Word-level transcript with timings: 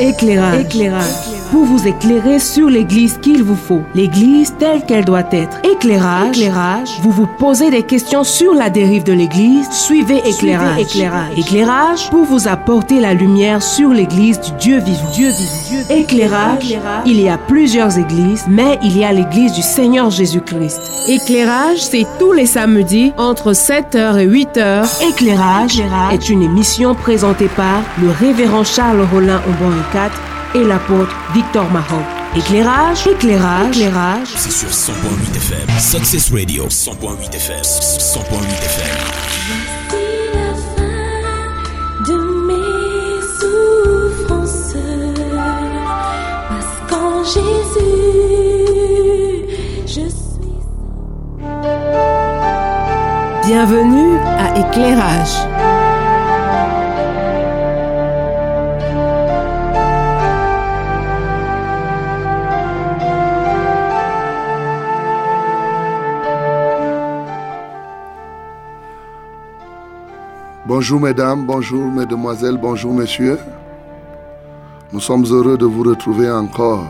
Éclairage. 0.00 0.60
Éclairage. 0.60 1.27
Pour 1.50 1.64
vous 1.64 1.86
éclairer 1.86 2.38
sur 2.38 2.68
l'église 2.68 3.18
qu'il 3.22 3.42
vous 3.42 3.56
faut. 3.56 3.82
L'église 3.94 4.54
telle 4.58 4.84
qu'elle 4.84 5.06
doit 5.06 5.24
être. 5.32 5.58
Éclairage. 5.64 6.36
Éclairage. 6.36 6.90
Vous 7.00 7.10
vous 7.10 7.26
posez 7.38 7.70
des 7.70 7.84
questions 7.84 8.22
sur 8.22 8.52
la 8.52 8.68
dérive 8.68 9.02
de 9.04 9.14
l'église. 9.14 9.70
Suivez 9.70 10.18
éclairage. 10.28 10.80
éclairage. 10.80 11.38
Éclairage 11.38 12.10
pour 12.10 12.24
vous 12.24 12.48
apporter 12.48 13.00
la 13.00 13.14
lumière 13.14 13.62
sur 13.62 13.88
l'église 13.90 14.38
du 14.40 14.52
Dieu 14.60 14.78
vivant. 14.80 15.10
Dieu 15.14 15.30
vivant. 15.30 15.94
Éclairage. 15.94 16.76
Il 17.06 17.18
y 17.18 17.30
a 17.30 17.38
plusieurs 17.38 17.96
églises, 17.96 18.44
mais 18.46 18.78
il 18.82 18.98
y 18.98 19.04
a 19.04 19.12
l'église 19.12 19.54
du 19.54 19.62
Seigneur 19.62 20.10
Jésus-Christ. 20.10 20.80
Éclairage, 21.08 21.78
c'est 21.78 22.06
tous 22.18 22.32
les 22.32 22.46
samedis 22.46 23.14
entre 23.16 23.52
7h 23.52 24.18
et 24.18 24.26
8h. 24.26 25.08
Éclairage 25.08 25.82
est 26.12 26.28
une 26.28 26.42
émission 26.42 26.94
présentée 26.94 27.48
par 27.48 27.82
le 28.02 28.10
révérend 28.10 28.64
Charles 28.64 29.06
Rollin 29.10 29.40
Aubon 29.48 29.72
4 29.94 30.12
et 30.54 30.64
l'apôtre 30.64 31.14
Victor 31.34 31.70
Mahon. 31.70 32.02
Éclairage, 32.36 33.06
éclairage, 33.06 33.76
éclairage. 33.76 34.28
C'est 34.36 34.50
sur 34.50 34.68
100.8 34.68 35.36
FM. 35.36 35.78
Success 35.78 36.30
Radio, 36.32 36.66
100.8 36.68 37.34
FM. 37.34 37.62
100.8 37.62 38.22
FM. 38.64 38.98
la 40.34 40.54
fin 40.76 40.84
de 42.06 42.16
mes 42.46 43.20
souffrances. 43.40 44.76
Parce 46.48 46.76
qu'en 46.90 47.24
Jésus, 47.24 47.88
je 49.86 50.08
suis. 50.08 50.58
Bienvenue 53.46 54.18
à 54.38 54.58
Éclairage. 54.58 55.36
Bonjour 70.78 71.00
mesdames, 71.00 71.44
bonjour 71.44 71.90
mesdemoiselles, 71.90 72.56
bonjour 72.56 72.94
messieurs. 72.94 73.40
Nous 74.92 75.00
sommes 75.00 75.24
heureux 75.24 75.58
de 75.58 75.66
vous 75.66 75.82
retrouver 75.82 76.30
encore 76.30 76.86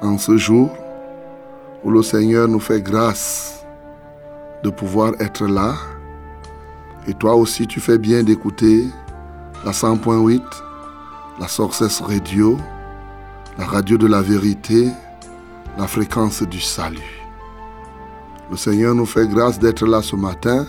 en 0.00 0.16
ce 0.16 0.34
jour 0.38 0.70
où 1.84 1.90
le 1.90 2.02
Seigneur 2.02 2.48
nous 2.48 2.58
fait 2.58 2.80
grâce 2.80 3.66
de 4.62 4.70
pouvoir 4.70 5.12
être 5.20 5.46
là. 5.46 5.74
Et 7.06 7.12
toi 7.12 7.34
aussi, 7.34 7.66
tu 7.66 7.80
fais 7.80 7.98
bien 7.98 8.22
d'écouter 8.22 8.86
la 9.62 9.72
100.8, 9.72 10.40
la 11.38 11.48
Success 11.48 12.00
Radio, 12.00 12.56
la 13.58 13.66
radio 13.66 13.98
de 13.98 14.06
la 14.06 14.22
vérité, 14.22 14.88
la 15.76 15.86
fréquence 15.86 16.42
du 16.44 16.62
salut. 16.62 17.26
Le 18.50 18.56
Seigneur 18.56 18.94
nous 18.94 19.04
fait 19.04 19.28
grâce 19.28 19.58
d'être 19.58 19.86
là 19.86 20.00
ce 20.00 20.16
matin 20.16 20.64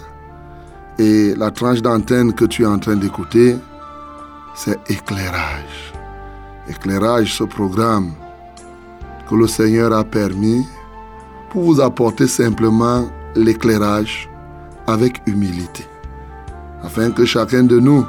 et 1.00 1.34
la 1.36 1.50
tranche 1.50 1.82
d'antenne 1.82 2.34
que 2.34 2.44
tu 2.46 2.64
es 2.64 2.66
en 2.66 2.78
train 2.78 2.98
d'écouter, 2.98 3.56
c'est 4.54 4.78
éclairage. 4.90 5.94
Éclairage, 6.68 7.34
ce 7.34 7.46
programme 7.46 8.12
que 9.30 9.36
le 9.36 9.48
Seigneur 9.48 9.94
a 9.94 10.04
permis 10.04 10.66
pour 11.50 11.64
vous 11.64 11.80
apporter 11.80 12.28
simplement 12.28 13.08
l'éclairage 13.36 14.30
avec 14.88 15.22
humilité. 15.26 15.86
Afin 16.84 17.12
que 17.12 17.26
chacun 17.26 17.64
de 17.64 17.80
nous 17.80 18.06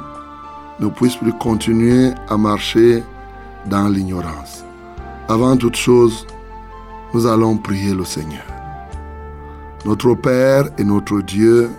ne 0.79 0.87
puisse 0.89 1.15
plus 1.15 1.33
continuer 1.33 2.11
à 2.27 2.37
marcher 2.37 3.03
dans 3.67 3.87
l'ignorance. 3.87 4.65
Avant 5.29 5.55
toute 5.55 5.77
chose, 5.77 6.27
nous 7.13 7.25
allons 7.25 7.57
prier 7.57 7.93
le 7.93 8.03
Seigneur. 8.03 8.43
Notre 9.85 10.13
Père 10.15 10.65
et 10.77 10.83
notre 10.83 11.21
Dieu, 11.21 11.69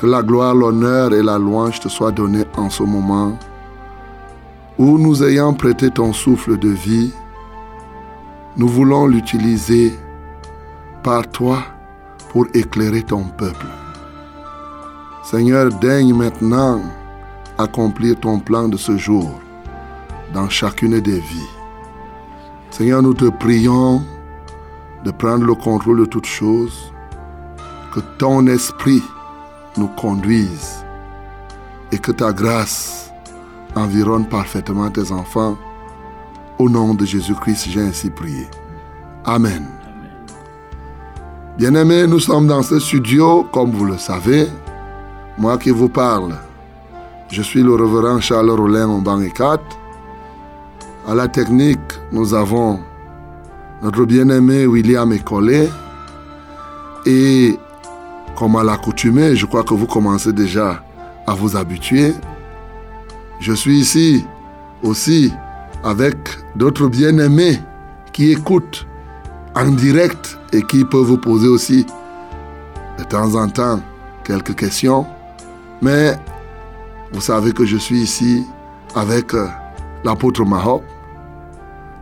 que 0.00 0.06
la 0.06 0.22
gloire, 0.22 0.54
l'honneur 0.54 1.12
et 1.12 1.22
la 1.22 1.36
louange 1.36 1.78
te 1.78 1.88
soient 1.88 2.10
donnés 2.10 2.46
en 2.56 2.70
ce 2.70 2.82
moment 2.82 3.38
où 4.78 4.96
nous 4.96 5.22
ayant 5.22 5.52
prêté 5.52 5.90
ton 5.90 6.14
souffle 6.14 6.56
de 6.58 6.70
vie, 6.70 7.12
nous 8.56 8.66
voulons 8.66 9.06
l'utiliser 9.06 9.92
par 11.02 11.28
toi 11.28 11.58
pour 12.30 12.46
éclairer 12.54 13.02
ton 13.02 13.24
peuple. 13.24 13.66
Seigneur, 15.22 15.68
daigne 15.68 16.14
maintenant 16.14 16.80
accomplir 17.58 18.18
ton 18.18 18.40
plan 18.40 18.68
de 18.68 18.78
ce 18.78 18.96
jour 18.96 19.38
dans 20.32 20.48
chacune 20.48 20.98
des 21.00 21.20
vies. 21.20 21.50
Seigneur, 22.70 23.02
nous 23.02 23.12
te 23.12 23.26
prions 23.26 24.02
de 25.04 25.10
prendre 25.10 25.44
le 25.44 25.54
contrôle 25.54 26.00
de 26.00 26.06
toutes 26.06 26.24
choses, 26.24 26.90
que 27.92 28.00
ton 28.16 28.46
esprit 28.46 29.02
nous 29.76 29.88
conduise 29.88 30.84
et 31.92 31.98
que 31.98 32.12
ta 32.12 32.32
grâce 32.32 33.10
environne 33.74 34.26
parfaitement 34.26 34.90
tes 34.90 35.12
enfants. 35.12 35.56
Au 36.58 36.68
nom 36.68 36.94
de 36.94 37.04
Jésus-Christ, 37.04 37.68
j'ai 37.70 37.80
ainsi 37.80 38.10
prié. 38.10 38.46
Amen. 39.24 39.66
Bien-aimés, 41.56 42.06
nous 42.06 42.20
sommes 42.20 42.46
dans 42.46 42.62
ce 42.62 42.78
studio, 42.78 43.46
comme 43.52 43.70
vous 43.70 43.84
le 43.84 43.98
savez. 43.98 44.48
Moi 45.38 45.58
qui 45.58 45.70
vous 45.70 45.88
parle, 45.88 46.34
je 47.30 47.42
suis 47.42 47.62
le 47.62 47.74
reverend 47.74 48.20
Charles 48.20 48.50
Rollin 48.50 48.88
en 48.88 49.20
et 49.20 49.30
4. 49.30 49.62
À 51.08 51.14
la 51.14 51.28
technique, 51.28 51.78
nous 52.12 52.34
avons 52.34 52.80
notre 53.82 54.04
bien-aimé 54.04 54.66
William 54.66 55.12
Ecolé 55.12 55.68
et 57.06 57.58
comme 58.36 58.56
à 58.56 58.62
l'accoutumée, 58.62 59.36
je 59.36 59.46
crois 59.46 59.62
que 59.62 59.74
vous 59.74 59.86
commencez 59.86 60.32
déjà 60.32 60.82
à 61.26 61.34
vous 61.34 61.56
habituer. 61.56 62.14
Je 63.40 63.52
suis 63.52 63.78
ici 63.80 64.24
aussi 64.82 65.32
avec 65.84 66.16
d'autres 66.56 66.88
bien-aimés 66.88 67.60
qui 68.12 68.32
écoutent 68.32 68.86
en 69.54 69.70
direct 69.70 70.38
et 70.52 70.62
qui 70.62 70.84
peuvent 70.84 71.02
vous 71.02 71.18
poser 71.18 71.48
aussi 71.48 71.86
de 72.98 73.04
temps 73.04 73.34
en 73.34 73.48
temps 73.48 73.80
quelques 74.24 74.54
questions. 74.54 75.06
Mais 75.82 76.18
vous 77.12 77.20
savez 77.20 77.52
que 77.52 77.64
je 77.64 77.76
suis 77.76 78.00
ici 78.00 78.46
avec 78.94 79.34
euh, 79.34 79.48
l'apôtre 80.04 80.44
Mahop 80.44 80.82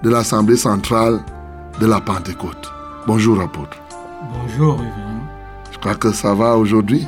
de 0.02 0.10
l'Assemblée 0.10 0.56
centrale 0.56 1.20
de 1.80 1.86
la 1.86 2.00
Pentecôte. 2.00 2.70
Bonjour 3.06 3.40
apôtre. 3.40 3.76
Bonjour 4.32 4.78
révérend. 4.78 5.07
Je 5.78 5.80
crois 5.80 5.94
que 5.94 6.12
ça 6.12 6.34
va 6.34 6.56
aujourd'hui. 6.56 7.06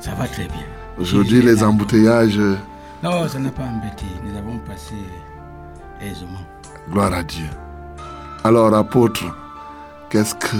Ça 0.00 0.12
va 0.14 0.26
très 0.28 0.44
bien. 0.44 0.62
Aujourd'hui, 0.98 1.42
les 1.42 1.62
embouteillages. 1.62 2.38
Non, 3.02 3.26
ça 3.28 3.38
n'a 3.38 3.50
pas 3.50 3.64
embêté. 3.64 4.06
Nous 4.24 4.36
avons 4.36 4.58
passé 4.58 4.94
aisément. 6.00 6.44
Gloire 6.90 7.12
à 7.12 7.22
Dieu. 7.22 7.46
Alors, 8.44 8.72
apôtre, 8.74 9.24
qu'est-ce 10.10 10.34
que 10.36 10.56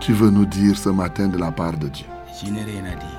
tu 0.00 0.12
veux 0.12 0.30
nous 0.30 0.46
dire 0.46 0.76
ce 0.78 0.88
matin 0.88 1.26
de 1.28 1.36
la 1.38 1.50
part 1.50 1.76
de 1.76 1.88
Dieu? 1.88 2.06
Je 2.44 2.50
n'ai 2.50 2.62
rien 2.62 2.84
à 2.84 2.94
dire. 2.94 3.18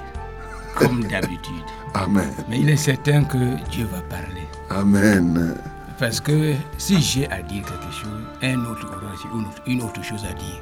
Comme 0.75 1.03
d'habitude. 1.03 1.64
Amen. 1.94 2.30
Mais 2.50 2.59
il 2.59 2.69
est 2.69 2.78
certain 2.78 3.24
que 3.24 3.38
Dieu 3.69 3.86
va 3.92 4.00
parler. 4.02 4.48
Amen. 4.69 5.56
Parce 5.98 6.22
que 6.22 6.53
si 6.78 7.02
j'ai 7.02 7.30
à 7.30 7.42
dire 7.42 7.64
quelque 7.64 7.92
chose, 7.92 8.22
un 8.42 8.64
autre 8.66 8.86
une 9.34 9.42
autre- 9.46 9.62
une 9.68 9.81
autre 9.81 10.02
chose 10.03 10.24
à 10.24 10.34
dire. 10.34 10.62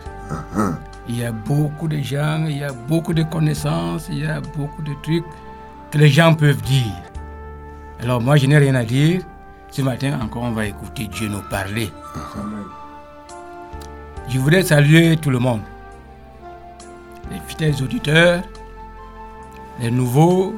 Il 1.09 1.17
y 1.17 1.23
a 1.23 1.31
beaucoup 1.31 1.87
de 1.87 1.99
gens, 1.99 2.45
il 2.47 2.57
y 2.57 2.63
a 2.63 2.73
beaucoup 2.73 3.13
de 3.13 3.23
connaissances, 3.23 4.07
il 4.09 4.19
y 4.19 4.25
a 4.25 4.41
beaucoup 4.41 4.81
de 4.81 4.93
trucs 5.01 5.25
que 5.91 5.97
les 5.97 6.09
gens 6.09 6.33
peuvent 6.33 6.61
dire. 6.61 7.01
Alors 8.01 8.21
moi, 8.21 8.35
je 8.35 8.45
n'ai 8.45 8.57
rien 8.57 8.75
à 8.75 8.83
dire. 8.83 9.21
Ce 9.71 9.81
matin 9.81 10.19
encore, 10.21 10.43
on 10.43 10.51
va 10.51 10.65
écouter 10.65 11.07
Dieu 11.07 11.27
nous 11.29 11.41
parler. 11.49 11.91
Je 14.27 14.39
voudrais 14.39 14.63
saluer 14.63 15.17
tout 15.17 15.29
le 15.29 15.39
monde. 15.39 15.61
Les 17.31 17.39
fidèles 17.47 17.81
auditeurs, 17.81 18.43
les 19.79 19.91
nouveaux, 19.91 20.55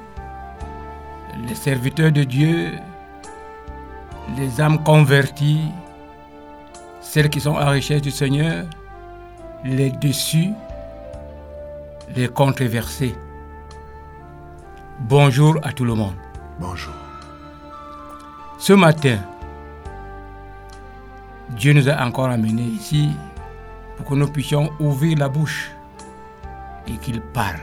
les 1.48 1.56
serviteurs 1.56 2.12
de 2.12 2.24
Dieu, 2.24 2.72
les 4.38 4.62
âmes 4.62 4.84
converties, 4.84 5.72
celles 7.02 7.30
qui 7.30 7.40
sont 7.40 7.56
à 7.56 7.72
recherche 7.72 8.02
du 8.02 8.12
Seigneur, 8.12 8.66
les 9.64 9.92
déçus, 9.92 10.54
les 12.16 12.28
controversés. 12.28 13.16
Bonjour 15.02 15.58
à 15.64 15.74
tout 15.74 15.86
le 15.86 15.96
monde. 15.96 16.16
Bonjour. 16.60 16.94
Ce 18.58 18.74
matin, 18.74 19.20
Dieu 21.50 21.74
nous 21.74 21.90
a 21.90 22.06
encore 22.06 22.30
amenés 22.30 22.64
ici 22.64 23.10
pour 23.98 24.06
que 24.06 24.16
nous 24.16 24.28
puissions 24.28 24.70
ouvrir 24.80 25.18
la 25.18 25.30
bouche 25.30 25.72
et 26.88 26.98
qu'il 26.98 27.22
parle. 27.22 27.60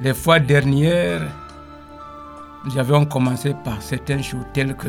Les 0.00 0.14
fois 0.14 0.38
dernières, 0.40 1.22
nous 2.64 2.78
avions 2.78 3.04
commencé 3.04 3.54
par 3.64 3.80
certaines 3.82 4.22
choses 4.22 4.46
telles 4.52 4.76
que 4.76 4.88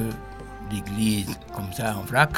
l'église, 0.72 1.38
comme 1.56 1.72
ça 1.74 1.96
en 1.98 2.02
vrac. 2.02 2.32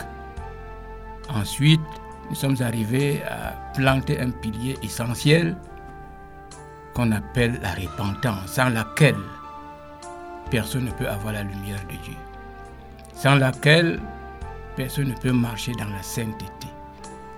Ensuite, 1.30 1.82
nous 2.30 2.36
sommes 2.36 2.56
arrivés 2.62 3.22
à 3.24 3.54
planter 3.74 4.20
un 4.20 4.32
pilier 4.32 4.78
essentiel 4.82 5.56
qu'on 6.94 7.12
appelle 7.12 7.60
la 7.62 7.74
repentance, 7.74 8.54
sans 8.54 8.70
laquelle 8.70 9.16
personne 10.50 10.86
ne 10.86 10.92
peut 10.92 11.08
avoir 11.08 11.34
la 11.34 11.44
lumière 11.44 11.82
de 11.90 11.96
Dieu, 12.04 12.16
sans 13.14 13.36
laquelle 13.36 14.00
personne 14.76 15.10
ne 15.10 15.16
peut 15.16 15.32
marcher 15.32 15.74
dans 15.74 15.90
la 15.90 16.02
sainteté, 16.02 16.68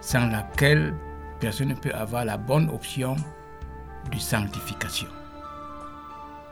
sans 0.01 0.27
laquelle 0.27 0.93
personne 1.39 1.69
ne 1.69 1.75
peut 1.75 1.93
avoir 1.93 2.25
la 2.25 2.37
bonne 2.37 2.69
option 2.69 3.15
de 4.11 4.17
sanctification. 4.17 5.07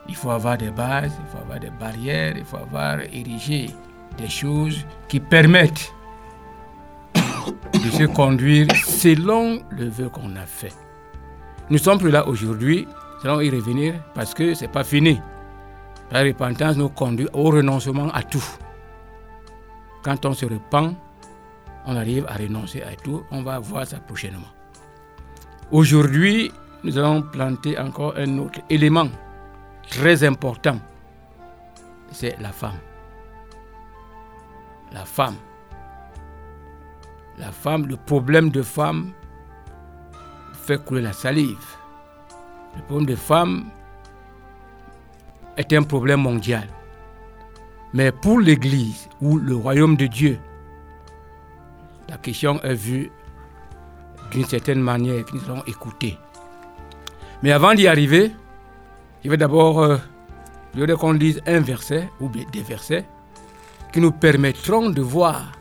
Il 0.07 0.15
faut 0.15 0.31
avoir 0.31 0.57
des 0.57 0.69
bases, 0.71 1.13
il 1.19 1.31
faut 1.31 1.39
avoir 1.39 1.59
des 1.59 1.71
barrières, 1.71 2.37
il 2.37 2.45
faut 2.45 2.57
avoir 2.57 2.99
érigé 2.99 3.71
des 4.17 4.29
choses 4.29 4.85
qui 5.07 5.19
permettent 5.19 5.94
se 7.91 8.03
conduire 8.03 8.67
selon 8.75 9.61
le 9.69 9.87
vœu 9.89 10.09
qu'on 10.09 10.35
a 10.35 10.45
fait. 10.45 10.73
Nous 11.69 11.77
sommes 11.77 11.99
plus 11.99 12.11
là 12.11 12.27
aujourd'hui, 12.27 12.87
nous 13.23 13.29
allons 13.29 13.41
y 13.41 13.49
revenir 13.49 13.95
parce 14.13 14.33
que 14.33 14.53
ce 14.53 14.61
n'est 14.61 14.71
pas 14.71 14.83
fini. 14.83 15.19
La 16.11 16.21
repentance 16.23 16.77
nous 16.77 16.89
conduit 16.89 17.27
au 17.33 17.45
renoncement 17.45 18.09
à 18.11 18.21
tout. 18.21 18.45
Quand 20.03 20.25
on 20.25 20.33
se 20.33 20.45
repent, 20.45 20.93
on 21.87 21.95
arrive 21.95 22.25
à 22.27 22.35
renoncer 22.35 22.83
à 22.83 22.95
tout. 22.95 23.23
On 23.31 23.41
va 23.41 23.59
voir 23.59 23.87
ça 23.87 23.97
prochainement. 23.97 24.47
Aujourd'hui, 25.71 26.51
nous 26.83 26.97
allons 26.97 27.23
planter 27.23 27.77
encore 27.79 28.13
un 28.17 28.37
autre 28.37 28.59
élément 28.69 29.07
très 29.89 30.23
important. 30.23 30.77
C'est 32.11 32.39
la 32.39 32.51
femme. 32.51 32.77
La 34.91 35.05
femme. 35.05 35.35
La 37.37 37.51
femme, 37.51 37.85
le 37.87 37.97
problème 37.97 38.49
de 38.49 38.61
femme 38.61 39.11
fait 40.53 40.83
couler 40.83 41.01
la 41.01 41.13
salive. 41.13 41.65
Le 42.75 42.81
problème 42.83 43.07
de 43.07 43.15
femme 43.15 43.65
est 45.57 45.71
un 45.73 45.83
problème 45.83 46.21
mondial. 46.21 46.67
Mais 47.93 48.11
pour 48.11 48.39
l'Église 48.39 49.09
ou 49.21 49.37
le 49.37 49.55
royaume 49.55 49.95
de 49.95 50.07
Dieu, 50.07 50.39
la 52.09 52.17
question 52.17 52.61
est 52.61 52.73
vue 52.73 53.11
d'une 54.31 54.45
certaine 54.45 54.81
manière 54.81 55.25
que 55.25 55.35
nous 55.35 55.43
allons 55.45 55.63
écouter. 55.65 56.17
Mais 57.43 57.51
avant 57.51 57.73
d'y 57.73 57.87
arriver, 57.87 58.31
il 59.23 59.29
va 59.29 59.37
d'abord, 59.37 59.81
euh, 59.81 59.97
je 60.75 60.93
qu'on 60.93 61.13
lise 61.13 61.41
un 61.45 61.59
verset 61.59 62.09
ou 62.19 62.29
des 62.29 62.61
versets 62.61 63.05
qui 63.91 63.99
nous 64.01 64.11
permettront 64.11 64.89
de 64.89 65.01
voir 65.01 65.51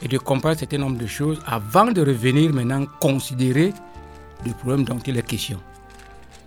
et 0.00 0.08
de 0.08 0.18
comprendre 0.18 0.54
un 0.54 0.58
certain 0.58 0.78
nombre 0.78 0.98
de 0.98 1.06
choses 1.06 1.40
avant 1.46 1.90
de 1.90 2.00
revenir 2.00 2.52
maintenant 2.52 2.86
considérer 3.00 3.72
le 4.46 4.52
problème 4.52 4.84
dont 4.84 4.98
il 4.98 5.16
est 5.16 5.26
question. 5.26 5.58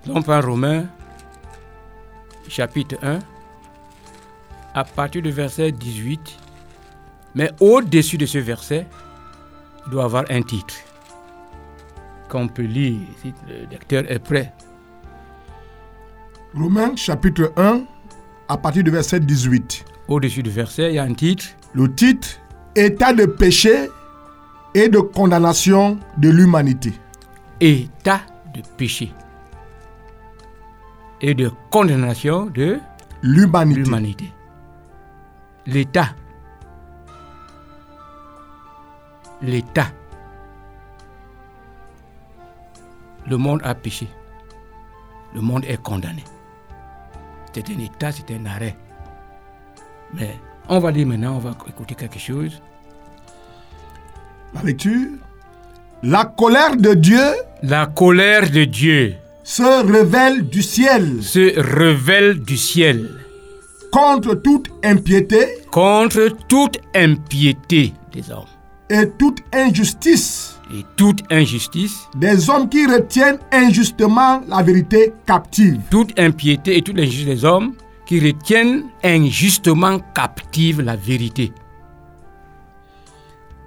On 0.10 0.22
prend 0.22 0.42
Romains 0.42 0.86
chapitre 2.48 2.96
1 3.02 3.20
à 4.74 4.84
partir 4.84 5.22
du 5.22 5.32
verset 5.32 5.72
18. 5.72 6.38
Mais 7.36 7.50
au-dessus 7.60 8.18
de 8.18 8.26
ce 8.26 8.40
verset, 8.40 8.88
il 9.86 9.92
doit 9.92 10.04
avoir 10.06 10.26
un 10.30 10.42
titre 10.42 10.76
qu'on 12.30 12.48
peut 12.48 12.64
lire 12.64 13.00
si 13.22 13.34
le 13.48 13.70
lecteur 13.70 14.10
est 14.10 14.20
prêt. 14.20 14.54
Romains 16.54 16.96
chapitre 16.96 17.54
1 17.56 17.84
à 18.48 18.58
partir 18.58 18.84
du 18.84 18.92
verset 18.92 19.20
18. 19.20 19.86
Au-dessus 20.08 20.44
du 20.44 20.50
verset, 20.50 20.92
il 20.92 20.96
y 20.96 21.00
a 21.00 21.04
un 21.04 21.14
titre. 21.14 21.46
Le 21.74 21.94
titre 21.94 22.41
État 22.76 23.14
de 23.14 23.26
péché 23.26 23.90
et 24.74 24.88
de 24.90 25.00
condamnation 25.00 26.00
de 26.18 26.30
l'humanité. 26.30 26.94
État 27.60 28.22
de 28.54 28.62
péché 28.78 29.12
et 31.22 31.34
de 31.34 31.52
condamnation 31.70 32.48
de 32.48 32.80
L'humanité. 33.24 34.32
L'État. 35.68 36.16
L'État. 39.44 39.88
Le 43.28 43.38
monde 43.38 43.62
a 43.64 43.76
péché. 43.76 44.08
Le 45.36 45.42
monde 45.42 45.66
est 45.66 45.82
condamné. 45.82 46.24
C'est 47.54 47.70
un 47.70 47.78
État, 47.78 48.12
c'est 48.12 48.32
un 48.32 48.46
arrêt. 48.48 48.76
Mais 50.14 50.40
on 50.72 50.80
va 50.80 50.90
lire 50.92 51.06
maintenant, 51.06 51.36
on 51.36 51.40
va 51.40 51.52
écouter 51.68 51.96
quelque 51.96 52.18
chose. 52.18 52.62
La 54.54 54.64
lecture. 54.64 55.10
La 56.02 56.26
colère 56.26 56.76
de 56.78 56.94
Dieu 56.94 57.20
La 57.62 57.86
colère 57.86 58.50
de 58.50 58.64
Dieu 58.64 59.16
se 59.44 59.86
révèle 59.86 60.48
du 60.50 60.62
ciel. 60.64 61.22
se 61.22 61.60
révèle 61.60 62.40
du 62.40 62.58
ciel. 62.58 63.10
Contre 63.92 64.34
toute 64.36 64.70
impiété. 64.84 65.46
Contre 65.72 66.30
toute 66.48 66.80
impiété 66.96 67.94
des 68.14 68.32
hommes. 68.32 68.46
Et 68.90 69.10
toute 69.20 69.40
injustice. 69.54 70.58
Et 70.74 70.86
toute 70.96 71.22
injustice, 71.30 72.08
des 72.16 72.50
hommes 72.50 72.70
qui 72.70 72.86
retiennent 72.86 73.40
injustement 73.52 74.42
la 74.48 74.62
vérité 74.64 75.14
captive. 75.28 75.82
toute 75.90 76.18
impiété 76.18 76.78
et 76.78 76.82
toute 76.82 76.98
injustice 76.98 77.26
des 77.26 77.44
hommes 77.44 77.74
qui 78.12 78.20
retiennent 78.20 78.90
injustement 79.06 79.98
captive 80.14 80.82
la 80.82 80.98
vérité. 80.98 81.54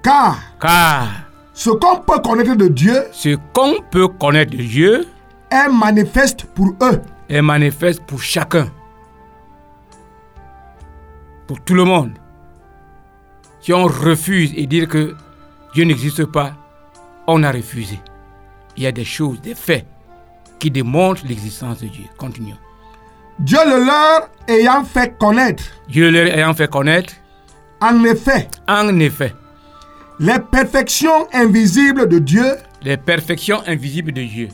Car 0.02 0.38
Car 0.60 1.08
ce 1.54 1.70
qu'on 1.70 2.00
peut 2.00 2.18
connaître 2.18 2.54
de 2.54 2.68
Dieu 2.68 3.04
ce 3.10 3.36
qu'on 3.54 3.80
peut 3.90 4.06
connaître 4.06 4.50
de 4.50 4.58
Dieu 4.62 5.08
est 5.50 5.68
manifeste 5.70 6.44
pour 6.44 6.74
eux. 6.82 7.00
est 7.30 7.40
manifeste 7.40 8.02
pour 8.04 8.20
chacun. 8.20 8.70
Pour 11.46 11.58
tout 11.62 11.74
le 11.74 11.84
monde. 11.84 12.12
Si 13.62 13.72
on 13.72 13.84
refuse 13.84 14.52
et 14.56 14.66
dire 14.66 14.88
que 14.88 15.16
Dieu 15.72 15.84
n'existe 15.84 16.26
pas, 16.26 16.52
on 17.26 17.42
a 17.44 17.50
refusé. 17.50 17.98
Il 18.76 18.82
y 18.82 18.86
a 18.86 18.92
des 18.92 19.06
choses, 19.06 19.40
des 19.40 19.54
faits 19.54 19.86
qui 20.58 20.70
démontrent 20.70 21.26
l'existence 21.26 21.80
de 21.80 21.86
Dieu. 21.86 22.04
Continuons. 22.18 22.58
Dieu 23.38 23.58
le 23.66 23.84
leur 23.84 24.28
ayant 24.48 24.84
fait 24.84 25.16
connaître. 25.18 25.64
Dieu 25.88 26.10
leur 26.10 26.26
ayant 26.26 26.54
fait 26.54 26.70
connaître, 26.70 27.14
En 27.80 28.04
effet, 28.04 28.48
en 28.68 28.98
effet, 29.00 29.34
les 30.20 30.38
perfections 30.38 31.26
invisibles 31.32 32.08
de 32.08 32.18
Dieu, 32.18 32.46
les 32.82 32.96
perfections 32.96 33.60
invisibles 33.66 34.12
de 34.12 34.22
Dieu, 34.22 34.48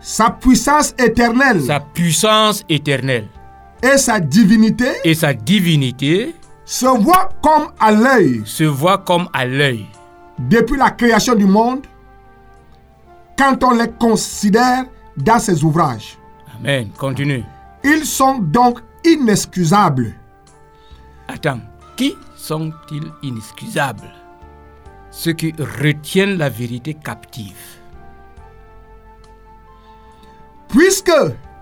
sa 0.00 0.30
puissance 0.30 0.94
éternelle 0.98 1.62
sa 1.62 1.80
puissance 1.80 2.64
éternelle 2.68 3.26
et 3.82 3.96
sa 3.98 4.20
divinité 4.20 4.86
et 5.04 5.14
sa 5.14 5.32
divinité 5.32 6.34
se 6.64 6.86
voient 6.86 7.30
comme 7.42 7.68
à 7.80 7.90
l'œil 7.90 8.42
se 8.44 8.64
voient 8.64 8.98
comme 8.98 9.28
à 9.32 9.46
l'œil 9.46 9.86
depuis 10.38 10.76
la 10.76 10.90
création 10.90 11.34
du 11.34 11.46
monde 11.46 11.86
quand 13.38 13.62
on 13.64 13.72
les 13.72 13.88
considère 13.98 14.84
dans 15.16 15.38
ses 15.38 15.62
ouvrages. 15.64 16.18
Amen. 16.58 16.88
Continue. 16.98 17.44
Ils 17.84 18.04
sont 18.06 18.38
donc 18.38 18.80
inexcusables. 19.04 20.14
Attends, 21.28 21.60
qui 21.96 22.14
sont-ils 22.36 23.12
inexcusables? 23.22 24.10
Ceux 25.10 25.32
qui 25.32 25.54
retiennent 25.82 26.38
la 26.38 26.48
vérité 26.48 26.94
captive. 26.94 27.52
Puisque, 30.68 31.12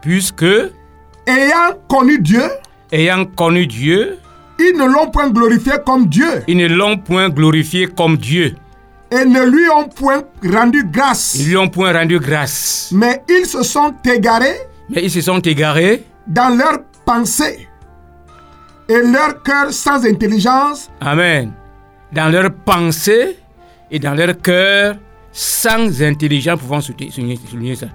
Puisque, 0.00 0.44
ayant 1.26 1.76
connu 1.88 2.18
Dieu, 2.18 2.42
ayant 2.90 3.24
connu 3.24 3.66
Dieu, 3.66 4.18
ils 4.58 4.76
ne 4.76 4.84
l'ont 4.84 5.10
point 5.10 5.28
glorifié 5.30 5.72
comme 5.84 6.06
Dieu 6.06 6.42
ils 6.48 6.56
ne 6.56 6.66
l'ont 6.66 6.98
point 6.98 7.28
glorifié 7.28 7.86
comme 7.88 8.16
Dieu. 8.16 8.54
et 9.10 9.24
ne 9.24 9.44
lui 9.44 9.68
ont 9.70 9.88
point 9.88 10.22
rendu 10.44 10.84
grâce. 10.84 11.34
Ils 11.34 11.48
lui 11.48 11.56
ont 11.56 11.68
point 11.68 11.92
rendu 11.92 12.18
grâce. 12.18 12.90
Mais 12.92 13.22
ils 13.28 13.46
se 13.46 13.62
sont 13.62 13.94
égarés 14.04 14.56
Mais 14.88 15.04
ils 15.04 15.10
se 15.10 15.20
sont 15.20 15.40
égarés 15.40 16.04
dans 16.26 16.56
leurs 16.56 16.82
pensées. 17.04 17.68
Et 18.88 19.00
leur 19.02 19.42
cœur 19.42 19.72
sans 19.72 20.04
intelligence 20.04 20.90
Amen. 21.00 21.52
Dans 22.12 22.28
leurs 22.30 22.52
pensées 22.52 23.38
et 23.90 23.98
dans 23.98 24.14
leur 24.14 24.36
cœur, 24.40 24.96
sans 25.32 26.02
intelligence, 26.02 26.60
pouvons 26.60 26.80
souligner, 26.80 27.74
ça. 27.76 27.86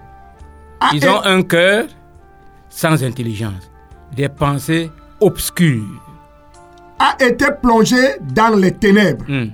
a, 0.80 0.90
Ils 0.94 1.08
ont 1.08 1.22
un 1.24 1.44
cœur 1.44 1.86
sans 2.70 3.04
intelligence, 3.04 3.70
des 4.16 4.30
pensées 4.30 4.90
obscures. 5.20 5.84
a 7.00 7.16
été 7.24 7.46
plongé 7.62 8.18
dans 8.34 8.56
les 8.56 8.72
ténèbres. 8.72 9.26
Hmm. 9.28 9.50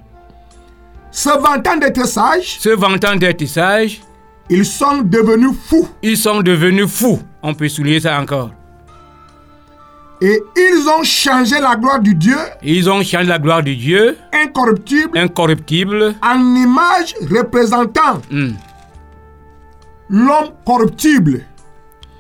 Se 1.12 1.30
vantant 1.30 1.77
d'être 1.77 2.06
sages, 2.08 2.60
Se 2.60 2.70
vantant 2.70 3.15
d'être 3.15 3.46
sages, 3.46 4.01
ils 4.50 4.65
sont 4.65 5.01
devenus 5.03 5.56
fous. 5.68 5.88
ils 6.01 6.18
sont 6.18 6.42
devenus 6.42 6.88
fous. 6.89 7.20
On 7.42 7.53
peut 7.53 7.68
souligner 7.70 8.00
ça 8.00 8.20
encore. 8.20 8.51
Et 10.25 10.42
ils 10.56 10.88
ont 10.88 11.03
changé 11.03 11.60
la 11.60 11.75
gloire 11.75 12.00
du 12.00 12.15
Dieu 12.15 12.38
Ils 12.62 12.89
ont 12.89 13.03
changé 13.03 13.25
la 13.25 13.39
gloire 13.39 13.62
de 13.62 13.74
Dieu, 13.74 14.18
incorruptible 14.32 15.18
incorruptible, 15.18 16.15
en 16.24 16.39
image 16.56 17.13
représentant 17.30 18.22
Hmm. 18.32 18.53
l'homme 20.10 20.51
corruptible, 20.65 21.42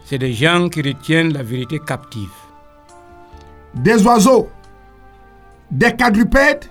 C'est 0.05 0.17
des 0.17 0.33
gens 0.33 0.67
qui 0.69 0.81
retiennent 0.81 1.31
la 1.33 1.43
vérité 1.43 1.79
captive. 1.79 2.29
des 3.73 4.05
oiseaux, 4.05 4.49
des 5.71 5.93
quadrupèdes 5.95 6.65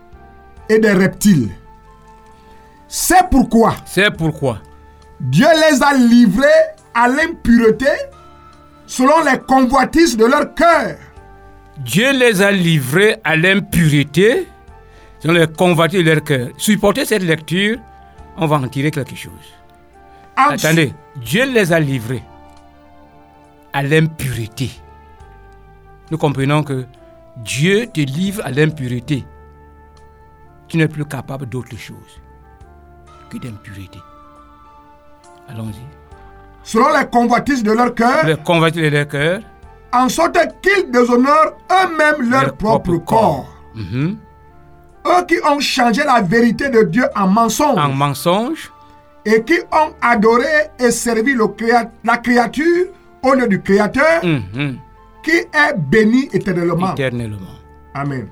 et 0.69 0.79
des 0.79 0.93
reptiles. 0.93 1.49
C'est 2.89 3.29
pourquoi 3.31 3.75
C'est 3.87 4.11
pourquoi 4.17 4.59
Dieu 5.19 5.47
les 5.71 5.83
a 5.83 5.95
livrés 5.95 6.63
à 6.95 7.09
l'impureté 7.09 7.89
selon 8.87 9.25
les 9.25 9.39
convoitises 9.39 10.17
de 10.17 10.27
leur 10.27 10.55
cœur. 10.55 10.97
Dieu 11.85 12.13
les 12.13 12.43
a 12.43 12.51
livrés 12.53 13.17
à 13.25 13.37
l'impureté 13.37 14.47
selon 15.21 15.35
les 15.35 15.47
convoitises 15.47 16.05
de 16.05 16.11
leur 16.11 16.23
cœur. 16.25 16.49
Supportez 16.57 17.05
cette 17.05 17.23
lecture, 17.23 17.79
on 18.37 18.47
va 18.47 18.57
en 18.57 18.69
tirer 18.69 18.91
quelque 18.91 19.17
chose. 19.17 19.33
En- 20.37 20.51
Attendez, 20.55 20.93
Dieu 21.17 21.45
les 21.51 21.73
a 21.73 21.81
livrés 21.81 22.23
à 23.73 23.83
l'impureté. 23.83 24.71
Nous 26.11 26.19
comprenons 26.19 26.63
que 26.63 26.85
Dieu 27.39 27.87
te 27.93 28.01
livre 28.01 28.43
à 28.45 28.51
l'impureté. 28.51 29.25
Tu 30.69 30.77
n'es 30.77 30.89
plus 30.89 31.05
capable 31.05 31.47
d'autre 31.47 31.77
chose 31.77 32.21
que 33.31 33.39
d'impureté. 33.39 33.99
Allons-y. 35.49 35.81
Selon 36.63 36.87
les 36.97 37.07
convoitises 37.07 37.63
de 37.63 37.73
leur 37.73 37.95
cœur, 37.95 38.25
Les 38.27 38.37
convoitises 38.37 38.83
de 38.83 38.89
leur 38.89 39.09
cœur, 39.09 39.41
en 39.93 40.09
sorte 40.09 40.39
qu'ils 40.63 40.91
déshonorent 40.91 41.53
eux-mêmes 41.71 42.31
leur, 42.31 42.43
Leur 42.43 42.57
propre, 42.57 42.93
propre 42.93 43.05
corps. 43.05 43.49
mhm, 43.75 44.17
Eux 45.07 45.25
qui 45.27 45.37
ont 45.45 45.59
changé 45.61 46.03
la 46.05 46.21
vérité 46.21 46.69
de 46.71 46.83
Dieu 46.85 47.05
en 47.17 47.27
mensonge. 47.27 47.79
En 47.79 47.89
mensonge, 47.93 48.71
et 49.25 49.43
qui 49.43 49.59
ont 49.73 49.93
adoré 50.01 50.71
et 50.79 50.91
servi 50.91 51.33
le 51.35 51.47
créa- 51.49 51.91
la 52.05 52.17
créature 52.19 52.87
au 53.23 53.35
lieu 53.35 53.47
du 53.49 53.61
Créateur. 53.61 54.25
Mhm, 54.25 54.79
qui 55.23 55.31
est 55.37 55.75
béni 55.77 56.29
éternellement. 56.33 56.93
éternellement. 56.93 57.37
Amen. 57.95 58.27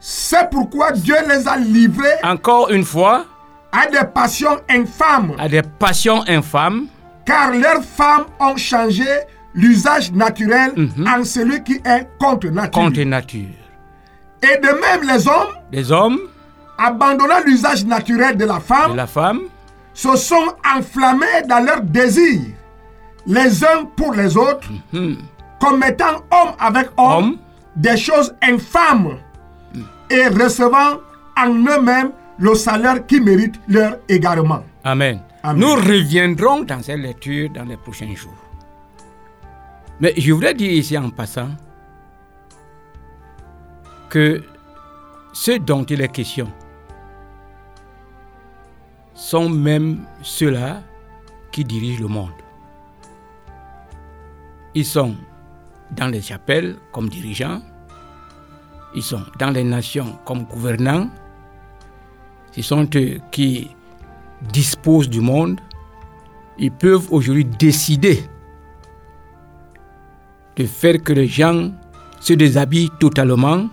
C'est 0.00 0.48
pourquoi 0.50 0.92
Dieu 0.92 1.14
les 1.28 1.46
a 1.46 1.56
livrés 1.56 2.16
Encore 2.22 2.70
une 2.70 2.84
fois, 2.84 3.24
à 3.72 3.86
des 3.86 4.06
passions 4.14 4.58
infâmes, 4.70 5.32
à 5.38 5.48
des 5.48 5.62
passions 5.62 6.22
infâmes, 6.28 6.86
car 7.24 7.52
leurs 7.52 7.82
femmes 7.82 8.24
ont 8.40 8.56
changé 8.56 9.04
l'usage 9.54 10.12
naturel 10.12 10.72
en 11.06 11.24
celui 11.24 11.62
qui 11.64 11.74
est 11.84 12.06
contre 12.20 12.48
nature. 12.48 12.70
contre 12.70 13.00
nature. 13.02 13.46
Et 14.42 14.56
de 14.58 14.68
même 14.80 15.08
les 15.08 15.26
hommes, 15.26 15.54
Les 15.72 15.90
hommes 15.90 16.18
abandonnant 16.78 17.40
l'usage 17.44 17.84
naturel 17.84 18.36
de 18.36 18.44
la 18.44 18.60
femme, 18.60 18.92
de 18.92 18.96
la 18.96 19.06
femme 19.06 19.40
se 19.94 20.14
sont 20.16 20.54
enflammés 20.76 21.42
dans 21.48 21.58
leurs 21.64 21.80
désirs, 21.82 22.40
les 23.26 23.64
uns 23.64 23.84
pour 23.96 24.14
les 24.14 24.36
autres, 24.36 24.68
commettant 25.60 26.18
homme 26.30 26.52
avec 26.60 26.88
homme, 26.96 27.12
Homme. 27.24 27.36
des 27.74 27.96
choses 27.96 28.32
infâmes 28.42 29.16
et 30.10 30.28
recevant 30.28 30.98
en 31.36 31.48
eux-mêmes 31.54 32.12
le 32.38 32.54
salaire 32.54 33.04
qui 33.06 33.20
mérite 33.20 33.56
leur 33.66 33.96
égarement. 34.08 34.62
Amen. 34.84 35.20
Amen. 35.42 35.60
Nous 35.60 35.74
reviendrons 35.74 36.62
dans 36.62 36.80
cette 36.82 36.98
lecture 37.00 37.50
dans 37.50 37.64
les 37.64 37.76
prochains 37.76 38.14
jours. 38.14 38.32
Mais 40.00 40.14
je 40.16 40.32
voudrais 40.32 40.54
dire 40.54 40.70
ici 40.70 40.96
en 40.96 41.10
passant 41.10 41.48
que 44.08 44.42
ce 45.32 45.58
dont 45.58 45.84
il 45.84 46.00
est 46.00 46.08
question 46.08 46.50
sont 49.14 49.48
même 49.48 50.06
ceux-là 50.22 50.82
qui 51.50 51.64
dirigent 51.64 52.00
le 52.00 52.08
monde. 52.08 52.30
Ils 54.74 54.84
sont 54.84 55.16
dans 55.90 56.06
les 56.06 56.22
chapelles 56.22 56.76
comme 56.92 57.08
dirigeants, 57.08 57.60
ils 58.94 59.02
sont 59.02 59.22
dans 59.38 59.50
les 59.50 59.64
nations 59.64 60.18
comme 60.24 60.44
gouvernants, 60.44 61.10
ce 62.52 62.62
sont 62.62 62.88
eux 62.94 63.20
qui 63.32 63.70
disposent 64.52 65.08
du 65.08 65.20
monde, 65.20 65.60
ils 66.58 66.70
peuvent 66.70 67.12
aujourd'hui 67.12 67.44
décider 67.44 68.22
de 70.58 70.66
faire 70.66 71.02
que 71.02 71.12
les 71.12 71.28
gens 71.28 71.70
se 72.20 72.32
déshabillent 72.32 72.90
totalement, 72.98 73.68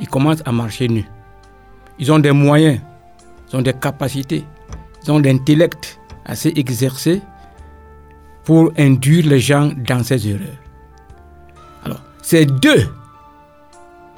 ils 0.00 0.08
commencent 0.08 0.42
à 0.46 0.52
marcher 0.52 0.88
nus. 0.88 1.08
Ils 1.98 2.10
ont 2.10 2.18
des 2.18 2.32
moyens, 2.32 2.80
ils 3.48 3.56
ont 3.56 3.62
des 3.62 3.74
capacités, 3.74 4.44
ils 5.04 5.12
ont 5.12 5.18
l'intellect 5.18 6.00
assez 6.24 6.52
exercé 6.56 7.20
pour 8.44 8.72
induire 8.78 9.26
les 9.26 9.40
gens 9.40 9.70
dans 9.76 10.02
ces 10.02 10.28
erreurs. 10.28 10.62
Alors, 11.84 12.00
c'est 12.22 12.46
d'eux 12.46 12.88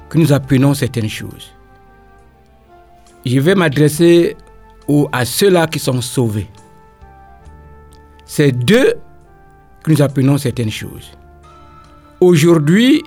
que 0.07 0.17
nous 0.17 0.31
apprenons 0.31 0.73
certaines 0.73 1.09
choses. 1.09 1.51
Je 3.25 3.39
vais 3.39 3.55
m'adresser 3.55 4.37
à 5.11 5.25
ceux-là 5.25 5.67
qui 5.67 5.79
sont 5.79 6.01
sauvés. 6.01 6.49
C'est 8.25 8.51
d'eux 8.51 8.95
que 9.83 9.91
nous 9.91 10.01
apprenons 10.01 10.37
certaines 10.37 10.71
choses. 10.71 11.11
Aujourd'hui, 12.21 13.03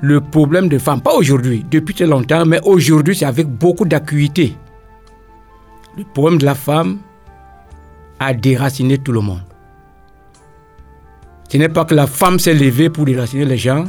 le 0.00 0.20
problème 0.20 0.68
de 0.68 0.78
femmes, 0.78 1.02
pas 1.02 1.14
aujourd'hui, 1.14 1.64
depuis 1.70 1.94
très 1.94 2.06
longtemps, 2.06 2.46
mais 2.46 2.60
aujourd'hui, 2.64 3.14
c'est 3.14 3.26
avec 3.26 3.46
beaucoup 3.46 3.84
d'acuité. 3.84 4.56
Le 5.98 6.04
problème 6.04 6.38
de 6.38 6.46
la 6.46 6.54
femme 6.54 6.98
a 8.18 8.32
déraciné 8.32 8.96
tout 8.98 9.12
le 9.12 9.20
monde. 9.20 9.42
Ce 11.50 11.56
n'est 11.58 11.68
pas 11.68 11.84
que 11.84 11.94
la 11.94 12.06
femme 12.06 12.38
s'est 12.38 12.54
levée 12.54 12.88
pour 12.88 13.04
déraciner 13.04 13.44
les 13.44 13.58
gens, 13.58 13.84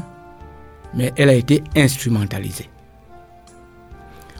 mais 0.93 1.13
elle 1.15 1.29
a 1.29 1.33
été 1.33 1.63
instrumentalisée. 1.75 2.69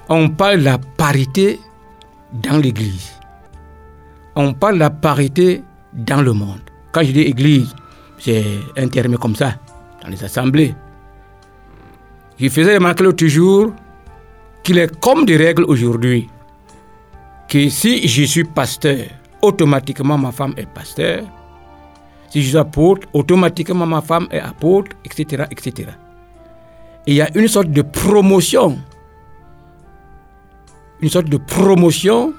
On 0.09 0.27
parle 0.29 0.59
de 0.59 0.65
la 0.65 0.77
parité 0.77 1.59
dans 2.33 2.57
l'Église. 2.57 3.11
On 4.35 4.53
parle 4.53 4.73
de 4.75 4.79
la 4.79 4.89
parité 4.89 5.63
dans 5.93 6.21
le 6.21 6.33
monde. 6.33 6.59
Quand 6.91 7.03
je 7.03 7.11
dis 7.11 7.21
Église, 7.21 7.73
c'est 8.17 8.43
un 8.75 8.87
terme 8.87 9.17
comme 9.17 9.35
ça, 9.35 9.55
dans 10.01 10.09
les 10.09 10.23
assemblées. 10.23 10.75
Je 12.39 12.49
faisais 12.49 12.75
remarquer 12.77 13.27
jour 13.29 13.73
qu'il 14.63 14.77
est 14.77 14.99
comme 14.99 15.25
des 15.25 15.37
règles 15.37 15.63
aujourd'hui 15.63 16.29
que 17.47 17.69
si 17.69 18.07
je 18.07 18.23
suis 18.23 18.43
pasteur, 18.45 19.05
automatiquement 19.41 20.17
ma 20.17 20.31
femme 20.31 20.53
est 20.57 20.65
pasteur. 20.65 21.23
Si 22.29 22.41
je 22.41 22.47
suis 22.47 22.57
apôtre, 22.57 23.07
automatiquement 23.13 23.85
ma 23.85 24.01
femme 24.01 24.27
est 24.31 24.39
apôtre, 24.39 24.95
etc. 25.03 25.43
etc. 25.51 25.89
Et 27.05 27.11
il 27.11 27.15
y 27.15 27.21
a 27.21 27.29
une 27.37 27.47
sorte 27.49 27.69
de 27.69 27.81
promotion. 27.81 28.79
Une 31.01 31.09
sorte 31.09 31.27
de 31.27 31.37
promotion 31.37 32.33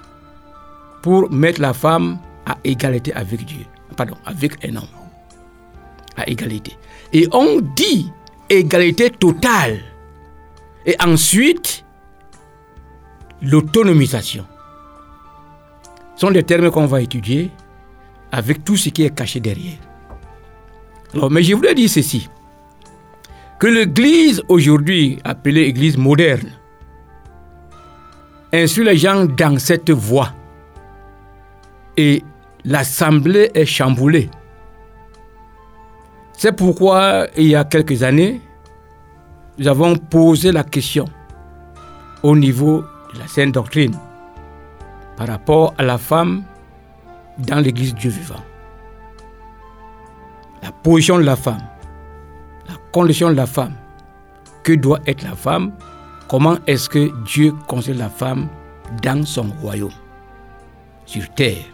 pour 1.02 1.30
mettre 1.30 1.60
la 1.60 1.74
femme 1.74 2.18
à 2.46 2.56
égalité 2.64 3.12
avec 3.12 3.44
Dieu. 3.44 3.66
Pardon, 3.96 4.16
avec 4.24 4.64
un 4.64 4.76
homme. 4.76 5.01
À 6.16 6.28
égalité. 6.28 6.76
Et 7.12 7.26
on 7.32 7.60
dit 7.60 8.10
égalité 8.48 9.10
totale. 9.10 9.80
Et 10.84 10.96
ensuite, 11.02 11.84
l'autonomisation. 13.40 14.44
Ce 16.14 16.20
sont 16.26 16.30
des 16.30 16.42
termes 16.42 16.70
qu'on 16.70 16.86
va 16.86 17.00
étudier 17.00 17.50
avec 18.30 18.64
tout 18.64 18.76
ce 18.76 18.88
qui 18.90 19.04
est 19.04 19.14
caché 19.14 19.40
derrière. 19.40 19.78
Alors, 21.14 21.30
mais 21.30 21.42
je 21.42 21.54
voulais 21.54 21.74
dire 21.74 21.90
ceci, 21.90 22.28
que 23.58 23.66
l'Église 23.66 24.42
aujourd'hui, 24.48 25.18
appelée 25.24 25.62
Église 25.62 25.96
moderne, 25.96 26.50
instruit 28.52 28.84
les 28.84 28.96
gens 28.96 29.24
dans 29.26 29.58
cette 29.58 29.90
voie. 29.90 30.32
Et 31.96 32.22
l'Assemblée 32.64 33.50
est 33.54 33.66
chamboulée. 33.66 34.30
C'est 36.42 36.50
pourquoi, 36.50 37.28
il 37.36 37.46
y 37.46 37.54
a 37.54 37.62
quelques 37.62 38.02
années, 38.02 38.40
nous 39.58 39.68
avons 39.68 39.94
posé 39.94 40.50
la 40.50 40.64
question 40.64 41.04
au 42.24 42.34
niveau 42.34 42.82
de 43.14 43.20
la 43.20 43.28
Sainte 43.28 43.52
Doctrine 43.52 43.96
par 45.16 45.28
rapport 45.28 45.72
à 45.78 45.84
la 45.84 45.98
femme 45.98 46.42
dans 47.38 47.60
l'Église 47.60 47.94
Dieu 47.94 48.10
vivant. 48.10 48.42
La 50.64 50.72
position 50.72 51.16
de 51.18 51.22
la 51.22 51.36
femme, 51.36 51.62
la 52.68 52.74
condition 52.90 53.30
de 53.30 53.36
la 53.36 53.46
femme, 53.46 53.74
que 54.64 54.72
doit 54.72 54.98
être 55.06 55.22
la 55.22 55.36
femme, 55.36 55.70
comment 56.28 56.56
est-ce 56.66 56.88
que 56.88 57.12
Dieu 57.24 57.52
conseille 57.68 57.98
la 57.98 58.10
femme 58.10 58.48
dans 59.00 59.24
son 59.24 59.46
royaume, 59.60 59.92
sur 61.06 61.32
terre. 61.36 61.66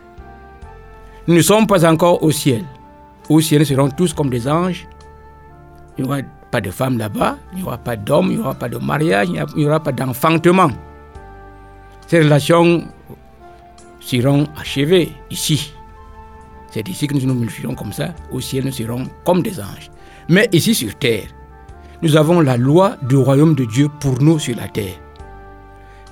Nous 1.26 1.36
ne 1.36 1.40
sommes 1.40 1.66
pas 1.66 1.90
encore 1.90 2.22
au 2.22 2.30
ciel. 2.30 2.66
Au 3.28 3.40
ciel, 3.40 3.60
nous 3.60 3.66
serons 3.66 3.90
tous 3.90 4.14
comme 4.14 4.30
des 4.30 4.48
anges. 4.48 4.86
Il 5.96 6.04
y 6.04 6.06
aura 6.06 6.18
pas 6.50 6.60
de 6.60 6.70
femme 6.70 6.96
là-bas, 6.96 7.36
il 7.52 7.58
n'y 7.58 7.64
aura 7.64 7.76
pas 7.76 7.96
d'homme, 7.96 8.28
il 8.30 8.36
n'y 8.36 8.40
aura 8.40 8.54
pas 8.54 8.68
de 8.68 8.78
mariage, 8.78 9.28
il 9.28 9.34
n'y 9.34 9.62
n'y 9.62 9.66
aura 9.66 9.80
pas 9.80 9.92
d'enfantement. 9.92 10.70
Ces 12.06 12.20
relations 12.20 12.84
seront 14.00 14.46
achevées 14.58 15.12
ici. 15.30 15.74
C'est 16.70 16.88
ici 16.88 17.06
que 17.06 17.14
nous 17.14 17.26
nous 17.26 17.34
multiplierons 17.34 17.74
comme 17.74 17.92
ça. 17.92 18.14
Au 18.30 18.40
ciel, 18.40 18.64
nous 18.64 18.72
serons 18.72 19.04
comme 19.24 19.42
des 19.42 19.60
anges. 19.60 19.90
Mais 20.28 20.48
ici 20.52 20.74
sur 20.74 20.94
terre, 20.94 21.26
nous 22.00 22.16
avons 22.16 22.40
la 22.40 22.56
loi 22.56 22.96
du 23.02 23.16
royaume 23.16 23.54
de 23.54 23.64
Dieu 23.64 23.88
pour 24.00 24.20
nous 24.22 24.38
sur 24.38 24.56
la 24.56 24.68
terre, 24.68 24.94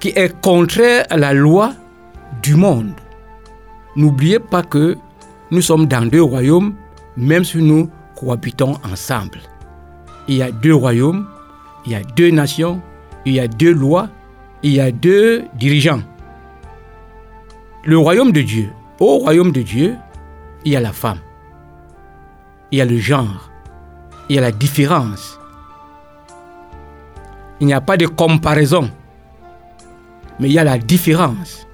qui 0.01 0.09
est 0.09 0.39
contraire 0.41 1.07
à 1.11 1.17
la 1.17 1.33
loi 1.33 1.73
du 2.43 2.57
monde. 2.57 2.93
N'oubliez 3.95 4.39
pas 4.39 4.63
que 4.63 4.97
nous 5.51 5.63
sommes 5.63 5.87
dans 5.87 6.07
deux 6.07 6.23
royaumes, 6.23 6.75
même 7.17 7.45
si 7.45 7.59
nous 7.59 7.91
cohabitons 8.17 8.79
ensemble. 8.85 9.41
Il 10.29 10.37
y 10.37 10.43
a 10.43 10.51
deux 10.51 10.75
royaumes, 10.75 11.27
il 11.85 11.93
y 11.93 11.95
a 11.95 12.03
deux 12.03 12.31
nations, 12.31 12.81
il 13.25 13.35
y 13.35 13.41
a 13.41 13.49
deux 13.49 13.73
lois, 13.73 14.09
il 14.63 14.73
y 14.73 14.81
a 14.81 14.91
deux 14.91 15.45
dirigeants. 15.55 16.03
Le 17.85 17.99
royaume 17.99 18.33
de 18.33 18.43
Dieu, 18.43 18.71
au 18.99 19.19
royaume 19.19 19.53
de 19.53 19.63
Dieu, 19.63 19.95
il 20.65 20.73
y 20.73 20.77
a 20.77 20.81
la 20.81 20.93
femme, 20.93 21.21
il 22.73 22.79
y 22.79 22.81
a 22.81 22.85
le 22.85 22.99
genre, 22.99 23.51
il 24.29 24.37
y 24.37 24.39
a 24.39 24.43
la 24.43 24.53
différence. 24.53 25.39
Il 27.61 27.67
n'y 27.67 27.73
a 27.73 27.81
pas 27.81 27.97
de 27.97 28.07
comparaison, 28.07 28.91
mais 30.39 30.49
il 30.49 30.53
y 30.53 30.59
a 30.59 30.65
la 30.65 30.79
différence. 30.79 31.67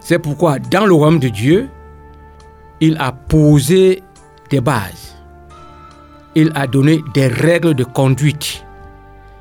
C'est 0.00 0.18
pourquoi 0.18 0.58
dans 0.58 0.86
le 0.86 0.94
royaume 0.94 1.20
de 1.20 1.28
Dieu, 1.28 1.68
il 2.80 2.96
a 2.98 3.12
posé 3.12 4.02
des 4.50 4.60
bases. 4.60 5.16
Il 6.34 6.52
a 6.54 6.66
donné 6.66 7.00
des 7.14 7.28
règles 7.28 7.74
de 7.74 7.84
conduite 7.84 8.64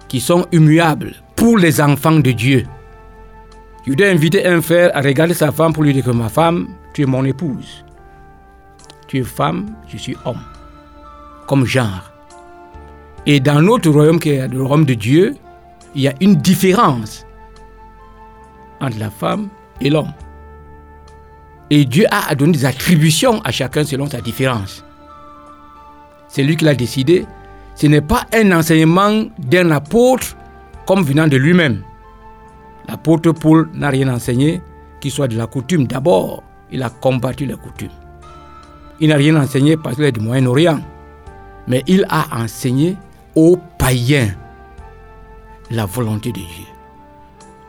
qui 0.07 0.19
sont 0.19 0.45
immuables 0.51 1.13
pour 1.35 1.57
les 1.57 1.81
enfants 1.81 2.19
de 2.19 2.31
Dieu. 2.31 2.65
Je 3.85 3.93
dois 3.93 4.07
inviter 4.07 4.45
un 4.45 4.61
frère 4.61 4.91
à 4.93 5.01
regarder 5.01 5.33
sa 5.33 5.51
femme 5.51 5.73
pour 5.73 5.83
lui 5.83 5.93
dire 5.93 6.03
que 6.03 6.11
ma 6.11 6.29
femme, 6.29 6.67
tu 6.93 7.03
es 7.03 7.05
mon 7.05 7.25
épouse. 7.25 7.85
Tu 9.07 9.19
es 9.19 9.23
femme, 9.23 9.67
je 9.87 9.97
suis 9.97 10.15
homme. 10.25 10.41
Comme 11.47 11.65
genre. 11.65 12.11
Et 13.25 13.39
dans 13.39 13.61
notre 13.61 13.89
royaume 13.89 14.19
qui 14.19 14.29
est 14.29 14.47
le 14.47 14.61
royaume 14.63 14.85
de 14.85 14.93
Dieu, 14.93 15.35
il 15.95 16.01
y 16.01 16.07
a 16.07 16.13
une 16.21 16.35
différence 16.35 17.25
entre 18.79 18.99
la 18.99 19.09
femme 19.09 19.49
et 19.81 19.89
l'homme. 19.89 20.13
Et 21.69 21.85
Dieu 21.85 22.05
a 22.09 22.33
donné 22.35 22.53
des 22.53 22.65
attributions 22.65 23.41
à 23.41 23.51
chacun 23.51 23.83
selon 23.83 24.07
sa 24.07 24.21
différence. 24.21 24.83
C'est 26.29 26.43
lui 26.43 26.55
qui 26.55 26.63
l'a 26.63 26.75
décidé. 26.75 27.25
Ce 27.75 27.87
n'est 27.87 28.01
pas 28.01 28.25
un 28.33 28.51
enseignement 28.51 29.25
d'un 29.37 29.71
apôtre 29.71 30.37
comme 30.85 31.03
venant 31.03 31.27
de 31.27 31.37
lui-même. 31.37 31.83
L'apôtre 32.87 33.31
Paul 33.31 33.69
n'a 33.73 33.89
rien 33.89 34.13
enseigné 34.13 34.61
qui 34.99 35.11
soit 35.11 35.27
de 35.27 35.37
la 35.37 35.47
coutume. 35.47 35.85
D'abord, 35.85 36.43
il 36.71 36.81
a 36.81 36.89
combattu 36.89 37.45
la 37.45 37.55
coutume. 37.55 37.89
Il 38.99 39.09
n'a 39.09 39.15
rien 39.15 39.35
enseigné 39.35 39.77
parce 39.77 39.95
qu'il 39.95 40.05
est 40.05 40.11
du 40.11 40.19
Moyen-Orient. 40.19 40.79
Mais 41.67 41.83
il 41.87 42.05
a 42.09 42.25
enseigné 42.35 42.97
aux 43.35 43.57
païens 43.77 44.29
la 45.71 45.85
volonté 45.85 46.31
de 46.31 46.37
Dieu, 46.37 46.65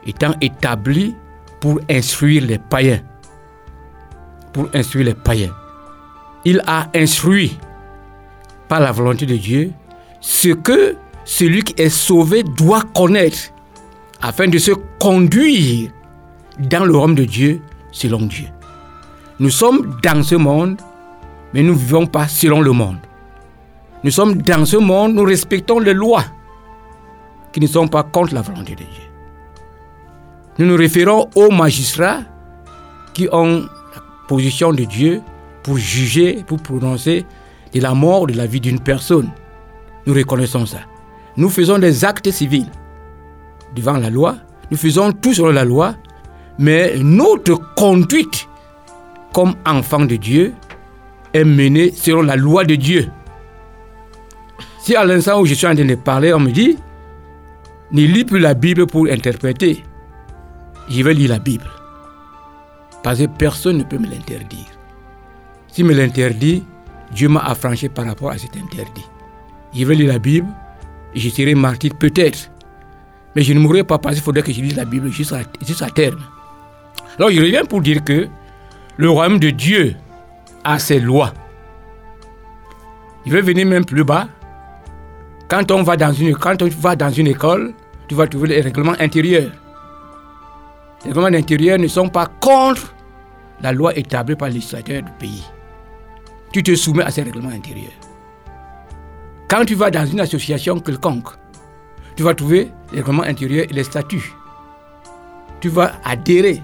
étant 0.06 0.32
établi 0.40 1.14
pour 1.60 1.80
instruire 1.90 2.46
les 2.46 2.58
païens. 2.58 3.00
Pour 4.52 4.68
instruire 4.74 5.04
les 5.04 5.14
païens. 5.14 5.52
Il 6.44 6.62
a 6.66 6.88
instruit 6.94 7.58
par 8.70 8.78
la 8.78 8.92
volonté 8.92 9.26
de 9.26 9.34
Dieu 9.34 9.72
ce 10.20 10.50
que 10.50 10.94
celui 11.24 11.64
qui 11.64 11.74
est 11.76 11.88
sauvé 11.88 12.44
doit 12.44 12.84
connaître 12.94 13.52
afin 14.22 14.46
de 14.46 14.58
se 14.58 14.70
conduire 15.00 15.90
dans 16.58 16.84
le 16.84 16.92
royaume 16.92 17.16
de 17.16 17.24
Dieu 17.24 17.60
selon 17.90 18.20
Dieu. 18.20 18.46
Nous 19.40 19.50
sommes 19.50 19.96
dans 20.04 20.22
ce 20.22 20.36
monde, 20.36 20.76
mais 21.52 21.62
nous 21.62 21.72
ne 21.72 21.78
vivons 21.78 22.06
pas 22.06 22.28
selon 22.28 22.60
le 22.60 22.70
monde. 22.70 22.98
Nous 24.04 24.12
sommes 24.12 24.40
dans 24.40 24.64
ce 24.64 24.76
monde, 24.76 25.14
nous 25.14 25.24
respectons 25.24 25.80
les 25.80 25.94
lois 25.94 26.24
qui 27.52 27.58
ne 27.58 27.66
sont 27.66 27.88
pas 27.88 28.04
contre 28.04 28.34
la 28.34 28.42
volonté 28.42 28.72
de 28.72 28.84
Dieu. 28.84 29.08
Nous 30.58 30.66
nous 30.66 30.76
référons 30.76 31.28
aux 31.34 31.50
magistrats 31.50 32.20
qui 33.14 33.28
ont 33.32 33.62
la 33.62 34.02
position 34.28 34.72
de 34.72 34.84
Dieu 34.84 35.22
pour 35.64 35.76
juger, 35.76 36.44
pour 36.46 36.58
prononcer 36.62 37.26
de 37.72 37.80
la 37.80 37.94
mort 37.94 38.26
de 38.26 38.32
la 38.34 38.46
vie 38.46 38.60
d'une 38.60 38.80
personne. 38.80 39.30
Nous 40.06 40.14
reconnaissons 40.14 40.66
ça. 40.66 40.78
Nous 41.36 41.48
faisons 41.48 41.78
des 41.78 42.04
actes 42.04 42.30
civils 42.30 42.70
devant 43.74 43.96
la 43.96 44.10
loi. 44.10 44.36
Nous 44.70 44.76
faisons 44.76 45.12
tout 45.12 45.34
selon 45.34 45.52
la 45.52 45.64
loi. 45.64 45.94
Mais 46.58 46.94
notre 46.98 47.54
conduite 47.74 48.48
comme 49.32 49.54
enfant 49.66 50.04
de 50.04 50.16
Dieu 50.16 50.52
est 51.32 51.44
menée 51.44 51.92
selon 51.94 52.22
la 52.22 52.36
loi 52.36 52.64
de 52.64 52.74
Dieu. 52.74 53.08
Si 54.80 54.96
à 54.96 55.04
l'instant 55.04 55.40
où 55.40 55.46
je 55.46 55.54
suis 55.54 55.66
en 55.66 55.74
train 55.74 55.84
de 55.84 55.94
parler, 55.94 56.32
on 56.32 56.40
me 56.40 56.50
dit, 56.50 56.76
ne 57.92 58.02
lis 58.02 58.24
plus 58.24 58.40
la 58.40 58.54
Bible 58.54 58.86
pour 58.86 59.06
interpréter, 59.08 59.84
je 60.88 61.02
vais 61.02 61.14
lire 61.14 61.30
la 61.30 61.38
Bible. 61.38 61.70
Parce 63.02 63.18
que 63.20 63.26
personne 63.26 63.78
ne 63.78 63.84
peut 63.84 63.98
me 63.98 64.06
l'interdire. 64.06 64.66
S'il 65.68 65.84
me 65.84 65.94
l'interdit, 65.94 66.64
Dieu 67.12 67.28
m'a 67.28 67.40
affranchi 67.40 67.88
par 67.88 68.06
rapport 68.06 68.30
à 68.30 68.38
cet 68.38 68.56
interdit. 68.56 69.06
Je 69.74 69.84
vais 69.84 69.94
lire 69.94 70.12
la 70.12 70.18
Bible, 70.18 70.48
et 71.14 71.20
je 71.20 71.28
serai 71.28 71.54
martyr 71.54 71.92
peut-être. 71.98 72.50
Mais 73.34 73.42
je 73.42 73.52
ne 73.52 73.60
mourrai 73.60 73.84
pas 73.84 73.98
parce 73.98 74.16
qu'il 74.16 74.24
faudrait 74.24 74.42
que 74.42 74.52
je 74.52 74.60
lise 74.60 74.76
la 74.76 74.84
Bible 74.84 75.10
jusqu'à 75.10 75.90
terme. 75.94 76.20
Alors 77.16 77.30
je 77.30 77.40
reviens 77.40 77.64
pour 77.64 77.80
dire 77.80 78.02
que 78.02 78.28
le 78.96 79.10
royaume 79.10 79.38
de 79.38 79.50
Dieu 79.50 79.94
a 80.64 80.78
ses 80.78 81.00
lois. 81.00 81.32
Je 83.26 83.32
vais 83.32 83.42
venir 83.42 83.66
même 83.66 83.84
plus 83.84 84.04
bas. 84.04 84.28
Quand 85.48 85.70
on 85.70 85.82
va 85.82 85.96
dans 85.96 86.12
une, 86.12 86.34
quand 86.34 86.62
on 86.62 86.68
va 86.68 86.96
dans 86.96 87.10
une 87.10 87.26
école, 87.26 87.74
tu 88.08 88.14
vas 88.14 88.26
trouver 88.26 88.48
les 88.48 88.60
règlements 88.60 88.94
intérieurs. 88.98 89.50
Les 91.04 91.12
règlements 91.12 91.38
intérieurs 91.38 91.78
ne 91.78 91.88
sont 91.88 92.08
pas 92.08 92.26
contre 92.40 92.94
la 93.60 93.72
loi 93.72 93.96
établie 93.96 94.36
par 94.36 94.48
le 94.48 94.54
législateur 94.54 95.02
du 95.02 95.10
pays. 95.18 95.44
Tu 96.52 96.62
te 96.62 96.74
soumets 96.74 97.04
à 97.04 97.10
ces 97.10 97.22
règlements 97.22 97.50
intérieurs. 97.50 97.92
Quand 99.48 99.64
tu 99.64 99.74
vas 99.74 99.90
dans 99.90 100.06
une 100.06 100.20
association 100.20 100.80
quelconque, 100.80 101.28
tu 102.16 102.22
vas 102.22 102.34
trouver 102.34 102.70
les 102.92 102.98
règlements 102.98 103.22
intérieurs 103.22 103.66
et 103.68 103.72
les 103.72 103.84
statuts. 103.84 104.32
Tu 105.60 105.68
vas 105.68 105.92
adhérer, 106.04 106.62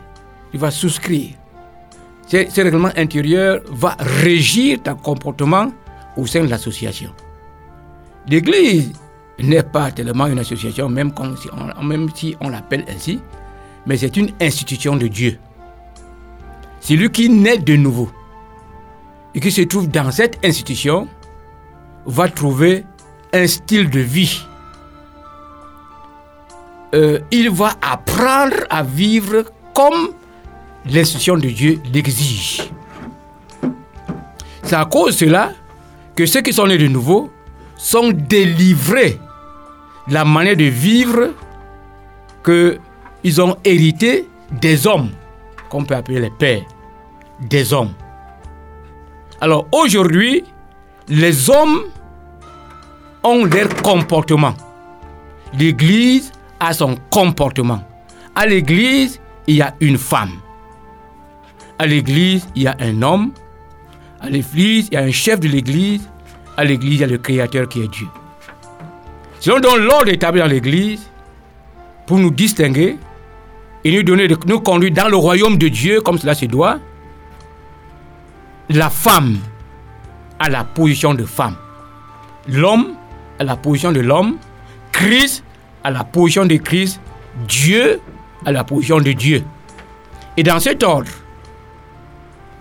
tu 0.51 0.59
vas 0.59 0.71
souscrire. 0.71 1.31
Ces, 2.27 2.49
ces 2.51 2.63
règlements 2.63 2.91
intérieurs 2.97 3.61
vont 3.69 3.91
régir 3.99 4.83
ton 4.83 4.97
comportement 4.97 5.73
au 6.17 6.27
sein 6.27 6.45
de 6.45 6.49
l'association. 6.49 7.13
L'Église 8.29 8.93
n'est 9.39 9.63
pas 9.63 9.91
tellement 9.93 10.27
une 10.27 10.39
association, 10.39 10.89
même, 10.89 11.13
si 11.41 11.49
on, 11.79 11.85
même 11.85 12.09
si 12.15 12.37
on 12.41 12.49
l'appelle 12.49 12.85
ainsi, 12.89 13.21
mais 13.87 13.97
c'est 13.97 14.17
une 14.17 14.31
institution 14.41 14.97
de 14.97 15.07
Dieu. 15.07 15.39
Celui 16.81 17.11
qui 17.11 17.29
naît 17.29 17.59
de 17.59 17.77
nouveau 17.77 18.11
et 19.37 19.41
qui 19.41 19.53
se 19.53 19.61
trouve 19.61 19.89
dans 19.89 20.11
cette 20.11 20.39
institution 20.45 21.07
va 22.07 22.29
trouver 22.29 22.85
un 23.35 23.47
style 23.47 23.91
de 23.91 24.01
vie. 24.01 24.41
Euh, 26.95 27.21
il 27.31 27.51
va 27.51 27.73
apprendre 27.83 28.57
à 28.71 28.83
vivre 28.83 29.45
comme 29.75 30.09
l'institution 30.87 31.37
de 31.37 31.49
Dieu 31.49 31.81
l'exige. 31.93 32.71
C'est 34.63 34.75
à 34.75 34.87
cause 34.87 35.19
de 35.19 35.27
cela 35.27 35.53
que 36.15 36.25
ceux 36.25 36.41
qui 36.41 36.55
sont 36.55 36.67
nés 36.67 36.79
de 36.79 36.89
nouveau 36.89 37.31
sont 37.77 38.13
délivrés 38.13 39.21
de 40.09 40.15
la 40.15 40.25
manière 40.25 40.57
de 40.57 40.65
vivre 40.65 41.35
qu'ils 42.43 43.43
ont 43.43 43.57
hérité 43.65 44.27
des 44.51 44.87
hommes, 44.87 45.11
qu'on 45.69 45.85
peut 45.85 45.95
appeler 45.95 46.21
les 46.21 46.31
pères, 46.31 46.65
des 47.39 47.75
hommes. 47.75 47.93
Alors 49.41 49.67
aujourd'hui, 49.73 50.45
les 51.09 51.51
hommes 51.51 51.83
ont 53.23 53.45
leur 53.45 53.69
comportement. 53.83 54.55
L'Église 55.59 56.33
a 56.61 56.73
son 56.73 56.97
comportement. 57.11 57.83
À 58.35 58.47
l'Église, 58.47 59.21
il 59.47 59.57
y 59.57 59.63
a 59.63 59.75
une 59.81 59.99
femme. 59.99 60.33
À 61.79 61.87
l'Église, 61.87 62.47
il 62.55 62.63
y 62.63 62.67
a 62.67 62.77
un 62.81 63.03
homme. 63.03 63.33
À 64.21 64.31
l'Église, 64.31 64.89
il 64.91 64.95
y 64.95 64.97
a 64.97 65.03
un 65.03 65.11
chef 65.11 65.41
de 65.41 65.49
l'Église. 65.49 66.09
À 66.57 66.65
l'Église, 66.65 66.95
il 66.95 67.01
y 67.01 67.05
a 67.05 67.07
le 67.07 67.19
Créateur 67.19 67.69
qui 67.69 67.83
est 67.83 67.89
Dieu. 67.89 68.07
Selon 69.41 69.61
donc 69.61 69.79
l'ordre 69.79 70.09
établi 70.09 70.41
dans 70.41 70.47
l'Église, 70.47 71.11
pour 72.07 72.19
nous 72.19 72.31
distinguer 72.31 72.97
et 73.85 73.93
nous 73.95 74.03
donner 74.03 74.29
nous 74.47 74.61
conduire 74.61 74.93
dans 74.93 75.09
le 75.09 75.17
royaume 75.17 75.59
de 75.59 75.69
Dieu 75.69 76.01
comme 76.01 76.19
cela 76.19 76.35
se 76.35 76.47
doit, 76.47 76.79
la 78.69 78.91
femme 78.91 79.39
a 80.39 80.49
la 80.49 80.65
position 80.65 81.15
de 81.15 81.25
femme. 81.25 81.57
L'homme 82.49 82.95
à 83.39 83.45
la 83.45 83.57
position 83.57 83.93
de 83.93 84.01
l'homme, 84.01 84.37
Christ 84.93 85.45
à 85.85 85.91
la 85.91 86.05
position 86.05 86.47
de 86.47 86.57
Christ, 86.57 87.01
Dieu 87.47 88.01
à 88.45 88.53
la 88.53 88.65
position 88.65 88.99
de 88.99 89.13
Dieu. 89.13 89.45
Et 90.37 90.43
dans 90.43 90.61
cet 90.61 90.83
ordre, 90.83 91.11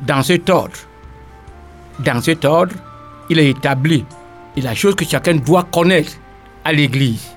dans 0.02 0.22
cet 0.22 0.50
ordre, 0.50 0.76
dans 2.00 2.22
cet 2.22 2.46
ordre, 2.46 2.76
il 3.30 3.39
est 3.39 3.50
établi. 3.50 4.06
Et 4.56 4.62
la 4.62 4.76
chose 4.76 4.96
que 4.96 5.06
chacun 5.06 5.36
doit 5.36 5.63
connaître 5.63 6.13
à 6.63 6.72
l'Église, 6.72 7.36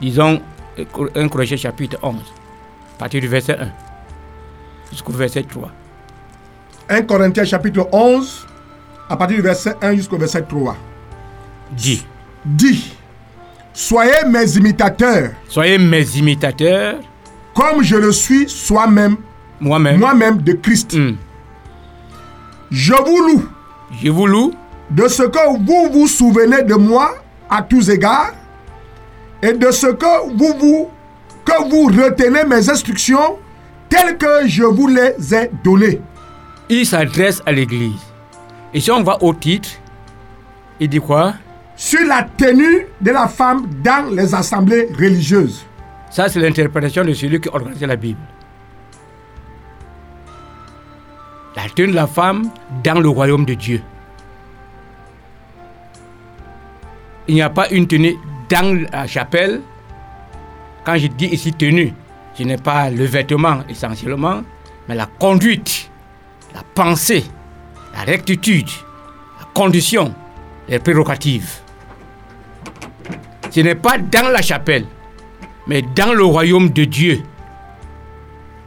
disons 0.00 0.40
1 0.78 1.28
Corinthiens 1.28 1.56
chapitre 1.56 1.98
11, 2.02 2.16
à 2.16 2.98
partir 2.98 3.20
du 3.20 3.28
verset 3.28 3.58
1 3.58 3.68
jusqu'au 4.90 5.12
verset 5.12 5.42
3. 5.42 5.70
1 6.88 7.02
Corinthiens 7.02 7.44
chapitre 7.44 7.88
11, 7.92 8.46
à 9.08 9.16
partir 9.16 9.36
du 9.36 9.42
verset 9.42 9.74
1 9.80 9.94
jusqu'au 9.96 10.18
verset 10.18 10.42
3. 10.42 10.76
Dit, 11.72 12.06
Dit, 12.44 12.94
soyez 13.72 14.24
mes 14.28 14.56
imitateurs, 14.56 15.30
soyez 15.48 15.78
mes 15.78 16.04
imitateurs, 16.16 16.96
comme 17.54 17.82
je 17.82 17.96
le 17.96 18.12
suis 18.12 18.48
soi-même, 18.48 19.16
moi-même. 19.60 19.98
moi-même 19.98 20.38
de 20.42 20.52
Christ. 20.52 20.94
Hum. 20.94 21.16
Je 22.70 22.92
vous 22.94 23.20
loue 23.26 23.48
Je 24.02 24.10
vous 24.10 24.26
loue 24.26 24.52
de 24.90 25.06
ce 25.08 25.22
que 25.22 25.56
vous 25.64 25.92
vous 25.92 26.06
souvenez 26.08 26.62
de 26.62 26.74
moi 26.74 27.14
à 27.48 27.62
tous 27.62 27.88
égards 27.88 28.32
et 29.42 29.52
de 29.52 29.70
ce 29.70 29.86
que 29.86 30.36
vous 30.36 30.58
vous 30.58 30.88
que 31.44 31.68
vous 31.70 31.86
retenez 31.86 32.44
mes 32.44 32.68
instructions 32.70 33.38
telles 33.88 34.16
que 34.18 34.46
je 34.48 34.64
vous 34.64 34.88
les 34.88 35.34
ai 35.34 35.50
données. 35.62 36.00
Il 36.68 36.86
s'adresse 36.86 37.42
à 37.46 37.52
l'Église. 37.52 38.00
Et 38.72 38.80
si 38.80 38.90
on 38.90 39.02
va 39.02 39.22
au 39.22 39.32
titre, 39.34 39.68
il 40.80 40.88
dit 40.88 41.00
quoi? 41.00 41.34
Sur 41.76 42.06
la 42.06 42.22
tenue 42.22 42.86
de 43.00 43.10
la 43.10 43.28
femme 43.28 43.66
dans 43.82 44.10
les 44.14 44.34
assemblées 44.34 44.88
religieuses. 44.98 45.64
Ça, 46.10 46.28
c'est 46.28 46.40
l'interprétation 46.40 47.04
de 47.04 47.12
celui 47.12 47.40
qui 47.40 47.48
organisait 47.48 47.86
la 47.86 47.96
Bible. 47.96 48.20
La 51.56 51.68
tenue 51.68 51.90
de 51.90 51.96
la 51.96 52.06
femme 52.06 52.50
dans 52.82 53.00
le 53.00 53.08
royaume 53.08 53.44
de 53.44 53.54
Dieu. 53.54 53.82
Il 57.26 57.34
n'y 57.34 57.42
a 57.42 57.50
pas 57.50 57.68
une 57.70 57.86
tenue 57.86 58.16
dans 58.48 58.86
la 58.92 59.06
chapelle. 59.06 59.60
Quand 60.84 60.96
je 60.96 61.06
dis 61.06 61.26
ici 61.26 61.52
tenue, 61.52 61.92
ce 62.34 62.42
n'est 62.42 62.58
pas 62.58 62.90
le 62.90 63.04
vêtement 63.04 63.60
essentiellement, 63.68 64.42
mais 64.88 64.94
la 64.94 65.06
conduite, 65.06 65.90
la 66.54 66.62
pensée, 66.74 67.24
la 67.92 68.02
rectitude, 68.04 68.68
la 69.40 69.46
condition, 69.52 70.14
les 70.68 70.78
prérogatives. 70.78 71.50
Ce 73.50 73.60
n'est 73.60 73.74
pas 73.74 73.98
dans 73.98 74.30
la 74.30 74.42
chapelle, 74.42 74.86
mais 75.66 75.82
dans 75.82 76.12
le 76.12 76.24
royaume 76.24 76.70
de 76.70 76.84
Dieu. 76.84 77.22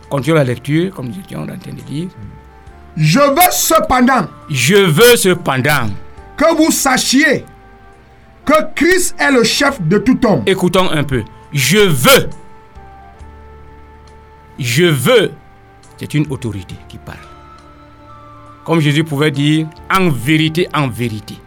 Continuons 0.09 0.37
la 0.37 0.43
lecture, 0.45 0.93
comme 0.93 1.07
nous 1.09 1.19
étions 1.19 1.41
en 1.41 1.45
train 1.45 1.73
de 1.73 1.81
dire. 1.81 2.09
Je 2.95 3.19
veux 3.19 3.51
cependant 3.51 4.27
Je 4.49 4.75
veux 4.75 5.15
cependant, 5.17 5.89
que 6.35 6.55
vous 6.55 6.71
sachiez 6.71 7.45
que 8.45 8.73
Christ 8.73 9.15
est 9.19 9.31
le 9.31 9.43
chef 9.43 9.81
de 9.81 9.97
tout 9.97 10.19
homme. 10.25 10.43
écoutons 10.45 10.89
un 10.89 11.03
peu, 11.03 11.23
je 11.51 11.79
veux, 11.79 12.29
je 14.57 14.85
veux, 14.85 15.31
c'est 15.97 16.13
une 16.13 16.25
autorité 16.31 16.75
qui 16.87 16.97
parle. 16.97 17.26
Comme 18.67 18.81
Jésus 18.81 19.05
pouvait 19.05 19.31
dire, 19.31 19.65
en 19.89 20.09
vérité, 20.09 20.67
en 20.73 20.89
vérité. 20.89 21.37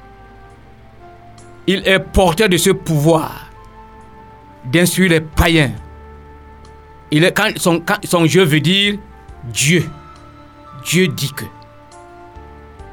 Il 1.66 1.86
est 1.86 1.98
porteur 2.00 2.48
de 2.48 2.56
ce 2.56 2.70
pouvoir 2.70 3.50
d'instruire 4.64 5.10
les 5.10 5.20
païens. 5.20 5.72
Il 7.10 7.22
est, 7.24 7.32
quand 7.36 7.50
son, 7.56 7.82
son 8.04 8.24
je 8.24 8.40
veut 8.40 8.60
dire 8.60 8.96
Dieu. 9.44 9.86
Dieu 10.82 11.08
dit 11.08 11.30
que. 11.30 11.44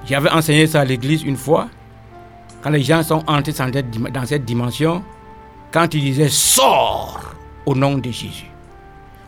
J'avais 0.05 0.29
enseigné 0.29 0.67
ça 0.67 0.81
à 0.81 0.85
l'église 0.85 1.23
une 1.23 1.37
fois. 1.37 1.69
Quand 2.61 2.69
les 2.71 2.83
gens 2.83 3.03
sont 3.03 3.23
entrés 3.27 3.53
dans 3.53 3.71
cette 3.71 3.89
dim- 3.89 4.09
dans 4.11 4.25
cette 4.25 4.43
dimension, 4.43 5.05
quand 5.71 5.93
ils 5.93 6.01
disaient 6.01 6.27
sors 6.27 7.21
au 7.65 7.73
nom 7.75 7.97
de 7.97 8.11
Jésus, 8.11 8.51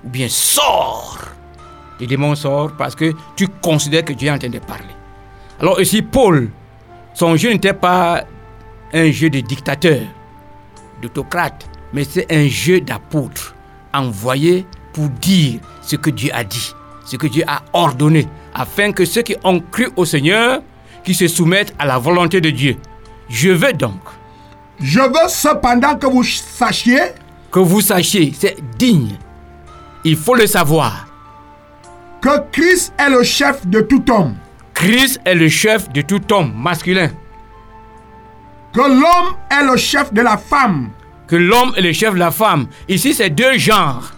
ou 0.04 0.10
bien 0.10 0.28
sors, 0.30 1.20
les 2.00 2.08
démons 2.08 2.36
sortent 2.36 2.76
parce 2.78 2.96
que 2.96 3.14
tu 3.36 3.48
considères 3.48 4.06
que 4.06 4.14
Dieu 4.14 4.30
est 4.30 4.32
en 4.32 4.38
train 4.38 4.50
de 4.50 4.60
parler. 4.60 4.96
Alors 5.60 5.80
ici, 5.82 6.02
Paul, 6.02 6.50
son 7.14 7.36
jeu 7.36 7.52
n'était 7.52 7.74
pas 7.74 8.24
un 8.94 9.12
jeu 9.12 9.30
de 9.30 9.40
dictateur, 9.40 10.02
d'autocrate, 11.02 11.68
mais 11.94 12.04
c'est 12.04 12.32
un 12.32 12.48
jeu 12.48 12.82
d'apôtre 12.82 13.56
envoyé 13.94 14.66
pour 14.94 15.10
dire 15.10 15.60
ce 15.82 15.96
que 15.96 16.10
Dieu 16.10 16.32
a 16.34 16.44
dit, 16.44 16.74
ce 17.06 17.18
que 17.18 17.28
Dieu 17.28 17.44
a 17.48 17.62
ordonné, 17.74 18.28
afin 18.54 18.92
que 18.92 19.06
ceux 19.06 19.22
qui 19.22 19.36
ont 19.44 19.60
cru 19.60 19.90
au 19.96 20.06
Seigneur, 20.06 20.62
qui 21.04 21.14
se 21.14 21.28
soumettent 21.28 21.74
à 21.80 21.86
la 21.86 21.98
volonté 21.98 22.42
de 22.42 22.50
Dieu. 22.50 22.78
Je 23.30 23.50
veux 23.50 23.74
donc 23.74 24.00
Je 24.80 25.00
veux 25.00 25.28
cependant 25.28 25.96
que 25.96 26.08
vous 26.08 26.24
sachiez 26.24 27.14
que 27.52 27.60
vous 27.60 27.82
sachiez, 27.82 28.34
c'est 28.38 28.58
digne, 28.78 29.18
il 30.04 30.16
faut 30.16 30.36
le 30.36 30.48
savoir, 30.48 31.08
que 32.22 32.50
Christ 32.52 32.94
est 32.98 33.10
le 33.10 33.24
chef 33.24 33.66
de 33.68 33.82
tout 33.82 34.04
homme. 34.12 34.36
Christ 34.74 35.20
est 35.26 35.36
le 35.36 35.50
chef 35.50 35.90
de 35.92 36.02
tout 36.02 36.22
homme 36.34 36.54
masculin, 36.56 37.10
Que 38.74 38.82
l'homme 38.82 39.36
est 39.52 39.64
le 39.66 39.78
chef 39.78 40.14
de 40.14 40.22
la 40.22 40.38
femme. 40.38 40.90
que 41.28 41.36
l'homme 41.36 41.74
est 41.78 41.82
le 41.82 41.94
chef 41.94 42.14
de 42.14 42.20
la 42.20 42.32
femme. 42.32 42.68
Ici, 42.88 43.14
c'est 43.14 43.30
deux 43.30 43.58
genres. 43.58 44.12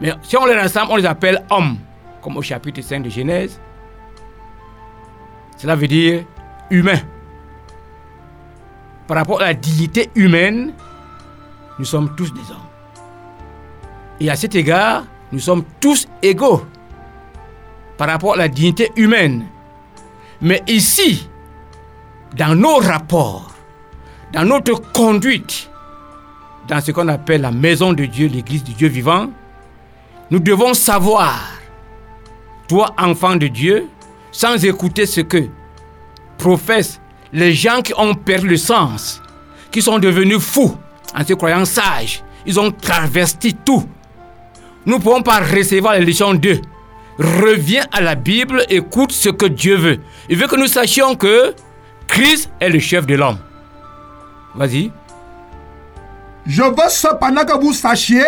Mais 0.00 0.12
si 0.22 0.36
on 0.36 0.46
les 0.46 0.54
rassemble, 0.54 0.90
on 0.92 0.96
les 0.96 1.06
appelle 1.06 1.44
hommes, 1.50 1.76
comme 2.22 2.36
au 2.38 2.42
chapitre 2.42 2.80
5 2.80 3.02
de 3.02 3.10
Genèse. 3.10 3.60
Cela 5.58 5.76
veut 5.76 5.86
dire 5.86 6.24
humain. 6.70 6.98
Par 9.06 9.16
rapport 9.18 9.40
à 9.42 9.46
la 9.46 9.54
dignité 9.54 10.10
humaine, 10.14 10.72
nous 11.78 11.84
sommes 11.84 12.14
tous 12.16 12.32
des 12.32 12.40
hommes. 12.50 12.71
Et 14.22 14.30
à 14.30 14.36
cet 14.36 14.54
égard, 14.54 15.02
nous 15.32 15.40
sommes 15.40 15.64
tous 15.80 16.06
égaux 16.22 16.64
par 17.98 18.06
rapport 18.06 18.34
à 18.34 18.36
la 18.36 18.48
dignité 18.48 18.92
humaine. 18.94 19.46
Mais 20.40 20.62
ici, 20.68 21.28
dans 22.36 22.54
nos 22.54 22.76
rapports, 22.76 23.52
dans 24.32 24.44
notre 24.44 24.80
conduite, 24.92 25.68
dans 26.68 26.80
ce 26.80 26.92
qu'on 26.92 27.08
appelle 27.08 27.40
la 27.40 27.50
maison 27.50 27.92
de 27.92 28.04
Dieu, 28.04 28.28
l'église 28.28 28.62
du 28.62 28.74
Dieu 28.74 28.86
vivant, 28.86 29.26
nous 30.30 30.38
devons 30.38 30.72
savoir, 30.72 31.40
toi 32.68 32.94
enfant 32.98 33.34
de 33.34 33.48
Dieu, 33.48 33.88
sans 34.30 34.64
écouter 34.64 35.04
ce 35.04 35.22
que 35.22 35.48
professent 36.38 37.00
les 37.32 37.54
gens 37.54 37.82
qui 37.82 37.92
ont 37.98 38.14
perdu 38.14 38.46
le 38.46 38.56
sens, 38.56 39.20
qui 39.72 39.82
sont 39.82 39.98
devenus 39.98 40.38
fous 40.38 40.76
en 41.12 41.26
se 41.26 41.34
croyant 41.34 41.64
sages, 41.64 42.22
ils 42.46 42.60
ont 42.60 42.70
traversé 42.70 43.52
tout. 43.64 43.84
Nous 44.86 44.96
ne 44.98 45.02
pouvons 45.02 45.22
pas 45.22 45.40
recevoir 45.40 45.94
les 45.94 46.04
leçons 46.04 46.34
d'eux. 46.34 46.60
Reviens 47.18 47.84
à 47.92 48.00
la 48.00 48.14
Bible, 48.14 48.64
écoute 48.68 49.12
ce 49.12 49.28
que 49.28 49.46
Dieu 49.46 49.76
veut. 49.76 49.98
Il 50.28 50.36
veut 50.38 50.46
que 50.48 50.56
nous 50.56 50.66
sachions 50.66 51.14
que 51.14 51.54
Christ 52.08 52.50
est 52.60 52.68
le 52.70 52.78
chef 52.78 53.06
de 53.06 53.14
l'homme. 53.14 53.38
Vas-y. 54.54 54.90
Je 56.46 56.62
veux 56.62 56.88
cependant 56.88 57.44
que 57.44 57.58
vous 57.60 57.72
sachiez 57.72 58.24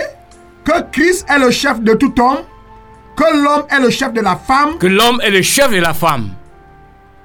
que 0.65 0.73
Christ 0.93 1.27
est 1.29 1.39
le 1.39 1.51
chef 1.51 1.81
de 1.81 1.95
tout 1.95 2.15
homme, 2.21 2.39
que 3.17 3.25
l'homme 3.43 3.65
est 3.71 3.81
le 3.81 3.91
chef 3.91 4.13
de 4.13 4.21
la 4.21 4.37
femme 4.37 4.79
Que 4.79 4.87
l'homme 4.87 5.21
est 5.23 5.31
le 5.31 5.43
chef 5.43 5.71
de 5.71 5.79
la 5.81 5.95
femme 5.95 6.31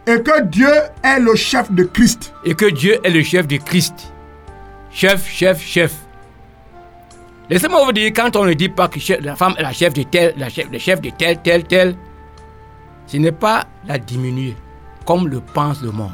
et 0.08 0.22
que 0.24 0.42
Dieu 0.44 0.72
est 1.04 1.20
le 1.20 1.36
chef 1.36 1.72
de 1.72 1.84
Christ. 1.84 2.34
et 2.44 2.56
que 2.56 2.66
Dieu 2.66 2.98
est 3.04 3.10
le 3.12 3.22
chef 3.22 3.46
de 3.48 3.58
Christ. 3.58 4.12
Chef, 4.92 5.30
chef, 5.30 5.62
chef. 5.62 5.92
Laissez-moi 7.50 7.84
vous 7.84 7.92
dire, 7.92 8.12
quand 8.16 8.36
on 8.36 8.46
ne 8.46 8.54
dit 8.54 8.70
pas 8.70 8.88
que 8.88 9.00
la 9.24 9.36
femme 9.36 9.56
est 9.58 9.64
la 9.64 9.74
chef 9.74 9.94
de 9.94 10.04
tel, 10.04 10.36
la 10.38 10.50
chef, 10.50 10.70
le 10.72 10.78
chef 10.78 11.02
de 11.02 11.10
tel, 11.10 11.42
tel, 11.42 11.64
tel, 11.64 11.96
ce 13.08 13.18
n'est 13.18 13.32
pas 13.32 13.66
la 13.88 13.98
diminuer, 13.98 14.56
comme 15.04 15.28
le 15.28 15.40
pense 15.40 15.82
le 15.82 15.92
monde. 15.92 16.12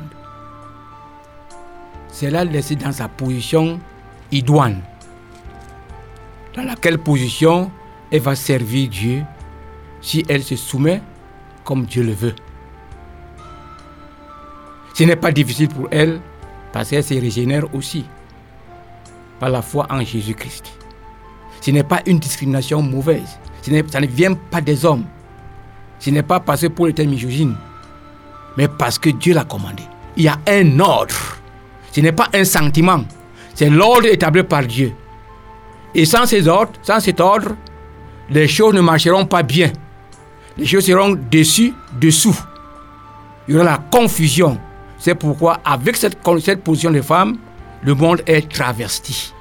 C'est 2.08 2.32
la 2.32 2.46
laisser 2.46 2.78
dans 2.78 2.94
sa 2.94 3.10
position 3.10 3.82
idoine. 4.32 4.82
Dans 6.56 6.64
laquelle 6.64 7.00
position 7.00 7.70
elle 8.12 8.22
va 8.22 8.36
servir 8.36 8.88
Dieu 8.88 9.24
si 10.00 10.24
elle 10.30 10.42
se 10.42 10.56
soumet 10.56 11.02
comme 11.66 11.86
Dieu 11.86 12.04
le 12.04 12.14
veut. 12.14 12.36
Ce 14.94 15.04
n'est 15.04 15.18
pas 15.18 15.34
difficile 15.34 15.68
pour 15.68 15.90
elle 15.92 16.22
parce 16.72 16.92
qu'elle 16.92 17.04
se 17.04 17.14
régénère 17.16 17.74
aussi 17.76 18.06
par 19.42 19.50
la 19.50 19.62
foi 19.62 19.86
en 19.90 20.00
Jésus-Christ. 20.00 20.85
Ce 21.66 21.72
n'est 21.72 21.82
pas 21.82 22.02
une 22.06 22.20
discrimination 22.20 22.84
mauvaise. 22.84 23.40
Ça 23.64 24.00
ne 24.00 24.06
vient 24.06 24.36
pas 24.36 24.62
des 24.62 24.86
hommes. 24.86 25.06
Ce 25.98 26.12
n'est 26.12 26.22
pas 26.22 26.40
parce 26.40 26.62
que 26.62 26.68
Paul 26.68 26.92
était 26.92 27.08
misogyne, 27.08 27.56
mais 28.56 28.68
parce 28.68 29.00
que 29.00 29.10
Dieu 29.10 29.34
l'a 29.34 29.46
commandé. 29.46 29.82
Il 30.16 30.26
y 30.26 30.28
a 30.28 30.38
un 30.48 30.80
ordre. 30.80 31.16
Ce 31.92 32.02
n'est 32.02 32.12
pas 32.12 32.30
un 32.36 32.44
sentiment. 32.44 33.04
C'est 33.56 33.72
l'ordre 33.72 34.06
établi 34.06 34.44
par 34.44 34.62
Dieu. 34.62 34.94
Et 35.96 36.06
sans 36.06 36.28
ces 36.28 36.48
ordres, 36.48 36.74
sans 36.84 37.00
cet 37.00 37.20
ordre, 37.20 37.56
les 38.30 38.48
choses 38.48 38.76
ne 38.76 38.82
marcheront 38.82 39.26
pas 39.26 39.42
bien. 39.42 39.74
Les 40.60 40.68
choses 40.68 40.86
seront 40.86 41.18
dessus, 41.32 41.74
dessous. 42.00 42.38
Il 43.48 43.56
y 43.56 43.58
aura 43.58 43.66
la 43.66 43.78
confusion. 43.92 44.60
C'est 45.00 45.16
pourquoi, 45.16 45.58
avec 45.66 45.98
cette, 45.98 46.20
cette 46.44 46.64
position 46.64 46.92
de 46.92 47.02
femme, 47.02 47.38
le 47.82 47.96
monde 47.96 48.22
est 48.28 48.52
travesti. 48.52 49.34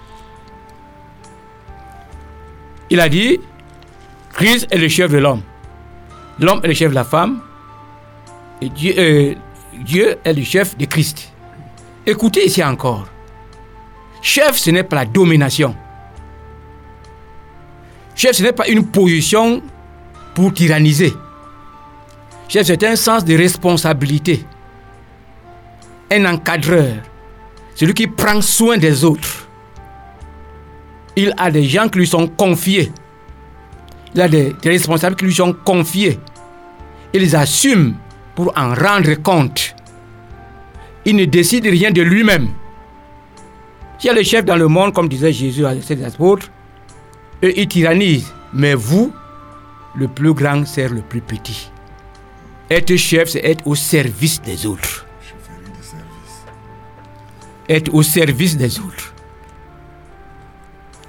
Il 2.95 3.01
a 3.01 3.09
dit, 3.09 3.41
Christ 4.35 4.69
est 4.71 4.79
le 4.79 4.87
chef 4.87 5.11
de 5.11 5.19
l'homme. 5.19 5.43
L'homme 6.39 6.61
est 6.63 6.69
le 6.69 6.75
chef 6.75 6.91
de 6.91 6.95
la 6.95 7.03
femme. 7.03 7.41
Et 8.63 8.69
Dieu, 8.69 8.95
euh, 8.97 9.35
Dieu 9.85 10.17
est 10.23 10.33
le 10.33 10.45
chef 10.45 10.79
de 10.79 10.85
Christ. 10.85 11.33
Écoutez 12.07 12.47
ici 12.47 12.63
encore. 12.63 13.09
Chef, 14.23 14.59
ce 14.59 14.71
n'est 14.71 14.85
pas 14.85 14.95
la 14.95 15.07
domination. 15.07 15.75
Chef, 18.15 18.37
ce 18.37 18.45
n'est 18.45 18.53
pas 18.53 18.69
une 18.69 18.87
position 18.87 19.61
pour 20.33 20.55
tyranniser. 20.55 21.13
Chef, 22.47 22.65
c'est 22.65 22.85
un 22.85 22.95
sens 22.95 23.25
de 23.25 23.37
responsabilité. 23.37 24.45
Un 26.13 26.27
encadreur. 26.27 26.95
Celui 27.75 27.95
qui 27.95 28.07
prend 28.07 28.41
soin 28.41 28.79
des 28.79 29.05
autres. 29.05 29.44
Il 31.17 31.33
a 31.37 31.51
des 31.51 31.65
gens 31.65 31.89
qui 31.89 31.99
lui 31.99 32.07
sont 32.07 32.27
confiés. 32.27 32.93
Il 34.15 34.21
a 34.21 34.29
des, 34.29 34.55
des 34.61 34.71
responsables 34.71 35.17
qui 35.17 35.25
lui 35.25 35.35
sont 35.35 35.53
confiés. 35.53 36.19
Il 37.13 37.21
les 37.21 37.35
assume 37.35 37.95
pour 38.35 38.53
en 38.57 38.75
rendre 38.75 39.15
compte. 39.23 39.75
Il 41.05 41.17
ne 41.17 41.25
décide 41.25 41.67
rien 41.67 41.91
de 41.91 42.03
lui-même. 42.03 42.49
Il 44.03 44.09
y 44.09 44.11
a 44.11 44.13
les 44.13 44.25
chefs 44.25 44.45
dans 44.45 44.57
le 44.57 44.69
monde, 44.69 44.93
comme 44.93 45.09
disait 45.09 45.33
Jésus 45.33 45.65
à 45.65 45.81
ses 45.81 46.05
apôtres, 46.05 46.51
eux, 47.43 47.53
ils 47.57 47.69
tyrannisent. 47.69 48.33
Mais 48.53 48.75
vous, 48.75 49.13
le 49.97 50.09
plus 50.09 50.35
grand 50.35 50.67
sert 50.67 50.93
le 50.93 51.01
plus 51.01 51.21
petit. 51.21 51.71
Être 52.71 52.97
chef, 52.97 53.31
c'est 53.31 53.45
être 53.45 53.67
au 53.67 53.75
service 53.75 54.43
des 54.43 54.67
autres. 54.67 55.07
Être 57.69 57.95
au 57.95 58.03
service 58.03 58.57
des 58.57 58.79
autres. 58.79 59.14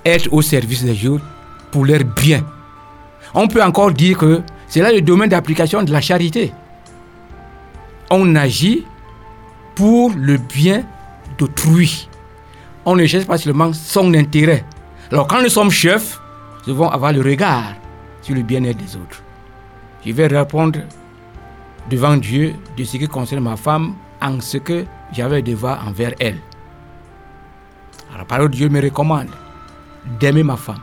Être 0.05 0.31
au 0.31 0.41
service 0.41 0.83
des 0.83 1.07
autres 1.07 1.25
pour 1.71 1.85
leur 1.85 2.03
bien. 2.03 2.45
On 3.33 3.47
peut 3.47 3.63
encore 3.63 3.91
dire 3.91 4.17
que 4.17 4.41
c'est 4.67 4.81
là 4.81 4.91
le 4.91 5.01
domaine 5.01 5.29
d'application 5.29 5.83
de 5.83 5.91
la 5.91 5.99
charité. 5.99 6.53
On 8.11 8.35
agit 8.35 8.85
pour 9.73 10.11
le 10.15 10.37
bien 10.37 10.83
d'autrui. 11.37 12.07
On 12.85 12.95
ne 12.95 13.05
cherche 13.07 13.25
pas 13.25 13.37
seulement 13.37 13.73
son 13.73 14.13
intérêt. 14.13 14.63
Alors 15.11 15.27
quand 15.27 15.41
nous 15.41 15.49
sommes 15.49 15.71
chefs, 15.71 16.21
nous 16.65 16.73
devons 16.73 16.89
avoir 16.89 17.11
le 17.11 17.21
regard 17.21 17.73
sur 18.21 18.35
le 18.35 18.43
bien-être 18.43 18.77
des 18.77 18.95
autres. 18.95 19.23
Je 20.05 20.11
vais 20.11 20.27
répondre 20.27 20.79
devant 21.89 22.15
Dieu 22.15 22.53
de 22.77 22.83
ce 22.83 22.97
qui 22.97 23.07
concerne 23.07 23.43
ma 23.43 23.57
femme 23.57 23.95
en 24.21 24.39
ce 24.39 24.57
que 24.57 24.85
j'avais 25.11 25.41
devoir 25.41 25.87
envers 25.87 26.13
elle. 26.19 26.37
La 28.17 28.23
parole 28.23 28.49
de 28.49 28.55
Dieu 28.55 28.69
me 28.69 28.81
recommande? 28.81 29.27
D'aimer 30.19 30.43
ma 30.43 30.57
femme. 30.57 30.81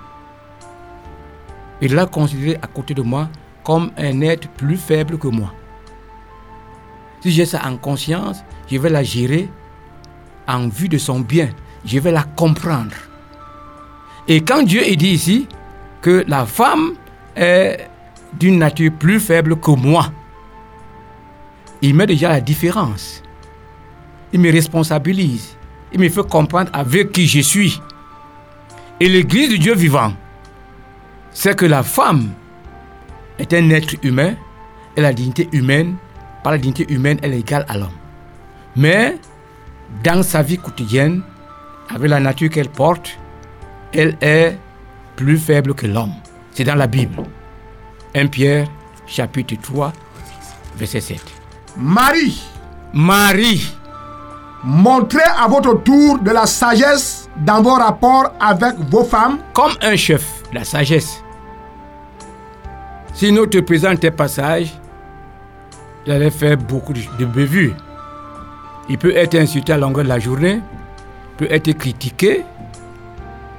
De 1.80 1.88
la 1.88 2.06
considérer 2.06 2.58
à 2.62 2.66
côté 2.66 2.94
de 2.94 3.02
moi 3.02 3.28
comme 3.64 3.90
un 3.96 4.20
être 4.20 4.48
plus 4.48 4.76
faible 4.76 5.18
que 5.18 5.28
moi. 5.28 5.52
Si 7.22 7.30
j'ai 7.30 7.46
ça 7.46 7.60
en 7.64 7.76
conscience, 7.76 8.44
je 8.70 8.78
vais 8.78 8.90
la 8.90 9.02
gérer 9.02 9.48
en 10.48 10.68
vue 10.68 10.88
de 10.88 10.98
son 10.98 11.20
bien. 11.20 11.50
Je 11.84 11.98
vais 11.98 12.12
la 12.12 12.22
comprendre. 12.22 12.94
Et 14.28 14.40
quand 14.40 14.62
Dieu 14.62 14.82
dit 14.96 15.10
ici 15.10 15.48
que 16.00 16.24
la 16.26 16.46
femme 16.46 16.92
est 17.36 17.88
d'une 18.38 18.58
nature 18.58 18.92
plus 18.92 19.20
faible 19.20 19.56
que 19.56 19.70
moi, 19.72 20.06
il 21.80 21.94
met 21.94 22.06
déjà 22.06 22.28
la 22.28 22.40
différence. 22.40 23.22
Il 24.32 24.40
me 24.40 24.50
responsabilise. 24.50 25.56
Il 25.92 26.00
me 26.00 26.08
fait 26.08 26.26
comprendre 26.28 26.70
avec 26.72 27.12
qui 27.12 27.26
je 27.26 27.40
suis. 27.40 27.80
Et 29.02 29.08
l'Église 29.08 29.48
du 29.48 29.58
Dieu 29.58 29.74
vivant, 29.74 30.12
c'est 31.32 31.56
que 31.56 31.66
la 31.66 31.82
femme 31.82 32.30
est 33.36 33.52
un 33.52 33.68
être 33.70 33.96
humain 34.04 34.34
et 34.96 35.00
la 35.00 35.12
dignité 35.12 35.48
humaine, 35.50 35.96
par 36.44 36.52
la 36.52 36.58
dignité 36.58 36.86
humaine, 36.88 37.18
elle 37.20 37.34
est 37.34 37.40
égale 37.40 37.66
à 37.68 37.76
l'homme. 37.76 37.98
Mais 38.76 39.18
dans 40.04 40.22
sa 40.22 40.42
vie 40.42 40.56
quotidienne, 40.56 41.22
avec 41.88 42.08
la 42.08 42.20
nature 42.20 42.48
qu'elle 42.48 42.68
porte, 42.68 43.18
elle 43.92 44.16
est 44.20 44.56
plus 45.16 45.36
faible 45.36 45.74
que 45.74 45.88
l'homme. 45.88 46.14
C'est 46.52 46.62
dans 46.62 46.76
la 46.76 46.86
Bible. 46.86 47.24
1 48.14 48.28
Pierre, 48.28 48.68
chapitre 49.04 49.56
3, 49.60 49.92
verset 50.76 51.00
7. 51.00 51.20
Marie, 51.76 52.40
Marie, 52.94 53.66
montrez 54.62 55.28
à 55.36 55.48
votre 55.48 55.82
tour 55.82 56.20
de 56.20 56.30
la 56.30 56.46
sagesse 56.46 57.21
dans 57.36 57.62
vos 57.62 57.74
rapports 57.74 58.32
avec 58.40 58.74
vos 58.90 59.04
femmes, 59.04 59.38
comme 59.52 59.72
un 59.82 59.96
chef, 59.96 60.42
la 60.52 60.64
sagesse. 60.64 61.22
Si 63.14 63.32
nous 63.32 63.46
te 63.46 63.58
présente 63.58 64.00
tes 64.00 64.10
passages, 64.10 64.72
il 66.06 66.12
allait 66.12 66.30
faire 66.30 66.56
beaucoup 66.56 66.92
de 66.92 67.24
bévues. 67.24 67.74
Il 68.88 68.98
peut 68.98 69.14
être 69.16 69.34
insulté 69.36 69.72
à 69.72 69.78
longueur 69.78 70.04
de 70.04 70.08
la 70.08 70.18
journée, 70.18 70.60
peut 71.36 71.46
être 71.50 71.72
critiqué. 71.72 72.44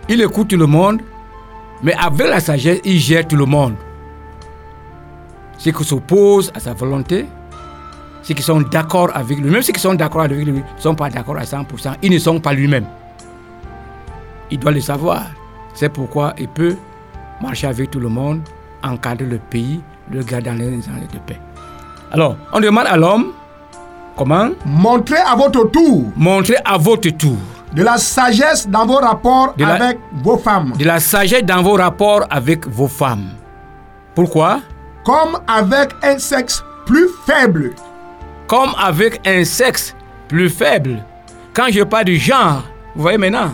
Il 0.09 0.21
écoute 0.21 0.49
tout 0.49 0.57
le 0.57 0.65
monde, 0.65 1.01
mais 1.81 1.93
avec 1.93 2.27
la 2.27 2.39
sagesse, 2.39 2.79
il 2.83 2.99
gère 2.99 3.27
tout 3.27 3.37
le 3.37 3.45
monde. 3.45 3.75
Ceux 5.57 5.71
qui 5.71 5.83
s'opposent 5.83 6.51
à 6.53 6.59
sa 6.59 6.73
volonté, 6.73 7.25
ceux 8.21 8.33
qui 8.33 8.43
sont 8.43 8.61
d'accord 8.61 9.11
avec 9.13 9.37
lui, 9.37 9.49
même 9.49 9.61
ceux 9.61 9.71
qui 9.73 9.79
sont 9.79 9.93
d'accord 9.93 10.21
avec 10.21 10.37
lui, 10.45 10.51
ne 10.51 10.61
sont 10.77 10.95
pas 10.95 11.09
d'accord 11.09 11.37
à 11.37 11.43
100%, 11.43 11.95
ils 12.01 12.11
ne 12.11 12.19
sont 12.19 12.39
pas 12.39 12.53
lui-même. 12.53 12.85
Il 14.53 14.59
doit 14.59 14.71
le 14.71 14.81
savoir. 14.81 15.23
C'est 15.73 15.89
pourquoi 15.89 16.33
il 16.37 16.47
peut 16.47 16.75
marcher 17.41 17.65
avec 17.65 17.89
tout 17.89 17.99
le 17.99 18.07
monde, 18.09 18.41
encadrer 18.83 19.25
le 19.25 19.39
pays, 19.39 19.81
le 20.11 20.21
garder 20.21 20.51
dans 20.51 20.55
les 20.57 20.65
années 20.89 21.07
de 21.11 21.17
paix. 21.25 21.39
Alors, 22.11 22.37
on 22.53 22.59
demande 22.59 22.85
à 22.85 22.95
l'homme 22.95 23.31
comment? 24.15 24.49
Montrez 24.63 25.17
à 25.17 25.35
votre 25.35 25.63
tour 25.71 26.03
montrer 26.15 26.57
à 26.63 26.77
votre 26.77 27.09
tour 27.09 27.37
de 27.73 27.81
la 27.81 27.97
sagesse 27.97 28.67
dans 28.69 28.85
vos 28.85 28.97
rapports 28.97 29.55
De 29.57 29.63
la- 29.65 29.73
avec 29.73 29.97
vos 30.21 30.37
femmes, 30.37 30.73
de 30.77 30.85
la 30.85 30.99
sagesse 30.99 31.43
dans 31.43 31.63
vos 31.63 31.73
rapports 31.73 32.21
avec 32.29 32.67
vos 32.67 32.87
femmes. 32.87 33.29
Pourquoi? 34.13 34.59
Comme 35.03 35.39
avec 35.47 35.89
un 36.03 36.19
sexe 36.19 36.63
plus 36.85 37.07
faible, 37.25 37.71
Comme 38.45 38.69
avec 38.77 39.19
un 39.27 39.43
sexe 39.43 39.95
plus 40.27 40.49
faible. 40.49 41.03
Quand 41.55 41.67
je 41.71 41.81
parle 41.81 42.05
du 42.05 42.17
genre, 42.17 42.61
vous 42.95 43.01
voyez 43.01 43.17
maintenant, 43.17 43.51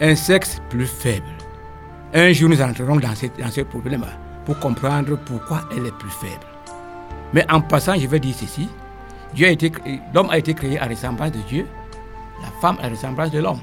un 0.00 0.14
sexe 0.14 0.60
plus 0.70 0.86
faible. 0.86 1.26
Un 2.14 2.32
jour, 2.32 2.48
nous 2.48 2.62
entrerons 2.62 2.96
dans, 2.96 3.14
cette- 3.14 3.38
dans 3.38 3.50
ce 3.50 3.62
problème-là 3.62 4.08
pour 4.44 4.58
comprendre 4.58 5.16
pourquoi 5.26 5.62
elle 5.76 5.86
est 5.86 5.98
plus 5.98 6.10
faible. 6.10 6.46
Mais 7.34 7.44
en 7.50 7.60
passant, 7.60 7.94
je 7.98 8.06
vais 8.06 8.20
dire 8.20 8.34
ceci. 8.34 8.68
L'homme 10.14 10.30
a 10.30 10.38
été 10.38 10.54
créé 10.54 10.78
à 10.80 10.86
ressemblance 10.86 11.32
de 11.32 11.40
Dieu, 11.48 11.66
la 12.40 12.48
femme 12.62 12.78
à 12.82 12.88
ressemblance 12.88 13.30
de 13.30 13.40
l'homme. 13.40 13.60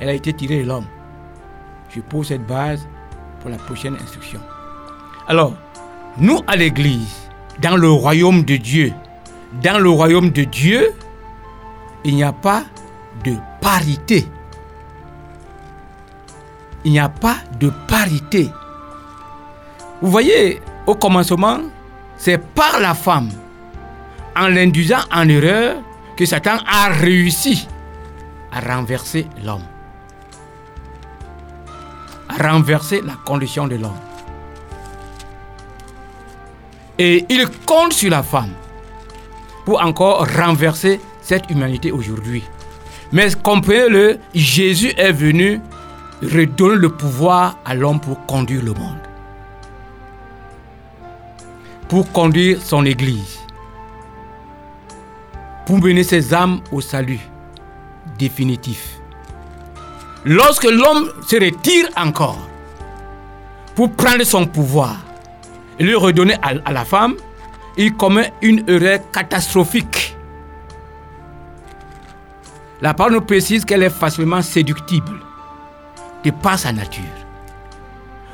Elle 0.00 0.08
a 0.08 0.12
été 0.14 0.32
tirée 0.32 0.62
de 0.62 0.68
l'homme. 0.68 0.86
Je 1.90 2.00
pose 2.00 2.28
cette 2.28 2.46
base 2.46 2.88
pour 3.40 3.50
la 3.50 3.58
prochaine 3.58 3.94
instruction. 4.02 4.40
Alors, 5.28 5.54
nous 6.16 6.40
à 6.46 6.56
l'église, 6.56 7.28
dans 7.60 7.76
le 7.76 7.90
royaume 7.90 8.42
de 8.44 8.56
Dieu, 8.56 8.92
dans 9.62 9.78
le 9.78 9.90
royaume 9.90 10.30
de 10.30 10.44
Dieu, 10.44 10.92
il 12.04 12.14
n'y 12.16 12.24
a 12.24 12.32
pas 12.32 12.64
de 13.24 13.34
parité. 13.60 14.26
Il 16.84 16.92
n'y 16.92 16.98
a 16.98 17.08
pas 17.08 17.36
de 17.60 17.70
parité. 17.88 18.50
Vous 20.00 20.10
voyez, 20.10 20.60
au 20.86 20.94
commencement, 20.94 21.58
c'est 22.16 22.38
par 22.38 22.80
la 22.80 22.94
femme, 22.94 23.30
en 24.36 24.48
l'induisant 24.48 25.00
en 25.12 25.28
erreur, 25.28 25.76
que 26.16 26.26
Satan 26.26 26.58
a 26.66 26.88
réussi 26.88 27.66
à 28.52 28.60
renverser 28.60 29.26
l'homme. 29.44 29.64
À 32.28 32.50
renverser 32.50 33.00
la 33.02 33.14
condition 33.24 33.66
de 33.66 33.76
l'homme. 33.76 33.98
Et 36.98 37.24
il 37.28 37.48
compte 37.66 37.92
sur 37.92 38.10
la 38.10 38.22
femme 38.22 38.52
pour 39.64 39.82
encore 39.82 40.26
renverser 40.26 41.00
cette 41.20 41.50
humanité 41.50 41.90
aujourd'hui. 41.92 42.42
Mais 43.12 43.28
comprenez-le, 43.42 44.18
Jésus 44.34 44.92
est 44.96 45.12
venu 45.12 45.60
redonner 46.22 46.76
le 46.76 46.88
pouvoir 46.88 47.58
à 47.64 47.74
l'homme 47.74 48.00
pour 48.00 48.24
conduire 48.26 48.62
le 48.62 48.72
monde. 48.72 48.98
Pour 51.88 52.10
conduire 52.12 52.60
son 52.62 52.84
Église. 52.84 53.42
pour 55.66 55.78
mener 55.78 56.04
ses 56.04 56.34
âmes 56.34 56.60
au 56.70 56.80
salut 56.80 57.20
définitif. 58.18 58.98
Lorsque 60.24 60.64
l'homme 60.64 61.10
se 61.26 61.36
retire 61.36 61.88
encore 61.96 62.48
pour 63.74 63.90
prendre 63.92 64.22
son 64.24 64.46
pouvoir 64.46 64.96
et 65.78 65.84
le 65.84 65.96
redonner 65.96 66.34
à, 66.42 66.52
à 66.64 66.72
la 66.72 66.84
femme, 66.84 67.14
il 67.76 67.94
commet 67.94 68.32
une 68.42 68.68
erreur 68.68 68.98
catastrophique. 69.12 70.16
La 72.80 72.94
parole 72.94 73.14
nous 73.14 73.20
précise 73.22 73.64
qu'elle 73.64 73.82
est 73.82 73.90
facilement 73.90 74.42
séductible 74.42 75.20
de 76.24 76.30
par 76.30 76.58
sa 76.58 76.72
nature. 76.72 77.04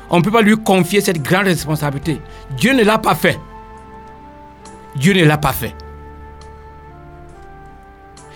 On 0.09 0.17
ne 0.17 0.23
peut 0.23 0.31
pas 0.31 0.41
lui 0.41 0.57
confier 0.57 1.01
cette 1.01 1.21
grande 1.21 1.45
responsabilité. 1.45 2.21
Dieu 2.57 2.73
ne 2.73 2.83
l'a 2.83 2.97
pas 2.97 3.15
fait. 3.15 3.39
Dieu 4.95 5.13
ne 5.13 5.23
l'a 5.23 5.37
pas 5.37 5.53
fait. 5.53 5.75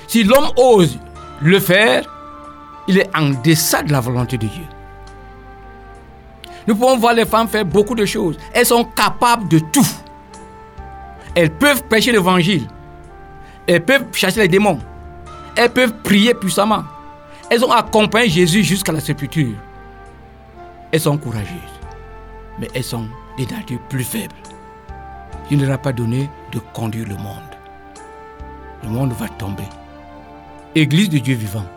Si 0.08 0.24
l'homme 0.24 0.50
ose 0.58 1.00
le 1.42 1.60
faire, 1.60 2.04
il 2.88 3.00
est 3.00 3.10
en 3.16 3.30
deçà 3.44 3.82
de 3.82 3.92
la 3.92 4.00
volonté 4.00 4.38
de 4.38 4.48
Dieu. 4.48 4.64
Nous 6.68 6.76
pouvons 6.76 6.98
voir 6.98 7.14
les 7.14 7.26
femmes 7.26 7.48
faire 7.48 7.66
beaucoup 7.66 7.96
de 7.96 8.06
choses. 8.06 8.38
Elles 8.54 8.66
sont 8.66 8.86
capables 8.86 9.48
de 9.48 9.60
tout. 9.60 9.88
Elles 11.36 11.50
peuvent 11.50 11.84
prêcher 11.84 12.12
l'évangile. 12.12 12.68
Elles 13.68 13.84
peuvent 13.84 14.06
chasser 14.14 14.42
les 14.42 14.48
démons. 14.48 14.80
Elles 15.56 15.72
peuvent 15.72 15.96
prier 16.04 16.34
puissamment. 16.34 16.84
Elles 17.54 17.64
ont 17.64 17.72
accompagné 17.72 18.30
Jésus 18.30 18.64
jusqu'à 18.64 18.92
la 18.92 19.00
sépulture. 19.00 19.56
Elles 20.92 21.02
sont 21.02 21.20
courageuses. 21.20 21.54
Mais 22.58 22.68
elles 22.74 22.84
sont 22.84 23.08
des 23.38 23.46
natures 23.46 23.80
plus 23.90 24.04
faibles. 24.04 24.34
Il 25.52 25.60
ne 25.60 25.68
leur 25.68 25.76
a 25.76 25.78
pas 25.78 25.94
donné 25.94 26.32
de 26.52 26.58
conduire 26.74 27.08
le 27.08 27.16
monde. 27.16 27.54
Le 28.82 28.90
monde 28.90 29.14
va 29.14 29.30
tomber. 29.30 29.68
Église 30.74 31.10
de 31.10 31.20
Dieu 31.20 31.36
vivant. 31.36 31.68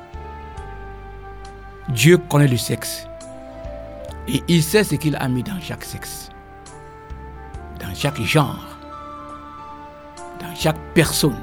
Dieu 1.91 2.17
connaît 2.17 2.49
le 2.49 2.57
sexe. 2.57 3.07
Et 4.29 4.43
il 4.49 4.63
sait 4.63 4.83
ce 4.83 4.95
qu'il 4.95 5.15
a 5.17 5.29
mis 5.29 5.43
dans 5.43 5.61
chaque 5.61 5.85
sexe. 5.85 6.31
Dans 7.81 7.95
chaque 7.95 8.23
genre. 8.23 8.79
Dans 10.41 10.55
chaque 10.55 10.81
personne. 10.95 11.43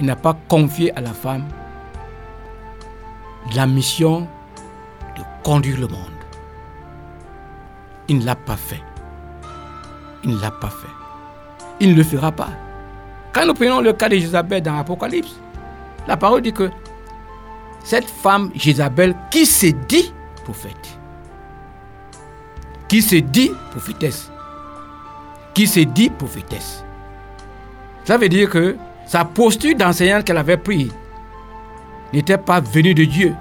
Il 0.00 0.06
n'a 0.06 0.16
pas 0.16 0.36
confié 0.48 0.92
à 0.98 1.00
la 1.00 1.12
femme 1.12 1.44
la 3.52 3.66
mission 3.66 4.26
de 5.16 5.22
conduire 5.42 5.78
le 5.78 5.88
monde. 5.88 6.00
Il 8.08 8.18
ne 8.18 8.24
l'a 8.24 8.34
pas 8.34 8.56
fait. 8.56 8.82
Il 10.22 10.30
ne 10.30 10.40
l'a 10.40 10.50
pas 10.50 10.70
fait. 10.70 10.88
Il 11.80 11.90
ne 11.90 11.94
le 11.94 12.02
fera 12.02 12.32
pas. 12.32 12.50
Quand 13.32 13.46
nous 13.46 13.54
prenons 13.54 13.80
le 13.80 13.92
cas 13.92 14.08
de 14.08 14.16
Jézabel 14.16 14.62
dans 14.62 14.76
l'Apocalypse, 14.76 15.38
la 16.06 16.16
parole 16.16 16.42
dit 16.42 16.52
que 16.52 16.70
cette 17.82 18.08
femme 18.08 18.50
Jézabel 18.54 19.14
qui 19.30 19.44
se 19.44 19.66
dit 19.66 20.12
prophète, 20.44 20.98
qui 22.88 23.02
se 23.02 23.16
dit 23.16 23.50
prophétesse, 23.70 24.30
qui 25.52 25.66
se 25.66 25.80
dit 25.80 26.10
prophétesse. 26.10 26.84
Ça 28.04 28.18
veut 28.18 28.28
dire 28.28 28.50
que 28.50 28.76
sa 29.06 29.24
posture 29.24 29.74
d'enseignante 29.74 30.24
qu'elle 30.24 30.38
avait 30.38 30.56
prise 30.56 30.92
n'était 32.14 32.38
pas 32.38 32.60
venue 32.60 32.94
de 32.94 33.04
Dieu. 33.04 33.34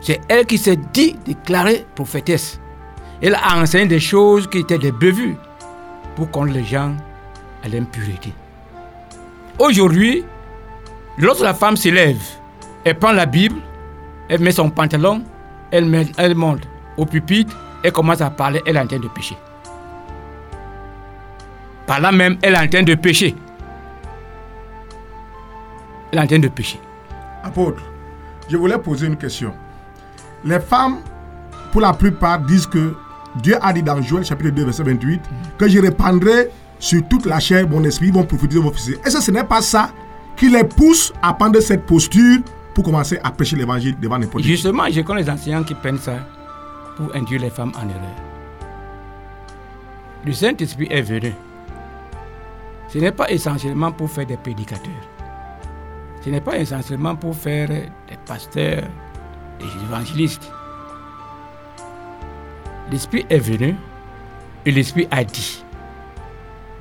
C'est 0.00 0.20
elle 0.28 0.46
qui 0.46 0.58
s'est 0.58 0.78
dit 0.92 1.16
déclarée 1.24 1.86
prophétesse. 1.94 2.60
Elle 3.20 3.34
a 3.34 3.58
enseigné 3.58 3.86
des 3.86 4.00
choses 4.00 4.46
qui 4.48 4.58
étaient 4.58 4.78
des 4.78 4.92
bévues 4.92 5.36
pour 6.14 6.30
qu'on 6.30 6.44
les 6.44 6.64
gens 6.64 6.94
à 7.64 7.68
l'impureté. 7.68 8.32
Aujourd'hui, 9.58 10.24
lorsque 11.18 11.42
la 11.42 11.54
femme 11.54 11.76
se 11.76 11.88
lève, 11.88 12.22
elle 12.84 12.98
prend 12.98 13.12
la 13.12 13.26
Bible, 13.26 13.56
elle 14.28 14.40
met 14.40 14.52
son 14.52 14.70
pantalon, 14.70 15.22
elle, 15.70 16.06
elle 16.18 16.34
monte 16.34 16.62
au 16.96 17.06
pupitre, 17.06 17.56
elle 17.82 17.92
commence 17.92 18.20
à 18.20 18.30
parler, 18.30 18.60
elle 18.66 18.76
est 18.76 18.80
en 18.80 18.86
train 18.86 18.98
de 18.98 19.08
pécher. 19.08 19.36
Par 21.86 22.00
là 22.00 22.12
même, 22.12 22.36
elle 22.42 22.54
est 22.54 22.58
en 22.58 22.68
train 22.68 22.82
de 22.82 22.94
pécher. 22.94 23.34
Elle 26.12 26.18
est 26.18 26.22
en 26.22 26.26
train 26.26 26.38
de 26.38 26.48
pécher. 26.48 26.80
Apôtre, 27.42 27.82
je 28.48 28.56
voulais 28.56 28.78
poser 28.78 29.06
une 29.06 29.16
question. 29.16 29.52
Les 30.44 30.60
femmes, 30.60 30.98
pour 31.72 31.80
la 31.80 31.92
plupart, 31.92 32.40
disent 32.40 32.66
que 32.66 32.94
Dieu 33.42 33.56
a 33.60 33.72
dit 33.72 33.82
dans 33.82 34.00
Joël 34.00 34.24
chapitre 34.24 34.50
2, 34.50 34.64
verset 34.64 34.82
28, 34.84 35.20
que 35.58 35.68
je 35.68 35.78
répandrai 35.80 36.50
sur 36.78 37.06
toute 37.08 37.26
la 37.26 37.40
chair 37.40 37.68
mon 37.68 37.82
esprit, 37.84 38.10
vont 38.10 38.24
prophétiser, 38.24 38.60
vont 38.60 38.68
officier. 38.68 38.96
Est-ce 39.04 39.16
que 39.16 39.22
ce 39.22 39.30
n'est 39.30 39.44
pas 39.44 39.62
ça 39.62 39.90
qui 40.36 40.48
les 40.48 40.64
pousse 40.64 41.12
à 41.22 41.32
prendre 41.34 41.58
cette 41.60 41.86
posture 41.86 42.38
pour 42.74 42.84
commencer 42.84 43.18
à 43.22 43.30
prêcher 43.30 43.56
l'évangile 43.56 43.98
devant 43.98 44.18
n'importe 44.18 44.42
qui? 44.42 44.50
Justement, 44.50 44.84
je 44.90 45.00
connais 45.00 45.22
les 45.22 45.30
enseignants 45.30 45.64
qui 45.64 45.74
prennent 45.74 45.98
ça 45.98 46.16
pour 46.96 47.14
induire 47.14 47.40
les 47.40 47.50
femmes 47.50 47.72
en 47.76 47.88
erreur. 47.88 48.16
Le 50.24 50.32
Saint-Esprit 50.32 50.88
est 50.90 51.02
venu. 51.02 51.32
Ce 52.88 52.98
n'est 52.98 53.12
pas 53.12 53.30
essentiellement 53.30 53.92
pour 53.92 54.10
faire 54.10 54.26
des 54.26 54.36
prédicateurs. 54.36 54.92
Ce 56.26 56.30
n'est 56.32 56.40
pas 56.40 56.58
essentiellement 56.58 57.14
pour 57.14 57.36
faire 57.36 57.68
des 57.68 57.88
pasteurs, 58.26 58.82
des 59.60 59.84
évangélistes. 59.84 60.50
L'Esprit 62.90 63.24
est 63.30 63.38
venu 63.38 63.76
et 64.64 64.72
l'Esprit 64.72 65.06
a 65.12 65.22
dit 65.22 65.62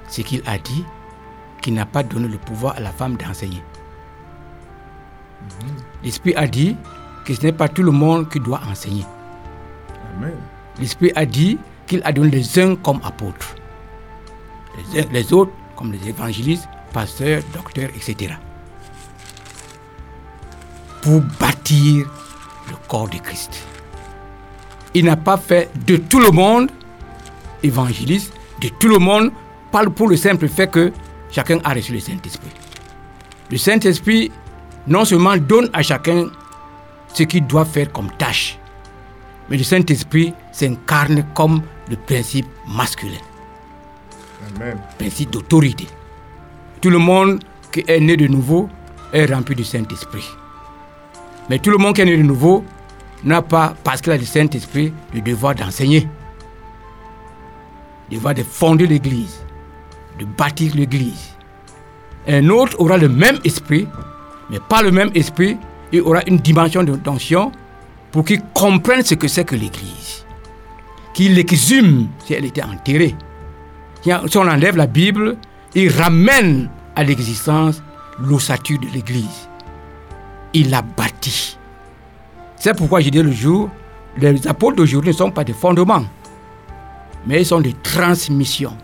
ce 0.07 0.21
qu'il 0.21 0.41
a 0.47 0.57
dit, 0.57 0.83
qu'il 1.61 1.75
n'a 1.75 1.85
pas 1.85 2.01
donné 2.01 2.27
le 2.27 2.39
pouvoir 2.39 2.75
à 2.77 2.79
la 2.79 2.89
femme 2.89 3.17
d'enseigner. 3.17 3.61
L'Esprit 6.03 6.33
a 6.35 6.47
dit 6.47 6.75
que 7.23 7.35
ce 7.35 7.41
n'est 7.43 7.51
pas 7.51 7.69
tout 7.69 7.83
le 7.83 7.91
monde 7.91 8.27
qui 8.29 8.39
doit 8.39 8.61
enseigner. 8.67 9.05
L'Esprit 10.79 11.11
a 11.15 11.27
dit 11.27 11.59
qu'il 11.85 12.01
a 12.03 12.11
donné 12.11 12.31
les 12.31 12.59
uns 12.59 12.75
comme 12.77 12.99
apôtres, 13.03 13.53
les, 14.93 15.01
uns- 15.01 15.07
les 15.11 15.31
autres 15.33 15.51
comme 15.75 15.91
les 15.91 16.09
évangélistes, 16.09 16.67
pasteurs, 16.93 17.43
docteurs, 17.53 17.89
etc. 17.95 18.33
Pour 21.05 21.21
bâtir 21.39 22.07
le 22.67 22.75
corps 22.87 23.07
de 23.07 23.17
Christ. 23.17 23.63
Il 24.95 25.05
n'a 25.05 25.15
pas 25.15 25.37
fait 25.37 25.69
de 25.85 25.97
tout 25.97 26.19
le 26.19 26.31
monde 26.31 26.69
évangéliste, 27.61 28.33
de 28.61 28.69
tout 28.79 28.87
le 28.87 28.97
monde, 28.97 29.31
parle 29.71 29.89
pour 29.91 30.07
le 30.07 30.17
simple 30.17 30.47
fait 30.47 30.67
que 30.69 30.91
chacun 31.31 31.59
a 31.63 31.73
reçu 31.73 31.93
le 31.93 31.99
Saint-Esprit. 31.99 32.49
Le 33.51 33.57
Saint-Esprit 33.57 34.31
non 34.87 35.05
seulement 35.05 35.37
donne 35.37 35.69
à 35.73 35.83
chacun 35.83 36.27
ce 37.13 37.23
qu'il 37.23 37.45
doit 37.45 37.65
faire 37.65 37.91
comme 37.91 38.09
tâche, 38.17 38.57
mais 39.49 39.57
le 39.57 39.63
Saint-Esprit 39.63 40.33
s'incarne 40.51 41.23
comme 41.35 41.61
le 41.87 41.97
principe 41.97 42.47
masculin, 42.67 43.21
Amen. 44.55 44.77
principe 44.97 45.29
d'autorité. 45.29 45.87
Tout 46.81 46.89
le 46.89 46.97
monde 46.97 47.43
qui 47.71 47.83
est 47.87 47.99
né 47.99 48.17
de 48.17 48.27
nouveau 48.27 48.69
est 49.13 49.25
rempli 49.31 49.55
du 49.55 49.63
Saint-Esprit. 49.63 50.27
Mais 51.49 51.59
tout 51.59 51.71
le 51.71 51.77
monde 51.77 51.95
qui 51.95 52.01
est 52.01 52.05
né 52.05 52.17
de 52.17 52.23
nouveau 52.23 52.63
n'a 53.23 53.41
pas, 53.41 53.75
parce 53.83 54.01
qu'il 54.01 54.11
a 54.11 54.17
le 54.17 54.23
Saint-Esprit, 54.23 54.93
le 55.13 55.21
devoir 55.21 55.55
d'enseigner, 55.55 56.07
le 58.09 58.17
devoir 58.17 58.33
de 58.33 58.43
fonder 58.43 58.87
l'Église, 58.87 59.43
de 60.19 60.25
bâtir 60.25 60.75
l'Église. 60.75 61.35
Un 62.27 62.49
autre 62.49 62.75
aura 62.79 62.97
le 62.97 63.09
même 63.09 63.37
esprit, 63.43 63.87
mais 64.49 64.59
pas 64.59 64.81
le 64.81 64.91
même 64.91 65.11
esprit, 65.13 65.57
il 65.91 66.01
aura 66.01 66.21
une 66.27 66.37
dimension 66.37 66.83
de 66.83 66.95
tension 66.95 67.51
pour 68.11 68.25
qu'il 68.25 68.41
comprenne 68.53 69.03
ce 69.03 69.15
que 69.15 69.27
c'est 69.27 69.45
que 69.45 69.55
l'Église. 69.55 70.25
Qu'il 71.13 71.35
l'exhume 71.35 72.07
si 72.25 72.33
elle 72.33 72.45
était 72.45 72.63
enterrée. 72.63 73.15
Si 74.01 74.37
on 74.37 74.47
enlève 74.47 74.77
la 74.77 74.87
Bible, 74.87 75.37
il 75.73 75.89
ramène 75.91 76.69
à 76.95 77.03
l'existence 77.03 77.81
l'ossature 78.19 78.79
de 78.79 78.87
l'Église. 78.87 79.49
Il 80.57 80.69
l'a 80.69 80.81
bâti. 80.81 81.57
C'est 82.55 82.73
pourquoi 82.77 83.01
j'ai 83.01 83.11
dit 83.11 83.21
le 83.21 83.33
jour, 83.33 83.69
les 84.17 84.47
apôtres 84.47 84.77
d'aujourd'hui 84.77 85.11
ne 85.11 85.17
sont 85.17 85.29
pas 85.29 85.43
des 85.43 85.51
fondements, 85.51 86.05
mais 87.27 87.41
ils 87.41 87.45
sont 87.45 87.59
des 87.59 87.73
transmissions. 87.83 88.77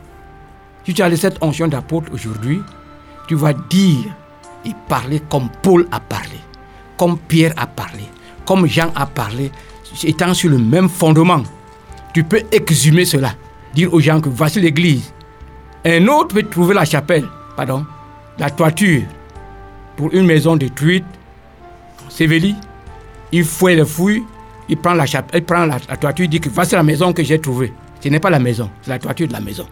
Si 0.86 0.94
tu 0.94 1.02
as 1.02 1.16
cette 1.16 1.42
onction 1.42 1.70
d'apôtre 1.70 2.12
aujourd'hui, 2.14 2.62
tu 3.26 3.36
vas 3.36 3.54
dire 3.54 4.14
et 4.66 4.72
parler 4.90 5.22
comme 5.30 5.48
Paul 5.62 5.88
a 5.94 6.02
parlé, 6.02 6.42
comme 6.98 7.18
Pierre 7.18 7.54
a 7.56 7.66
parlé, 7.66 8.04
comme 8.46 8.68
Jean 8.68 8.92
a 8.94 9.06
parlé, 9.06 9.50
étant 10.04 10.34
sur 10.34 10.50
le 10.50 10.58
même 10.58 10.90
fondement. 10.90 11.42
Tu 12.14 12.26
peux 12.26 12.42
exhumer 12.52 13.06
cela, 13.06 13.32
dire 13.74 13.94
aux 13.94 14.02
gens 14.02 14.20
que 14.20 14.28
voici 14.28 14.60
l'église. 14.60 15.14
Un 15.86 16.06
autre 16.10 16.36
peut 16.36 16.44
trouver 16.44 16.74
la 16.74 16.84
chapelle, 16.84 17.30
pardon, 17.56 17.86
la 18.38 18.50
toiture 18.50 19.04
pour 19.96 20.14
une 20.14 20.26
maison 20.26 20.58
détruite, 20.58 21.06
en 22.12 22.16
Sévélie. 22.16 22.56
Il 23.32 23.46
fouille 23.46 23.76
les 23.76 23.86
fouilles, 23.86 24.24
il 24.70 24.78
prend 24.78 24.94
la 24.94 25.06
chapelle, 25.06 25.42
il 25.42 25.46
prend 25.46 25.66
la, 25.66 25.80
toiture, 25.80 26.26
il 26.26 26.30
dit 26.30 26.40
que 26.40 26.50
voici 26.50 26.76
la 26.76 26.84
maison 26.84 27.14
que 27.14 27.24
j'ai 27.24 27.40
trouvée. 27.40 27.74
Ce 28.02 28.10
n'est 28.10 28.20
pas 28.20 28.30
la 28.30 28.40
maison, 28.40 28.70
c'est 28.82 28.90
la 28.90 29.00
toiture 29.00 29.28
de 29.28 29.34
la 29.34 29.40
maison. 29.40 29.66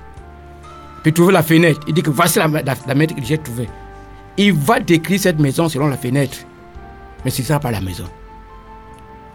Il 0.98 1.04
peut 1.04 1.12
trouver 1.12 1.34
la 1.34 1.44
fenêtre, 1.44 1.82
il 1.88 1.94
dit 1.94 2.02
que 2.02 2.10
voici 2.10 2.40
la, 2.40 2.48
fenêtre 2.76 3.16
que 3.16 3.24
j'ai 3.24 3.38
trouvée. 3.38 3.70
il 4.38 4.54
va 4.54 4.80
décrire 4.80 5.20
cette 5.20 5.40
maison 5.40 5.68
selon 5.68 5.88
la 5.88 5.98
fenêtre. 5.98 6.38
Mais 7.26 7.32
ce 7.32 7.42
ne 7.42 7.48
sera 7.48 7.60
pas 7.60 7.72
la 7.72 7.82
maison. 7.82 8.06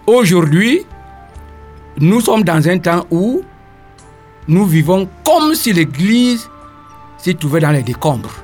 Aujourd'hui, 0.07 0.87
nous 1.99 2.21
sommes 2.21 2.45
dans 2.45 2.67
un 2.69 2.79
temps 2.79 3.07
où 3.11 3.43
nous 4.49 4.67
vivons 4.67 5.09
comme 5.25 5.55
si 5.55 5.73
l'Église 5.73 6.49
s'est 7.19 7.35
trouvée 7.35 7.61
dans 7.61 7.71
les 7.71 7.83
décombres. 7.83 8.35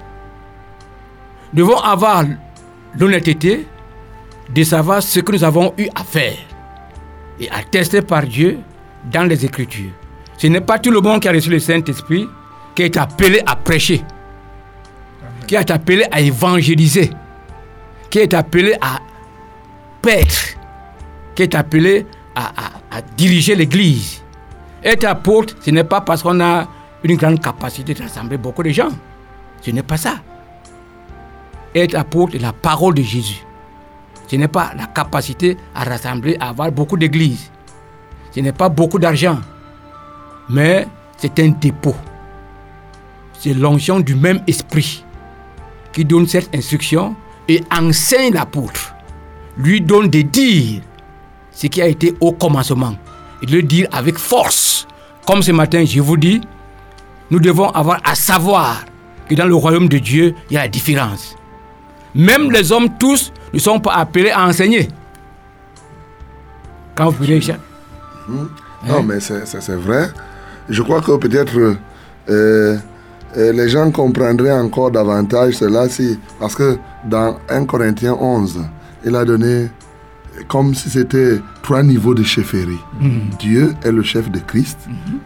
Nous 1.52 1.64
devons 1.64 1.78
avoir 1.78 2.24
l'honnêteté 2.98 3.66
de 4.54 4.62
savoir 4.64 5.02
ce 5.02 5.20
que 5.20 5.32
nous 5.32 5.44
avons 5.44 5.72
eu 5.78 5.88
à 5.94 6.04
faire 6.04 6.36
et 7.38 7.50
attester 7.50 8.02
par 8.02 8.22
Dieu 8.26 8.58
dans 9.10 9.24
les 9.24 9.44
Écritures. 9.44 9.92
Ce 10.36 10.46
n'est 10.46 10.60
pas 10.60 10.78
tout 10.78 10.90
le 10.90 11.00
monde 11.00 11.20
qui 11.20 11.28
a 11.28 11.32
reçu 11.32 11.50
le 11.50 11.58
Saint-Esprit 11.58 12.28
qui 12.74 12.82
est 12.82 12.96
appelé 12.96 13.40
à 13.46 13.56
prêcher, 13.56 14.02
qui 15.46 15.54
est 15.54 15.70
appelé 15.70 16.04
à 16.10 16.20
évangéliser, 16.20 17.10
qui 18.08 18.18
est 18.18 18.34
appelé 18.34 18.74
à 18.80 19.00
paître, 20.02 20.56
qui 21.34 21.42
est 21.42 21.54
appelé 21.54 22.06
à, 22.34 23.00
diriger 23.16 23.54
l'Église. 23.54 24.22
Être 24.82 25.04
apôtre, 25.04 25.56
ce 25.60 25.70
n'est 25.70 25.84
pas 25.84 26.00
parce 26.00 26.22
qu'on 26.22 26.40
a 26.40 26.66
une 27.02 27.16
grande 27.16 27.40
capacité 27.40 27.92
de 27.94 28.02
rassembler 28.02 28.38
beaucoup 28.38 28.62
de 28.62 28.70
gens. 28.70 28.88
Ce 29.60 29.70
n'est 29.70 29.82
pas 29.82 29.96
ça. 29.96 30.14
Être 31.74 31.94
apôtre 31.96 32.34
est 32.34 32.38
la 32.38 32.52
parole 32.52 32.94
de 32.94 33.02
Jésus. 33.02 33.44
Ce 34.30 34.36
n'est 34.36 34.46
pas 34.46 34.70
la 34.76 34.86
capacité 34.86 35.56
à 35.74 35.82
rassembler, 35.82 36.36
à 36.38 36.50
avoir 36.50 36.70
beaucoup 36.70 36.96
d'églises. 36.96 37.50
Ce 38.30 38.38
n'est 38.38 38.52
pas 38.52 38.68
beaucoup 38.68 39.00
d'argent. 39.00 39.40
Mais 40.48 40.86
c'est 41.16 41.36
un 41.40 41.48
dépôt. 41.48 41.96
C'est 43.40 43.54
l'onction 43.54 43.98
du 43.98 44.14
même 44.14 44.40
esprit 44.46 45.04
qui 45.92 46.04
donne 46.04 46.28
cette 46.28 46.54
instruction 46.54 47.16
et 47.48 47.60
enseigne 47.76 48.32
l'apôtre. 48.32 48.94
Lui 49.58 49.80
donne 49.80 50.08
de 50.08 50.20
dire 50.20 50.80
ce 51.50 51.66
qui 51.66 51.82
a 51.82 51.88
été 51.88 52.14
au 52.20 52.30
commencement. 52.30 52.94
Et 53.42 53.46
de 53.46 53.56
le 53.56 53.62
dire 53.64 53.88
avec 53.90 54.16
force. 54.16 54.86
Comme 55.26 55.42
ce 55.42 55.50
matin, 55.50 55.84
je 55.84 56.00
vous 56.00 56.16
dis, 56.16 56.40
nous 57.32 57.40
devons 57.40 57.70
avoir 57.70 58.00
à 58.04 58.14
savoir 58.14 58.84
que 59.28 59.34
dans 59.34 59.46
le 59.46 59.56
royaume 59.56 59.88
de 59.88 59.98
Dieu, 59.98 60.36
il 60.50 60.54
y 60.54 60.56
a 60.56 60.60
la 60.60 60.68
différence. 60.68 61.34
Même 62.14 62.50
les 62.50 62.72
hommes 62.72 62.88
tous 62.98 63.32
ne 63.52 63.58
sont 63.58 63.80
pas 63.80 63.94
appelés 63.94 64.30
à 64.30 64.46
enseigner. 64.46 64.88
Quand 66.94 67.06
vous 67.06 67.12
prenez 67.12 67.34
Richard, 67.34 67.58
Non, 68.28 69.02
mais 69.02 69.20
c'est 69.20 69.68
vrai. 69.70 70.10
Je 70.68 70.82
crois 70.82 71.00
que 71.00 71.16
peut-être 71.16 71.76
euh, 72.28 72.76
euh, 73.36 73.52
les 73.52 73.68
gens 73.68 73.90
comprendraient 73.90 74.52
encore 74.52 74.90
davantage 74.90 75.54
cela 75.54 75.88
si, 75.88 76.18
parce 76.38 76.54
que 76.54 76.78
dans 77.04 77.38
1 77.48 77.64
Corinthiens 77.66 78.16
11, 78.20 78.60
il 79.04 79.16
a 79.16 79.24
donné 79.24 79.68
comme 80.48 80.74
si 80.74 80.88
c'était 80.90 81.40
trois 81.62 81.82
niveaux 81.82 82.14
de 82.14 82.22
chefferie. 82.22 82.78
Dieu 83.38 83.74
est 83.82 83.92
le 83.92 84.02
chef 84.02 84.30
de 84.30 84.38
Christ, 84.38 84.78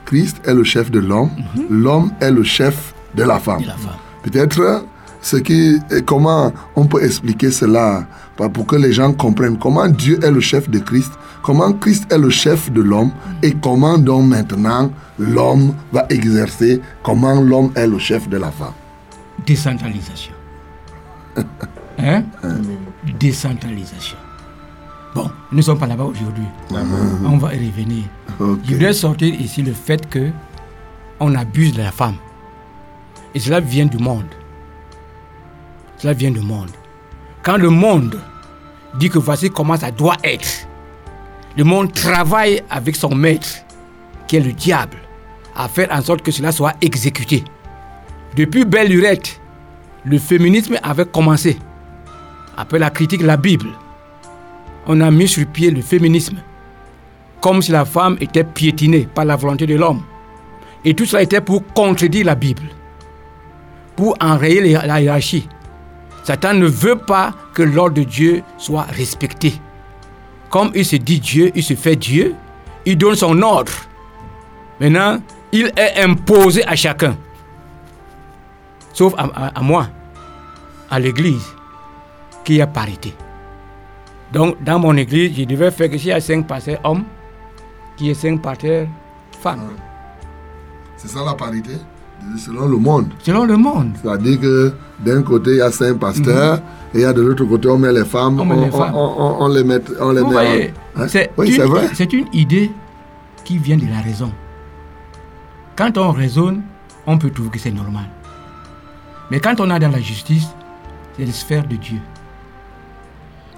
Christ 0.06 0.40
est 0.46 0.54
le 0.54 0.64
chef 0.64 0.90
de 0.90 0.98
l'homme, 0.98 1.30
l'homme 1.70 2.10
est 2.20 2.30
le 2.30 2.42
chef 2.42 2.94
de 3.14 3.22
la 3.22 3.38
femme. 3.38 3.62
la 3.66 3.74
femme. 3.74 3.92
Peut-être 4.22 4.84
ce 5.24 5.36
qui, 5.38 5.78
comment 6.04 6.52
on 6.76 6.84
peut 6.84 7.02
expliquer 7.02 7.50
cela? 7.50 8.06
Pour 8.36 8.52
pour 8.52 8.66
que 8.66 8.76
les 8.76 8.92
gens 8.92 9.10
comprennent 9.14 9.56
comment 9.58 9.88
Dieu 9.88 10.18
est 10.22 10.30
le 10.30 10.40
chef 10.40 10.68
de 10.68 10.78
Christ, 10.78 11.12
comment 11.42 11.72
Christ 11.72 12.12
est 12.12 12.18
le 12.18 12.28
chef 12.28 12.70
de 12.70 12.82
l'homme 12.82 13.10
et 13.42 13.52
comment 13.54 13.96
donc 13.96 14.26
maintenant 14.26 14.90
l'homme 15.18 15.72
va 15.92 16.04
exercer, 16.10 16.82
comment 17.02 17.40
l'homme 17.40 17.70
est 17.74 17.86
le 17.86 17.98
chef 17.98 18.28
de 18.28 18.36
la 18.36 18.50
femme. 18.50 18.74
décentralisation. 19.46 20.32
Hein? 21.96 22.24
Décentralisation. 23.20 24.16
Bon, 25.14 25.30
nous 25.52 25.58
ne 25.58 25.62
sommes 25.62 25.78
pas 25.78 25.86
là-bas 25.86 26.04
aujourd'hui. 26.04 26.44
On 27.24 27.36
va 27.38 27.54
y 27.54 27.70
revenir. 27.70 28.02
Je 28.40 28.74
voudrais 28.74 28.92
sortir 28.92 29.32
ici 29.40 29.62
le 29.62 29.72
fait 29.72 30.06
que 30.10 30.30
on 31.20 31.32
abuse 31.36 31.72
de 31.72 31.82
la 31.82 31.92
femme. 31.92 32.16
Et 33.32 33.38
cela 33.38 33.60
vient 33.60 33.86
du 33.86 33.98
monde. 33.98 34.24
Cela 36.04 36.12
vient 36.12 36.32
du 36.32 36.40
monde. 36.40 36.68
Quand 37.42 37.56
le 37.56 37.70
monde 37.70 38.20
dit 38.98 39.08
que 39.08 39.18
voici 39.18 39.48
comment 39.48 39.74
ça 39.74 39.90
doit 39.90 40.18
être, 40.22 40.68
le 41.56 41.64
monde 41.64 41.94
travaille 41.94 42.62
avec 42.68 42.94
son 42.94 43.14
maître, 43.14 43.48
qui 44.28 44.36
est 44.36 44.40
le 44.40 44.52
diable, 44.52 44.98
à 45.56 45.66
faire 45.66 45.88
en 45.90 46.02
sorte 46.02 46.20
que 46.20 46.30
cela 46.30 46.52
soit 46.52 46.74
exécuté. 46.82 47.42
Depuis 48.36 48.66
belle 48.66 48.90
lurette, 48.90 49.40
le 50.04 50.18
féminisme 50.18 50.76
avait 50.82 51.06
commencé. 51.06 51.56
Après 52.54 52.78
la 52.78 52.90
critique 52.90 53.22
de 53.22 53.26
la 53.26 53.38
Bible, 53.38 53.70
on 54.86 55.00
a 55.00 55.10
mis 55.10 55.26
sur 55.26 55.46
pied 55.46 55.70
le 55.70 55.80
féminisme 55.80 56.36
comme 57.40 57.62
si 57.62 57.72
la 57.72 57.86
femme 57.86 58.18
était 58.20 58.44
piétinée 58.44 59.08
par 59.14 59.24
la 59.24 59.36
volonté 59.36 59.66
de 59.66 59.76
l'homme. 59.76 60.02
Et 60.84 60.92
tout 60.92 61.06
cela 61.06 61.22
était 61.22 61.40
pour 61.40 61.64
contredire 61.72 62.26
la 62.26 62.34
Bible, 62.34 62.64
pour 63.96 64.14
enrayer 64.20 64.60
la 64.60 65.00
hiérarchie. 65.00 65.48
Satan 66.24 66.54
ne 66.54 66.66
veut 66.66 66.96
pas 66.96 67.34
que 67.52 67.62
l'ordre 67.62 67.96
de 67.96 68.02
Dieu 68.02 68.42
soit 68.56 68.84
respecté. 68.84 69.60
Comme 70.48 70.70
il 70.74 70.84
se 70.84 70.96
dit 70.96 71.20
Dieu, 71.20 71.52
il 71.54 71.62
se 71.62 71.74
fait 71.74 71.96
Dieu, 71.96 72.34
il 72.86 72.96
donne 72.96 73.14
son 73.14 73.40
ordre. 73.42 73.72
Maintenant, 74.80 75.18
il 75.52 75.70
est 75.76 76.02
imposé 76.02 76.66
à 76.66 76.74
chacun. 76.74 77.16
Sauf 78.92 79.14
à, 79.18 79.60
moi, 79.60 79.88
à 80.90 80.98
l'église, 80.98 81.44
qu'il 82.42 82.56
y 82.56 82.62
a 82.62 82.66
parité. 82.66 83.14
Donc, 84.32 84.62
dans 84.62 84.78
mon 84.78 84.96
église, 84.96 85.36
je 85.36 85.44
devais 85.44 85.70
faire 85.70 85.90
que 85.90 85.98
s'il 85.98 86.08
y 86.08 86.12
a 86.12 86.20
cinq 86.20 86.46
pasteurs 86.46 86.80
hommes, 86.84 87.04
qu'il 87.96 88.06
y 88.06 88.10
ait 88.10 88.14
cinq 88.14 88.40
pasteurs 88.40 88.86
femmes. 89.42 89.70
C'est 90.96 91.08
ça 91.08 91.24
la 91.24 91.34
parité? 91.34 91.72
Selon 92.38 92.66
le 92.68 92.76
monde. 92.76 93.08
Selon 93.20 93.44
le 93.44 93.56
monde. 93.56 93.92
C'est-à-dire 94.02 94.40
que 94.40 94.72
d'un 95.04 95.22
côté, 95.22 95.50
il 95.52 95.56
y 95.58 95.60
a 95.60 95.70
cinq 95.70 95.98
pasteurs 95.98 96.58
et 96.94 96.98
il 96.98 97.00
y 97.00 97.04
a 97.04 97.12
de 97.12 97.22
l'autre 97.22 97.44
côté, 97.44 97.68
on 97.68 97.78
met 97.78 97.92
les 97.92 98.04
femmes, 98.04 98.40
On 98.40 98.60
les 98.64 98.70
femmes. 98.70 98.92
on- 98.94 99.14
on- 99.18 99.42
on 99.44 99.48
les 99.48 99.64
met, 99.64 99.80
on 100.00 100.10
les 100.12 100.20
Vous 100.20 100.26
met 100.28 100.32
voyez, 100.32 100.72
en- 100.96 101.02
hein? 101.02 101.08
c'est 101.08 101.30
Oui, 101.36 101.48
une- 101.48 101.54
c'est 101.54 101.66
vrai. 101.66 101.88
c'est 101.94 102.12
une 102.12 102.26
idée 102.32 102.70
qui 103.44 103.58
vient 103.58 103.76
de 103.76 103.86
la 103.86 104.00
raison. 104.00 104.32
Quand 105.76 105.96
on 105.98 106.12
raisonne, 106.12 106.62
on 107.06 107.18
peut 107.18 107.30
trouver 107.30 107.50
que 107.50 107.58
c'est 107.58 107.72
normal. 107.72 108.04
Mais 109.30 109.40
quand 109.40 109.58
on 109.60 109.70
est 109.74 109.78
dans 109.78 109.90
la 109.90 110.00
justice, 110.00 110.46
c'est 111.16 111.24
la 111.26 111.32
sphère 111.32 111.66
de 111.66 111.76
Dieu. 111.76 111.98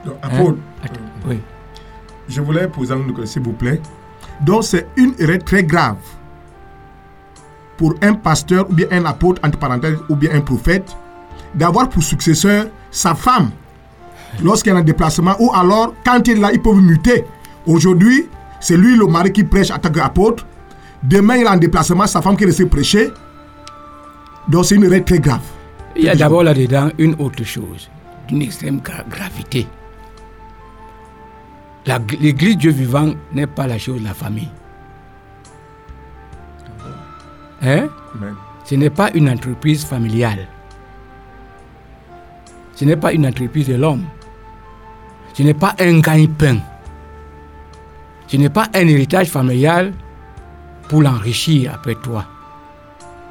Donc, 0.04 0.14
Hein? 0.22 0.28
apôtre, 0.32 0.58
Att- 0.84 0.90
Oui. 1.28 1.40
je 2.28 2.40
voulais 2.40 2.68
poser 2.68 2.94
une 2.94 3.06
question, 3.08 3.26
s'il 3.26 3.42
vous 3.42 3.52
plaît. 3.52 3.80
Donc, 4.40 4.64
c'est 4.64 4.86
une 4.96 5.14
erreur 5.18 5.38
très 5.44 5.62
grave 5.64 5.96
pour 7.77 7.95
un 8.03 8.14
pasteur 8.14 8.68
ou 8.70 8.74
bien 8.74 8.87
un 8.91 9.05
apôtre, 9.05 9.41
entre 9.45 9.59
parenthèses, 9.59 9.99
ou 10.09 10.16
bien 10.16 10.31
un 10.35 10.41
prophète, 10.41 10.97
d'avoir 11.55 11.89
pour 11.89 12.03
successeur 12.03 12.66
sa 12.91 13.14
femme 13.14 13.51
lorsqu'il 14.43 14.72
y 14.72 14.77
a 14.77 14.79
un 14.79 14.83
déplacement 14.83 15.35
ou 15.39 15.51
alors 15.55 15.95
quand 16.05 16.27
il 16.29 16.39
est 16.39 16.41
là, 16.41 16.51
il 16.53 16.61
peut 16.61 16.74
muter. 16.74 17.24
Aujourd'hui, 17.66 18.29
c'est 18.61 18.77
lui 18.77 18.97
le 18.97 19.07
mari 19.07 19.33
qui 19.33 19.45
prêche 19.45 19.70
en 19.70 19.79
tant 19.79 19.91
qu'apôtre. 19.91 20.47
Demain, 21.03 21.37
il 21.37 21.43
est 21.45 21.49
en 21.49 21.57
déplacement, 21.57 22.07
sa 22.07 22.22
femme 22.22 22.37
qui 22.37 22.45
reste 22.45 22.64
prêcher. 22.66 23.11
Donc, 24.49 24.64
c'est 24.64 24.74
une 24.77 24.85
erreur 24.85 25.05
très 25.05 25.18
grave. 25.18 25.41
Il 25.97 26.05
y 26.05 26.09
a 26.09 26.14
d'abord 26.14 26.43
là-dedans 26.43 26.91
une 26.99 27.14
autre 27.18 27.45
chose, 27.45 27.91
d'une 28.29 28.43
extrême 28.43 28.79
gra- 28.79 29.05
gravité. 29.09 29.66
L'église 32.20 32.57
Dieu 32.57 32.70
vivant 32.72 33.12
n'est 33.33 33.47
pas 33.47 33.66
la 33.66 33.79
chose 33.79 34.01
de 34.01 34.05
la 34.05 34.14
famille. 34.14 34.49
Hein? 37.62 37.88
Ce 38.64 38.74
n'est 38.74 38.90
pas 38.90 39.11
une 39.12 39.30
entreprise 39.30 39.84
familiale. 39.84 40.46
Ce 42.74 42.84
n'est 42.84 42.96
pas 42.96 43.12
une 43.12 43.26
entreprise 43.26 43.68
de 43.68 43.74
l'homme. 43.74 44.04
Ce 45.32 45.42
n'est 45.42 45.54
pas 45.54 45.74
un 45.78 46.00
gagne-pain. 46.00 46.59
Ce 48.26 48.36
n'est 48.36 48.50
pas 48.50 48.68
un 48.74 48.86
héritage 48.86 49.28
familial 49.28 49.92
pour 50.88 51.02
l'enrichir 51.02 51.74
après 51.74 51.94
toi. 51.94 52.24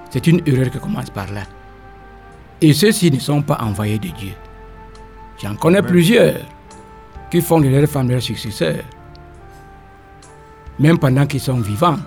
C'est 0.09 0.27
une 0.27 0.41
erreur 0.45 0.71
qui 0.71 0.79
commence 0.79 1.09
par 1.09 1.31
là. 1.31 1.41
Et 2.61 2.73
ceux-ci 2.73 3.11
ne 3.11 3.19
sont 3.19 3.41
pas 3.41 3.57
envoyés 3.61 3.99
de 3.99 4.07
Dieu. 4.09 4.33
J'en 5.41 5.55
connais 5.55 5.81
plusieurs 5.81 6.35
qui 7.29 7.41
font 7.41 7.59
de 7.59 7.67
leurs 7.67 7.87
femmes 7.89 8.09
leurs 8.09 8.21
successeurs. 8.21 8.83
Même 10.79 10.97
pendant 10.97 11.25
qu'ils 11.25 11.41
sont 11.41 11.59
vivants. 11.59 11.97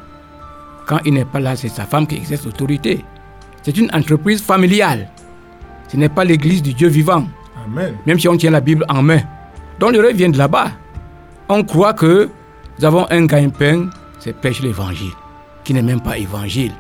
Quand 0.89 1.01
il 1.05 1.13
n'est 1.13 1.27
pas 1.27 1.39
là, 1.39 1.55
c'est 1.55 1.69
sa 1.69 1.85
femme 1.85 2.07
qui 2.07 2.17
exerce 2.17 2.47
l'autorité. 2.47 3.05
C'est 3.63 3.77
une 3.77 3.91
entreprise 3.93 4.41
familiale. 4.43 5.09
Ce 5.89 5.97
n'est 5.99 6.09
pas 6.09 6.25
l'église 6.25 6.63
du 6.63 6.73
Dieu 6.73 6.89
vivant. 6.89 7.25
Amen. 7.67 7.95
Même 8.07 8.19
si 8.19 8.27
on 8.27 8.37
tient 8.39 8.51
la 8.51 8.61
Bible 8.63 8.87
en 8.89 9.03
main. 9.03 9.21
Donc 9.79 9.93
le 9.93 10.01
rêve 10.01 10.17
vient 10.17 10.31
de 10.31 10.39
là-bas. 10.39 10.71
On 11.51 11.63
croit 11.63 11.93
que 11.93 12.31
nous 12.79 12.85
avons 12.87 13.07
un 13.11 13.27
gagne-pain, 13.27 13.91
c'est 14.19 14.33
prêcher 14.33 14.63
l'évangile, 14.63 15.13
qui 15.63 15.75
n'est 15.75 15.83
même 15.83 16.01
pas 16.01 16.17
évangile. 16.17 16.73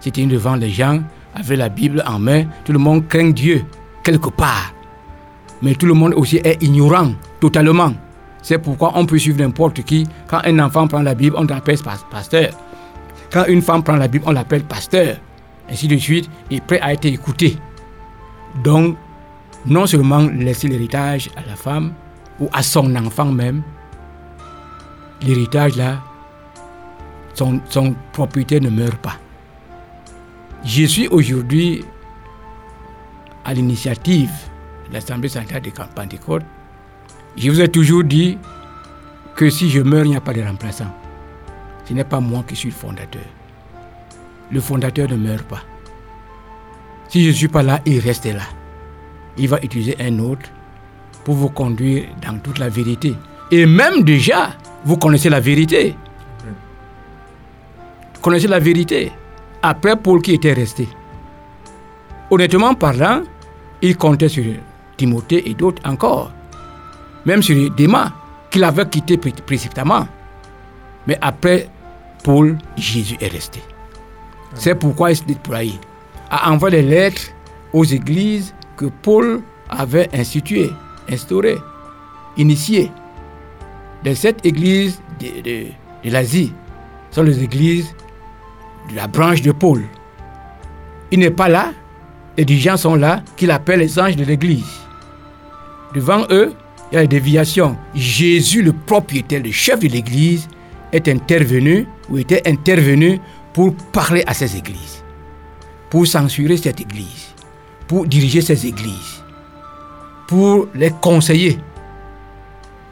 C'est 0.00 0.16
une 0.18 0.28
devant 0.28 0.56
les 0.56 0.68
gens 0.70 1.00
avec 1.34 1.56
la 1.58 1.70
Bible 1.70 2.02
en 2.06 2.18
main, 2.18 2.44
tout 2.64 2.72
le 2.72 2.78
monde 2.78 3.08
craint 3.08 3.30
Dieu 3.30 3.64
quelque 4.02 4.28
part. 4.28 4.74
Mais 5.62 5.74
tout 5.74 5.86
le 5.86 5.94
monde 5.94 6.12
aussi 6.14 6.36
est 6.44 6.62
ignorant, 6.62 7.12
totalement. 7.40 7.92
C'est 8.42 8.58
pourquoi 8.58 8.92
on 8.96 9.06
peut 9.06 9.18
suivre 9.18 9.38
n'importe 9.40 9.82
qui. 9.84 10.06
Quand 10.26 10.40
un 10.44 10.58
enfant 10.58 10.86
prend 10.86 11.00
la 11.00 11.14
Bible, 11.14 11.36
on 11.38 11.44
l'appelle 11.44 11.78
pas- 11.78 11.96
pasteur. 12.10 12.50
Quand 13.32 13.44
une 13.46 13.62
femme 13.62 13.82
prend 13.82 13.96
la 13.96 14.08
Bible, 14.08 14.24
on 14.26 14.32
l'appelle 14.32 14.64
pasteur. 14.64 15.16
Ainsi 15.70 15.88
de 15.88 15.96
suite, 15.96 16.28
et 16.50 16.60
prêt 16.60 16.80
à 16.80 16.92
être 16.92 17.06
écouté. 17.06 17.56
Donc, 18.62 18.96
non 19.66 19.86
seulement 19.86 20.18
laisser 20.18 20.68
l'héritage 20.68 21.30
à 21.36 21.48
la 21.48 21.56
femme 21.56 21.94
ou 22.38 22.48
à 22.52 22.62
son 22.62 22.94
enfant 22.96 23.32
même, 23.32 23.62
l'héritage 25.22 25.76
là, 25.76 26.02
son, 27.32 27.60
son 27.70 27.94
propriétaire 28.12 28.60
ne 28.60 28.70
meurt 28.70 28.98
pas. 28.98 29.16
Je 30.64 30.84
suis 30.84 31.08
aujourd'hui 31.08 31.84
à 33.44 33.54
l'initiative 33.54 34.30
de 34.88 34.94
l'Assemblée 34.94 35.28
centrale 35.28 35.62
de 35.62 35.70
Pentecôte. 35.94 36.42
Je 37.36 37.50
vous 37.50 37.60
ai 37.60 37.68
toujours 37.68 38.04
dit 38.04 38.38
que 39.34 39.50
si 39.50 39.70
je 39.70 39.80
meurs, 39.80 40.04
il 40.04 40.10
n'y 40.10 40.16
a 40.16 40.20
pas 40.20 40.32
de 40.32 40.42
remplaçant. 40.42 40.92
Ce 41.84 41.92
n'est 41.92 42.04
pas 42.04 42.20
moi 42.20 42.44
qui 42.46 42.56
suis 42.56 42.70
le 42.70 42.74
fondateur. 42.74 43.22
Le 44.50 44.60
fondateur 44.60 45.08
ne 45.10 45.16
meurt 45.16 45.44
pas. 45.44 45.62
Si 47.08 47.22
je 47.24 47.28
ne 47.28 47.34
suis 47.34 47.48
pas 47.48 47.62
là, 47.62 47.80
il 47.84 47.98
reste 48.00 48.26
là. 48.26 48.42
Il 49.36 49.48
va 49.48 49.58
utiliser 49.62 49.96
un 50.00 50.18
autre 50.18 50.48
pour 51.24 51.34
vous 51.34 51.48
conduire 51.50 52.04
dans 52.26 52.38
toute 52.38 52.58
la 52.58 52.68
vérité. 52.68 53.14
Et 53.50 53.66
même 53.66 54.02
déjà, 54.02 54.50
vous 54.84 54.96
connaissez 54.96 55.28
la 55.28 55.40
vérité. 55.40 55.94
Vous 58.14 58.20
connaissez 58.20 58.48
la 58.48 58.58
vérité. 58.58 59.12
Après 59.62 59.96
Paul 59.96 60.20
qui 60.22 60.32
était 60.34 60.52
resté. 60.52 60.88
Honnêtement 62.30 62.74
parlant, 62.74 63.22
il 63.82 63.96
comptait 63.96 64.28
sur 64.28 64.44
Timothée 64.96 65.48
et 65.50 65.54
d'autres 65.54 65.82
encore. 65.88 66.30
Même 67.26 67.42
sur 67.42 67.70
Déma, 67.74 68.12
qu'il 68.50 68.64
avait 68.64 68.88
quitté 68.88 69.16
pré- 69.18 69.32
précipitamment. 69.44 70.06
Mais 71.06 71.18
après 71.20 71.68
Paul, 72.24 72.58
Jésus 72.76 73.16
est 73.20 73.28
resté. 73.28 73.60
C'est 74.54 74.74
pourquoi 74.74 75.10
il 75.12 75.16
s'est 75.16 75.24
déployé 75.24 75.74
à 76.30 76.50
envoyer 76.50 76.82
des 76.82 76.88
lettres 76.88 77.28
aux 77.72 77.84
églises 77.84 78.54
que 78.76 78.86
Paul 78.86 79.42
avait 79.68 80.08
instituées, 80.14 80.70
instaurées, 81.08 81.58
initiées. 82.36 82.90
Les 84.04 84.14
sept 84.14 84.44
églises 84.44 85.00
de, 85.20 85.42
de- 85.42 86.10
l'Asie 86.10 86.52
sont 87.10 87.22
les 87.22 87.42
églises 87.42 87.94
de 88.90 88.96
la 88.96 89.06
branche 89.06 89.42
de 89.42 89.52
Paul. 89.52 89.82
Il 91.10 91.20
n'est 91.20 91.30
pas 91.30 91.48
là, 91.48 91.72
et 92.36 92.44
des 92.44 92.58
gens 92.58 92.76
sont 92.76 92.96
là 92.96 93.22
qu'il 93.36 93.50
appelle 93.50 93.80
les 93.80 93.98
anges 93.98 94.16
de 94.16 94.24
l'église. 94.24 94.66
Devant 95.94 96.24
eux, 96.30 96.52
il 96.90 96.94
y 96.96 96.98
a 96.98 97.02
des 97.02 97.08
déviations. 97.20 97.76
Jésus, 97.94 98.62
le 98.62 98.72
propriétaire, 98.72 99.42
le 99.42 99.52
chef 99.52 99.78
de 99.80 99.88
l'église, 99.88 100.48
est 100.92 101.06
intervenu 101.08 101.86
ou 102.08 102.18
était 102.18 102.42
intervenu 102.48 103.20
pour 103.52 103.74
parler 103.92 104.24
à 104.26 104.34
ces 104.34 104.56
églises, 104.56 105.02
pour 105.90 106.06
censurer 106.06 106.56
cette 106.56 106.80
église, 106.80 107.34
pour 107.86 108.06
diriger 108.06 108.40
ces 108.40 108.66
églises, 108.66 109.22
pour 110.26 110.68
les 110.74 110.90
conseiller. 110.90 111.58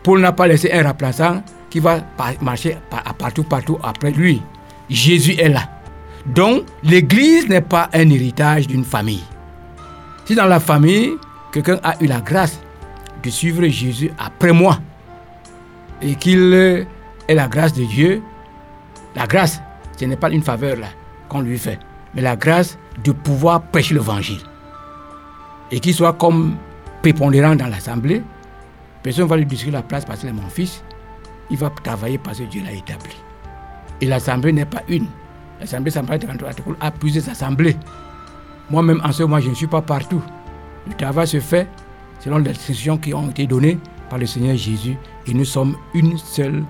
Paul 0.02 0.20
n'a 0.20 0.32
pas 0.32 0.46
laissé 0.46 0.70
un 0.72 0.82
remplaçant 0.82 1.42
qui 1.70 1.80
va 1.80 2.00
marcher 2.40 2.76
partout, 3.18 3.44
partout 3.44 3.78
après 3.82 4.10
lui. 4.10 4.42
Jésus 4.90 5.34
est 5.38 5.48
là. 5.48 5.62
Donc, 6.26 6.64
l'église 6.82 7.48
n'est 7.48 7.60
pas 7.60 7.88
un 7.92 8.08
héritage 8.10 8.66
d'une 8.66 8.84
famille. 8.84 9.24
Si 10.24 10.34
dans 10.34 10.46
la 10.46 10.60
famille, 10.60 11.12
quelqu'un 11.52 11.80
a 11.82 11.94
eu 12.02 12.06
la 12.06 12.20
grâce 12.20 12.60
de 13.22 13.30
suivre 13.30 13.66
Jésus 13.66 14.10
après 14.18 14.52
moi 14.52 14.78
et 16.00 16.14
qu'il 16.14 16.52
ait 16.52 16.86
la 17.28 17.48
grâce 17.48 17.72
de 17.72 17.84
Dieu, 17.84 18.22
la 19.14 19.26
grâce, 19.26 19.60
ce 19.96 20.04
n'est 20.04 20.16
pas 20.16 20.30
une 20.30 20.42
faveur 20.42 20.76
qu'on 21.28 21.40
lui 21.40 21.58
fait, 21.58 21.78
mais 22.14 22.22
la 22.22 22.36
grâce 22.36 22.78
de 23.04 23.12
pouvoir 23.12 23.62
prêcher 23.62 23.94
l'évangile. 23.94 24.40
Et 25.70 25.80
qu'il 25.80 25.94
soit 25.94 26.12
comme 26.14 26.56
prépondérant 27.02 27.56
dans 27.56 27.66
l'assemblée, 27.66 28.22
personne 29.02 29.24
ne 29.24 29.30
va 29.30 29.36
lui 29.36 29.46
distribuer 29.46 29.72
la 29.76 29.82
place 29.82 30.04
parce 30.04 30.20
qu'il 30.20 30.28
est 30.28 30.32
mon 30.32 30.48
fils. 30.48 30.82
Il 31.50 31.56
va 31.56 31.70
travailler 31.82 32.18
parce 32.18 32.38
que 32.38 32.44
Dieu 32.44 32.62
l'a 32.62 32.72
établi. 32.72 33.16
Et 34.00 34.06
l'assemblée 34.06 34.52
n'est 34.52 34.66
pas 34.66 34.82
une. 34.88 35.06
L'assemblée 35.60 35.90
centrale 35.90 36.18
de 36.18 36.26
a 36.80 36.90
plusieurs 36.90 37.28
assemblées. 37.28 37.76
Moi-même, 38.70 39.00
en 39.04 39.12
ce 39.12 39.22
moment, 39.22 39.40
je 39.40 39.50
ne 39.50 39.54
suis 39.54 39.66
pas 39.66 39.82
partout. 39.82 40.22
Le 40.88 40.94
travail 40.94 41.26
se 41.26 41.40
fait 41.40 41.68
selon 42.20 42.38
les 42.38 42.50
instructions 42.50 42.98
qui 42.98 43.14
ont 43.14 43.30
été 43.30 43.46
données 43.46 43.78
par 44.10 44.18
le 44.18 44.26
Seigneur 44.26 44.56
Jésus. 44.56 44.96
Et 45.26 45.34
nous 45.34 45.44
sommes 45.44 45.76
une 45.94 46.18
seule 46.18 46.64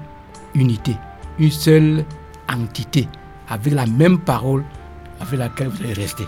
unité, 0.54 0.96
une 1.38 1.50
seule 1.50 2.04
entité, 2.48 3.08
avec 3.48 3.72
la 3.74 3.86
même 3.86 4.18
parole 4.18 4.64
avec 5.20 5.38
laquelle 5.38 5.68
vous 5.68 5.82
allez 5.84 5.92
rester. 5.92 6.24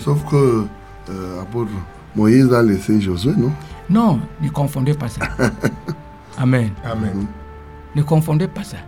Sauf 0.00 0.24
que 0.28 0.64
euh, 1.10 1.40
apôtre 1.42 1.70
Moïse 2.14 2.52
a 2.52 2.62
laissé 2.62 3.00
Josué, 3.00 3.32
non? 3.36 3.52
Non, 3.88 4.20
ne 4.40 4.48
confondez 4.48 4.94
pas 4.94 5.08
ça. 5.08 5.20
Amen. 6.38 6.70
Amen. 6.84 7.26
Ne 7.94 8.02
confondez 8.02 8.48
pas 8.48 8.64
ça. 8.64 8.78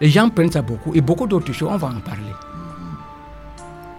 Les 0.00 0.08
gens 0.08 0.28
prennent 0.30 0.50
ça 0.50 0.62
beaucoup 0.62 0.94
et 0.94 1.00
beaucoup 1.00 1.26
d'autres 1.26 1.52
choses, 1.52 1.68
on 1.72 1.76
va 1.76 1.88
en 1.88 2.00
parler. 2.00 2.32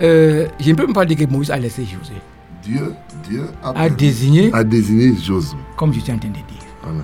Euh, 0.01 0.47
je 0.59 0.71
ne 0.71 0.75
peux 0.75 0.85
même 0.85 0.93
pas 0.93 1.05
dire 1.05 1.17
que 1.17 1.25
Moïse 1.25 1.51
a 1.51 1.57
laissé 1.57 1.83
Josué, 1.83 2.15
Dieu, 2.63 2.93
Dieu 3.27 3.45
a, 3.61 3.71
a 3.81 3.89
désigné, 3.89 4.49
a 4.53 4.63
désigné 4.63 5.13
Josué. 5.15 5.57
comme 5.75 5.93
je 5.93 5.99
suis 5.99 6.11
en 6.13 6.17
train 6.17 6.29
de 6.29 6.35
dire. 6.35 6.43
Voilà. 6.81 7.03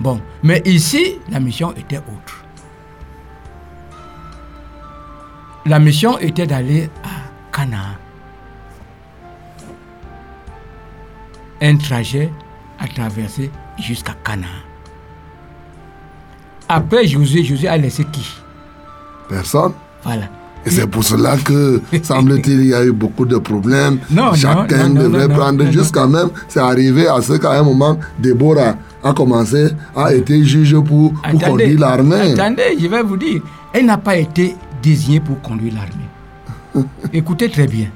Bon, 0.00 0.20
mais 0.42 0.60
ici, 0.66 1.16
la 1.30 1.40
mission 1.40 1.72
était 1.72 1.98
autre. 1.98 2.43
La 5.66 5.78
mission 5.78 6.18
était 6.18 6.46
d'aller 6.46 6.90
à 7.02 7.56
Canaan. 7.56 7.96
Un 11.62 11.76
trajet 11.76 12.30
à 12.78 12.86
traverser 12.86 13.50
jusqu'à 13.78 14.14
Canaan. 14.22 14.46
Après 16.68 17.06
Josué, 17.06 17.42
Josué 17.44 17.68
a 17.68 17.78
laissé 17.78 18.04
qui? 18.04 18.28
Personne. 19.28 19.72
Voilà. 20.02 20.24
Et 20.66 20.70
c'est 20.70 20.86
pour 20.86 21.02
cela 21.02 21.36
que, 21.38 21.80
semble-t-il, 22.02 22.60
il 22.60 22.66
y 22.66 22.74
a 22.74 22.84
eu 22.84 22.92
beaucoup 22.92 23.24
de 23.24 23.38
problèmes. 23.38 23.98
Non, 24.10 24.34
Chacun 24.34 24.88
non, 24.88 24.94
non, 24.94 25.02
devrait 25.02 25.28
prendre, 25.28 25.70
jusqu'à 25.70 26.06
même, 26.06 26.28
c'est 26.48 26.60
arrivé 26.60 27.06
à 27.06 27.22
ce 27.22 27.34
qu'à 27.34 27.52
un 27.52 27.62
moment, 27.62 27.98
Déborah 28.18 28.74
a 29.02 29.12
commencé 29.14 29.68
à 29.96 30.14
être 30.14 30.32
juge 30.42 30.78
pour, 30.80 31.12
pour 31.30 31.40
conduire 31.40 31.80
l'armée. 31.80 32.32
Attendez, 32.32 32.76
je 32.78 32.86
vais 32.86 33.02
vous 33.02 33.16
dire. 33.16 33.40
Elle 33.72 33.86
n'a 33.86 33.98
pas 33.98 34.16
été 34.16 34.56
désignée 34.84 35.20
pour 35.20 35.40
conduire 35.40 35.74
l'armée. 35.74 36.84
Écoutez 37.12 37.48
très 37.48 37.66
bien. 37.66 37.88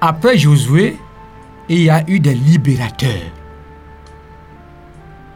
Après 0.00 0.36
Josué, 0.36 0.98
il 1.68 1.82
y 1.82 1.90
a 1.90 2.08
eu 2.08 2.20
des 2.20 2.34
libérateurs. 2.34 3.32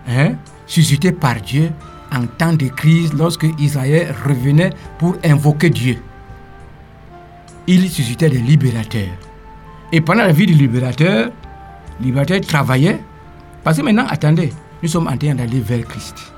Hein, 0.09 0.35
suscités 0.67 1.13
par 1.13 1.41
Dieu 1.41 1.71
en 2.13 2.27
temps 2.27 2.53
de 2.53 2.69
crise 2.69 3.13
lorsque 3.15 3.47
Israël 3.59 4.15
revenait 4.27 4.71
pour 4.99 5.17
invoquer 5.25 5.71
Dieu. 5.71 5.97
Il 7.67 7.89
suscitait 7.89 8.29
des 8.29 8.41
libérateurs. 8.41 9.17
Et 9.93 10.01
pendant 10.01 10.23
la 10.23 10.33
vie 10.33 10.47
du 10.47 10.55
libérateur, 10.55 11.31
le 12.01 12.05
libérateur 12.05 12.41
travaillait. 12.41 13.01
Parce 13.65 13.79
que 13.79 13.83
maintenant, 13.83 14.07
attendez, 14.09 14.53
nous 14.83 14.89
sommes 14.89 15.07
en 15.07 15.17
train 15.17 15.35
d'aller 15.35 15.61
vers 15.61 15.85
Christ. 15.87 16.33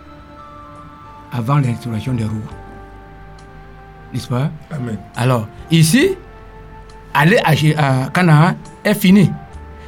Avant 1.32 1.58
l'instauration 1.58 2.12
des 2.12 2.24
rois. 2.24 2.61
N'est-ce 4.12 4.28
pas? 4.28 4.50
Amen. 4.70 4.98
Alors, 5.16 5.48
ici, 5.70 6.10
aller 7.14 7.38
à, 7.44 8.08
Canaan 8.12 8.54
est 8.84 8.94
fini. 8.94 9.30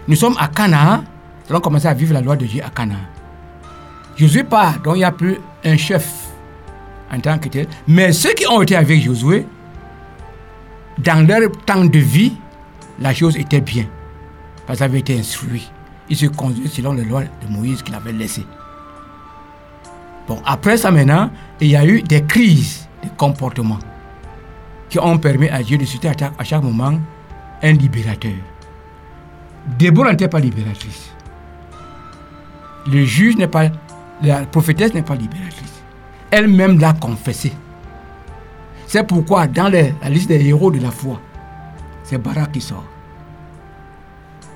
Nous 0.09 0.17
sommes 0.17 0.37
à 0.39 0.49
Canaan. 0.49 1.05
Nous 1.45 1.53
allons 1.53 1.61
commencer 1.61 1.89
à 1.89 1.95
vivre 1.95 2.15
la 2.15 2.21
loi 2.21 2.37
de 2.37 2.47
Dieu 2.47 2.63
à 2.65 2.71
Canaan. 2.71 3.01
Josué 4.17 4.45
part, 4.45 4.81
donc 4.81 4.95
il 4.97 4.99
n'y 4.99 5.05
a 5.05 5.13
plus 5.13 5.39
un 5.65 5.77
chef 5.77 6.09
en 7.13 7.21
tant 7.21 7.39
que 7.39 7.49
tel. 7.49 7.67
Mais 7.87 8.13
ceux 8.13 8.33
qui 8.33 8.47
ont 8.47 8.63
été 8.63 8.77
avec 8.77 9.03
Josué, 9.03 9.47
dans 10.99 11.27
leur 11.27 11.51
temps 11.67 11.85
de 11.85 11.99
vie, 11.99 12.35
la 13.01 13.13
chose 13.13 13.37
était 13.37 13.61
bien. 13.61 13.87
Parce 14.67 14.79
qu'ils 14.79 14.85
avaient 14.85 15.01
été 15.01 15.19
instruits. 15.19 15.71
Ils 16.09 16.17
se 16.17 16.27
conduisaient 16.27 16.69
selon 16.69 16.93
les 16.93 17.05
lois 17.05 17.23
de 17.23 17.53
Moïse 17.53 17.83
qu'il 17.83 17.95
avait 17.95 18.13
laissées. 18.13 18.47
Bon, 20.29 20.41
après 20.47 20.77
ça 20.77 20.91
maintenant, 20.91 21.31
il 21.61 21.69
y 21.69 21.77
a 21.77 21.85
eu 21.85 22.01
des 22.03 22.23
crises 22.25 22.89
de 23.03 23.09
comportement 23.17 23.79
qui 24.89 24.99
ont 24.99 25.19
permis 25.19 25.49
à 25.49 25.63
Dieu 25.63 25.79
de 25.79 25.85
citer 25.85 26.09
à 26.09 26.45
chaque, 26.45 26.63
moment 26.63 26.99
un 27.63 27.73
libérateur. 27.73 28.33
Déborah 29.79 30.11
n'était 30.11 30.29
pas 30.29 30.41
libératrice. 30.41 31.11
Le 32.87 33.05
juge 33.05 33.37
n'est 33.37 33.49
pas, 33.49 33.69
la 34.23 34.45
prophétesse 34.45 34.93
n'est 34.93 35.03
pas 35.03 35.15
libératrice. 35.15 35.83
Elle-même 36.31 36.79
l'a 36.79 36.93
confessé. 36.93 37.53
C'est 38.87 39.07
pourquoi 39.07 39.47
dans 39.47 39.69
la 39.69 40.09
liste 40.11 40.29
des 40.29 40.47
héros 40.47 40.71
de 40.71 40.81
la 40.81 40.91
foi, 40.91 41.21
c'est 42.03 42.19
Barak 42.19 42.53
qui 42.53 42.61
sort. 42.61 42.85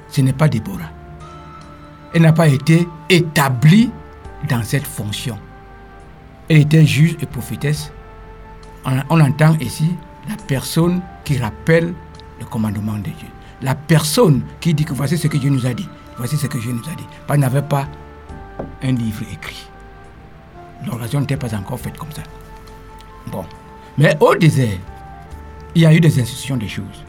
Ce 0.08 0.20
n'est 0.20 0.32
pas 0.32 0.48
Déborah. 0.48 0.90
elle 2.14 2.22
n'a 2.22 2.32
pas 2.32 2.48
été 2.48 2.86
établie 3.08 3.90
dans 4.48 4.62
cette 4.62 4.86
fonction. 4.86 5.38
Elle 6.48 6.58
était 6.58 6.84
juge 6.84 7.16
et 7.20 7.26
prophétesse. 7.26 7.92
On, 8.84 8.92
on 9.10 9.20
entend 9.20 9.54
ici 9.60 9.94
la 10.28 10.36
personne 10.36 11.00
qui 11.24 11.38
rappelle 11.38 11.94
le 12.38 12.44
commandement 12.46 12.96
de 12.96 13.10
Dieu. 13.10 13.28
La 13.62 13.74
personne 13.74 14.42
qui 14.60 14.74
dit 14.74 14.84
que 14.84 14.92
voici 14.92 15.18
ce 15.18 15.26
que 15.26 15.36
Dieu 15.36 15.50
nous 15.50 15.66
a 15.66 15.74
dit. 15.74 15.88
Voici 16.16 16.36
ce 16.36 16.46
que 16.46 16.58
Dieu 16.58 16.72
nous 16.72 16.88
a 16.88 16.94
dit. 16.94 17.06
Parce 17.26 17.38
n'avait 17.38 17.62
pas 17.62 17.88
un 18.82 18.92
livre 18.92 19.22
écrit. 19.32 19.68
L'organisation 20.84 21.20
n'était 21.20 21.36
pas 21.36 21.54
encore 21.54 21.80
faite 21.80 21.96
comme 21.96 22.12
ça. 22.12 22.22
Bon. 23.32 23.44
Mais 23.96 24.16
au 24.20 24.34
désert, 24.34 24.78
il 25.74 25.82
y 25.82 25.86
a 25.86 25.92
eu 25.92 26.00
des 26.00 26.20
institutions 26.20 26.56
des 26.56 26.68
choses. 26.68 27.04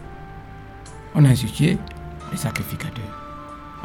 On 1.13 1.23
a 1.25 1.29
institué 1.29 1.77
les 2.31 2.37
sacrificateurs. 2.37 3.03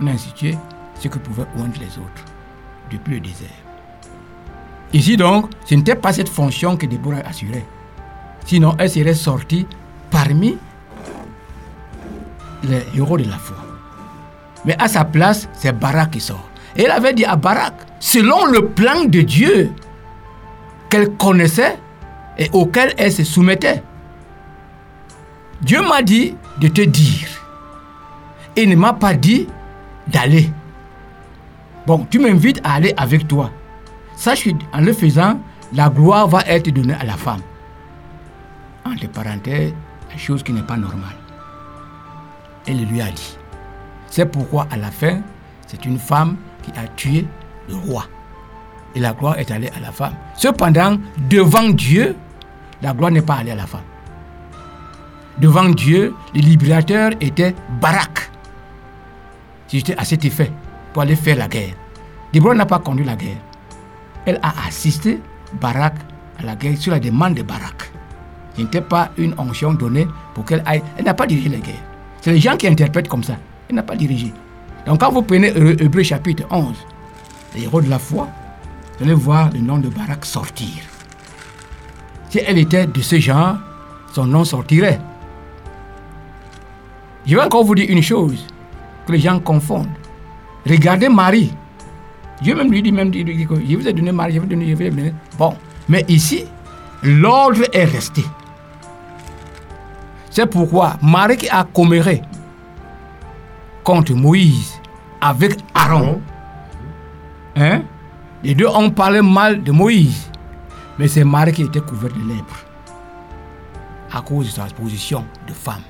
On 0.01 0.07
a 0.07 0.11
institué 0.11 0.57
ceux 1.01 1.11
qui 1.11 1.18
pouvaient 1.18 1.47
oindre 1.59 1.78
les 1.80 1.99
autres 1.99 2.24
depuis 2.91 3.14
le 3.14 3.20
désert. 3.20 3.49
Ici 4.93 5.16
donc, 5.16 5.51
ce 5.66 5.74
n'était 5.74 5.97
pas 5.97 6.12
cette 6.12 6.28
fonction 6.28 6.76
que 6.76 6.87
Déborah 6.87 7.18
assurait. 7.26 7.66
Sinon, 8.45 8.74
elle 8.78 8.90
serait 8.90 9.14
sortie 9.14 9.66
parmi 10.11 10.57
les 12.62 12.82
héros 12.97 13.18
de 13.18 13.24
la 13.24 13.36
foi. 13.36 13.57
Mais 14.64 14.76
à 14.80 14.88
sa 14.88 15.05
place, 15.05 15.49
c'est 15.53 15.72
Barak 15.72 16.12
qui 16.12 16.20
sort. 16.20 16.49
Et 16.76 16.82
elle 16.84 16.90
avait 16.90 17.12
dit 17.12 17.24
à 17.24 17.36
Barak, 17.36 17.74
selon 18.01 18.47
le 18.47 18.66
plan 18.68 19.05
de 19.05 19.20
Dieu 19.20 19.72
qu'elle 20.88 21.11
connaissait 21.12 21.78
et 22.38 22.49
auquel 22.53 22.95
elle 22.97 23.12
se 23.12 23.24
soumettait, 23.24 23.82
Dieu 25.62 25.80
m'a 25.82 26.03
dit 26.03 26.34
de 26.61 26.68
te 26.68 26.82
dire. 26.82 27.28
Il 28.57 28.68
ne 28.68 28.76
m'a 28.76 28.92
pas 28.92 29.14
dit 29.14 29.49
d'aller. 30.07 30.51
Bon, 31.86 32.07
tu 32.11 32.18
m'invites 32.18 32.61
à 32.64 32.74
aller 32.74 32.95
avec 32.97 33.28
toi. 33.28 33.51
Sache 34.16 34.45
qu'en 34.45 34.80
le 34.80 34.92
faisant, 34.92 35.40
la 35.72 35.88
gloire 35.88 36.28
va 36.28 36.42
être 36.42 36.70
donnée 36.70 36.95
à 36.95 37.05
la 37.05 37.14
femme. 37.14 37.40
Entre 38.85 39.09
parenthèses, 39.09 39.72
la 40.11 40.16
chose 40.16 40.43
qui 40.43 40.53
n'est 40.53 40.62
pas 40.62 40.76
normale. 40.76 41.16
Elle 42.66 42.85
lui 42.85 43.01
a 43.01 43.11
dit. 43.11 43.37
C'est 44.09 44.26
pourquoi 44.26 44.66
à 44.70 44.76
la 44.76 44.91
fin, 44.91 45.20
c'est 45.66 45.85
une 45.85 45.99
femme 45.99 46.37
qui 46.62 46.70
a 46.78 46.87
tué 46.89 47.26
le 47.68 47.74
roi. 47.74 48.07
Et 48.95 49.01
la 49.01 49.12
gloire 49.12 49.39
est 49.39 49.51
allée 49.51 49.70
à 49.76 49.80
la 49.80 49.91
femme. 49.91 50.14
Cependant, 50.37 50.99
devant 51.28 51.68
Dieu, 51.68 52.14
la 52.80 52.93
gloire 52.93 53.11
n'est 53.11 53.22
pas 53.22 53.35
allée 53.35 53.51
à 53.51 53.57
la 53.57 53.66
femme. 53.66 53.82
Devant 55.39 55.68
Dieu, 55.68 56.14
le 56.32 56.41
libérateur 56.41 57.11
était 57.20 57.55
Barak. 57.80 58.30
C'était 59.66 59.97
à 59.97 60.05
cet 60.05 60.24
effet 60.24 60.53
pour 60.93 61.03
aller 61.03 61.16
faire 61.16 61.37
la 61.37 61.49
guerre. 61.49 61.74
Déborah 62.32 62.55
n'a 62.55 62.66
pas 62.66 62.78
conduit 62.78 63.05
la 63.05 63.16
guerre. 63.16 63.39
Elle 64.26 64.39
a 64.43 64.53
assisté 64.68 65.20
Barak 65.61 65.95
à 66.39 66.45
la 66.45 66.55
guerre 66.55 66.78
sur 66.78 66.93
la 66.93 67.01
demande 67.01 67.35
de 67.35 67.43
Barak. 67.43 67.91
Ce 68.57 68.62
n'était 68.62 68.80
pas 68.80 69.11
une 69.16 69.34
onction 69.38 69.74
donnée 69.74 70.07
pour 70.34 70.44
qu'elle 70.44 70.62
aille. 70.66 70.82
Elle 70.96 71.05
n'a 71.05 71.14
pas 71.14 71.26
dirigé 71.26 71.48
la 71.48 71.59
guerre. 71.59 71.82
C'est 72.20 72.32
les 72.32 72.40
gens 72.40 72.57
qui 72.57 72.66
interprètent 72.66 73.09
comme 73.09 73.24
ça. 73.24 73.36
Elle 73.68 73.76
n'a 73.76 73.82
pas 73.82 73.96
dirigé. 73.96 74.32
Donc 74.86 75.00
quand 75.00 75.11
vous 75.11 75.22
prenez 75.22 75.48
Hébreu 75.48 76.02
chapitre 76.02 76.44
11, 76.50 76.74
les 77.55 77.64
héros 77.64 77.80
de 77.80 77.88
la 77.88 77.98
foi, 77.98 78.28
vous 78.98 79.05
allez 79.05 79.14
voir 79.14 79.50
le 79.52 79.61
nom 79.61 79.78
de 79.78 79.88
Barak 79.88 80.24
sortir. 80.24 80.68
Si 82.30 82.40
elle 82.46 82.59
était 82.59 82.86
de 82.86 83.00
ce 83.00 83.18
genre, 83.18 83.57
son 84.12 84.26
nom 84.26 84.44
sortirait. 84.44 85.00
Je 87.26 87.36
vais 87.36 87.42
encore 87.42 87.64
vous 87.64 87.74
dire 87.74 87.86
une 87.88 88.02
chose 88.02 88.46
que 89.07 89.12
les 89.12 89.18
gens 89.18 89.38
confondent. 89.40 89.88
Regardez 90.68 91.09
Marie. 91.09 91.52
Dieu 92.42 92.55
même 92.55 92.70
lui 92.70 92.82
dit 92.82 92.92
même, 92.92 93.11
dit 93.11 93.24
je 93.26 93.76
vous 93.76 93.88
ai 93.88 93.92
donné 93.92 94.12
Marie, 94.12 94.34
je 94.34 94.40
vous 94.40 94.46
ai 94.46 94.66
je 94.66 94.74
vous 94.74 94.82
ai 94.82 94.90
donné. 94.90 95.14
Bon, 95.38 95.55
mais 95.88 96.05
ici, 96.09 96.44
l'ordre 97.02 97.62
est 97.72 97.84
resté. 97.84 98.24
C'est 100.35 100.47
pourquoi 100.47 100.97
Marie 101.01 101.37
qui 101.37 101.49
a 101.49 101.62
comméré 101.62 102.20
contre 103.85 104.14
Moïse 104.14 104.80
avec 105.20 105.61
Aaron, 105.72 106.20
hein, 107.55 107.82
les 108.43 108.57
deux 108.57 108.66
ont 108.66 108.91
parlé 108.91 109.22
mal 109.22 109.62
de 109.62 109.70
Moïse. 109.70 110.28
Mais 110.99 111.07
c'est 111.07 111.22
Marie 111.22 111.53
qui 111.53 111.62
était 111.62 111.80
couverte 111.80 112.16
de 112.16 112.28
lèpre 112.28 112.64
à 114.12 114.22
cause 114.22 114.47
de 114.47 114.51
sa 114.51 114.64
position 114.64 115.24
de 115.47 115.53
femme. 115.53 115.82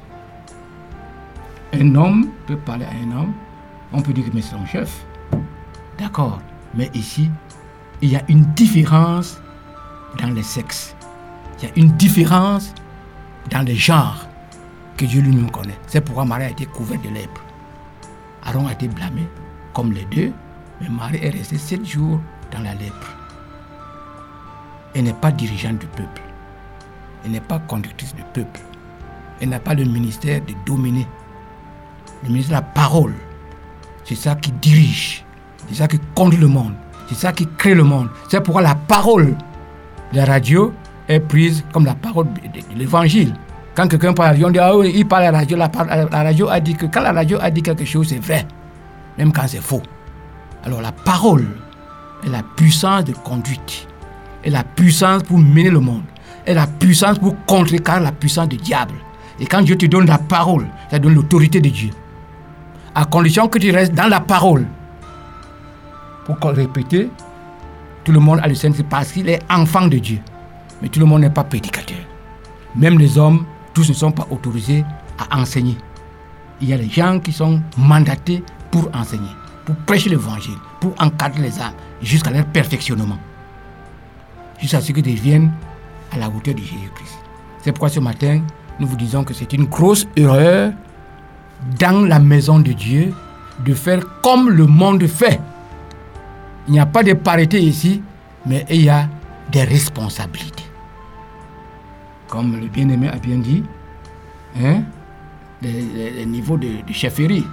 Un 1.72 1.95
homme 1.95 2.28
peut 2.47 2.59
parler 2.59 2.84
à 2.84 2.90
un 2.90 3.18
homme, 3.18 3.32
on 3.95 4.03
peut 4.03 4.12
dire 4.12 4.26
que 4.26 4.40
c'est 4.42 4.51
son 4.51 4.66
chef. 4.66 5.07
D'accord. 5.99 6.38
Mais 6.74 6.90
ici, 6.92 7.30
il 8.03 8.11
y 8.11 8.16
a 8.16 8.22
une 8.28 8.45
différence 8.53 9.40
dans 10.20 10.28
les 10.28 10.42
sexes. 10.42 10.95
Il 11.59 11.64
y 11.64 11.70
a 11.70 11.72
une 11.76 11.92
différence 11.92 12.74
dans 13.51 13.62
les 13.62 13.76
genres 13.76 14.26
que 14.97 15.05
Dieu 15.05 15.22
lui-même 15.22 15.51
connaît. 15.51 15.78
C'est 15.86 16.01
pourquoi 16.01 16.24
Marie 16.24 16.45
a 16.45 16.51
été 16.51 16.66
couverte 16.66 17.03
de 17.03 17.11
lèpre. 17.11 17.42
Aaron 18.45 18.66
a 18.66 18.72
été 18.72 18.88
blâmé, 18.88 19.26
comme 19.72 19.92
les 19.92 20.05
deux, 20.05 20.32
mais 20.80 20.88
Marie 20.88 21.18
est 21.22 21.30
restée 21.30 21.59
sept 21.59 21.84
jours 21.84 22.20
dans 22.53 22.61
la 22.61 22.74
lèpre. 22.74 23.16
Elle 24.95 25.05
n'est 25.05 25.12
pas 25.12 25.32
dirigeante 25.32 25.78
du 25.78 25.86
peuple. 25.86 26.22
Elle 27.24 27.32
n'est 27.32 27.40
pas 27.40 27.59
conductrice 27.59 28.14
du 28.14 28.22
peuple. 28.32 28.61
Elle 29.40 29.49
n'a 29.49 29.61
pas 29.61 29.74
le 29.74 29.84
ministère 29.84 30.40
de 30.42 30.55
dominer. 30.66 31.07
Le 32.22 32.28
ministère 32.28 32.61
de 32.61 32.64
la 32.66 32.72
parole, 32.72 33.14
c'est 34.05 34.14
ça 34.14 34.34
qui 34.34 34.53
dirige. 34.53 35.24
C'est 35.68 35.76
ça 35.76 35.88
qui 35.88 35.99
conduit 36.14 36.38
le 36.38 36.47
monde. 36.47 36.74
C'est 37.09 37.16
ça 37.16 37.32
qui 37.32 37.47
crée 37.59 37.74
le 37.74 37.84
monde. 37.84 38.09
C'est 38.28 38.40
pourquoi 38.40 38.62
la 38.62 38.74
parole 38.74 39.36
de 40.12 40.16
la 40.16 40.24
radio 40.24 40.72
est 41.09 41.20
prise 41.20 41.64
comme 41.72 41.84
la 41.84 41.95
parole 41.95 42.26
de, 42.32 42.78
l'évangile. 42.78 43.34
Quand 43.75 43.89
quelqu'un 43.89 44.12
parle 44.12 44.29
à 44.29 44.33
la 44.33 44.35
radio, 44.35 44.47
on 44.47 44.51
dit, 44.51 44.59
ah 44.61 44.77
oui, 44.77 44.93
il 44.95 45.07
parle 45.07 45.25
à 45.25 45.33
la 45.33 45.39
radio. 45.39 45.57
La, 45.57 45.68
radio 46.12 46.49
a 46.49 46.61
dit 46.61 46.75
que 46.75 46.87
quand 46.87 47.03
la 47.03 47.12
radio 47.12 47.39
a 47.41 47.51
dit 47.51 47.62
quelque 47.62 47.85
chose, 47.85 48.09
c'est 48.09 48.25
vrai. 48.25 48.47
Même 49.18 49.33
quand 49.33 49.47
c'est 49.49 49.62
faux. 49.62 49.83
Alors 50.64 50.81
la 50.81 50.93
parole 50.93 51.47
est 52.25 52.29
la 52.29 52.43
puissance 52.43 53.05
de 53.05 53.12
conduite. 53.12 53.89
Est 54.45 54.51
la 54.51 54.62
puissance 54.62 55.25
pour 55.25 55.39
mener 55.39 55.70
le 55.70 55.81
monde. 55.81 56.05
Est 56.47 56.55
la 56.55 56.66
puissance 56.66 57.18
pour 57.18 57.35
contrecarrer 57.47 58.03
la 58.03 58.12
puissance 58.12 58.49
du 58.49 58.57
diable. 58.57 58.95
Et 59.41 59.47
quand 59.47 59.62
Dieu 59.62 59.77
te 59.77 59.87
donne 59.87 60.07
la 60.07 60.18
parole, 60.18 60.66
ça 60.91 60.99
donne 61.01 61.14
l'autorité 61.14 61.61
de 61.61 61.68
Dieu. 61.68 61.91
À 62.95 63.05
condition 63.07 63.49
que 63.49 63.59
tu 63.59 63.72
restes 63.72 63.95
dans 63.95 64.07
la 64.07 64.20
parole. 64.20 64.66
Pour 66.25 66.39
répéter, 66.43 67.11
tout 68.05 68.12
le 68.12 68.20
monde 68.20 68.39
a 68.43 68.47
le 68.47 68.55
Saint-Esprit 68.55 68.87
parce 68.89 69.11
qu'il 69.11 69.29
est 69.29 69.41
enfant 69.51 69.89
de 69.89 69.99
Dieu. 69.99 70.20
Mais 70.81 70.89
tout 70.89 71.01
le 71.01 71.07
monde 71.07 71.22
n'est 71.22 71.31
pas 71.31 71.45
prédicateur. 71.45 71.99
Même 72.77 72.99
les 72.99 73.18
hommes, 73.18 73.45
tous 73.75 73.89
ne 73.89 73.95
sont 73.95 74.12
pas 74.12 74.27
autorisés 74.31 74.85
à 75.18 75.39
enseigner. 75.39 75.77
Il 76.61 76.68
y 76.68 76.72
a 76.72 76.79
des 76.79 76.89
gens 76.89 77.18
qui 77.18 77.33
sont 77.33 77.61
mandatés 77.77 78.43
pour 78.70 78.89
enseigner, 78.95 79.31
pour 79.64 79.75
prêcher 79.77 80.09
l'évangile, 80.11 80.57
pour 80.81 80.95
encadrer 80.99 81.43
les 81.43 81.61
âmes 81.61 81.75
jusqu'à 82.01 82.31
leur 82.31 82.47
perfectionnement. 82.47 83.18
Jusqu'à 84.61 84.81
ce 84.81 84.93
qu'ils 84.93 85.03
deviennent 85.03 85.53
à 86.12 86.18
la 86.18 86.29
hauteur 86.29 86.55
de 86.55 86.61
Jésus-Christ. 86.61 87.18
C'est 87.62 87.72
pourquoi 87.72 87.89
ce 87.89 88.01
matin, 88.01 88.41
nous 88.79 88.87
vous 88.87 88.97
disons 88.97 89.25
que 89.25 89.35
c'est 89.35 89.53
une 89.53 89.64
grosse 89.64 90.07
erreur 90.16 90.72
dans 91.79 92.07
la 92.07 92.18
maison 92.18 92.59
de 92.61 92.72
Dieu 92.72 93.12
de 93.64 93.75
faire 93.75 94.01
comme 94.22 94.51
le 94.51 94.66
monde 94.66 95.07
fait. 95.07 95.41
Il 96.66 96.72
n'y 96.72 96.81
a 96.81 96.87
pas 96.87 97.03
de 97.03 97.12
parité 97.12 97.61
ici, 97.61 98.03
mais 98.47 98.64
il 98.70 98.85
y 98.85 98.89
a 98.89 99.09
des 99.51 99.64
responsabilités. 99.64 100.64
Comme 102.29 102.57
le 102.59 102.66
bien-aimé 102.68 103.09
a 103.09 103.16
bien 103.16 103.39
dit, 103.39 103.62
hein, 104.62 104.83
les, 105.62 105.72
les- 105.83 106.11
les 106.11 106.27
niveaux 106.27 106.57
de, 106.57 106.68
de 106.87 106.93
chefferie. 106.93 107.45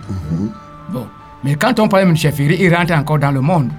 Bon. 0.92 1.08
Mais 1.44 1.56
quand 1.56 1.80
on 1.80 1.88
parle 1.88 2.10
de 2.12 2.16
chefferie, 2.16 2.58
il 2.60 2.74
rentre 2.74 2.94
encore 2.94 3.20
dans 3.20 3.32
le 3.32 3.42
monde. 3.42 3.70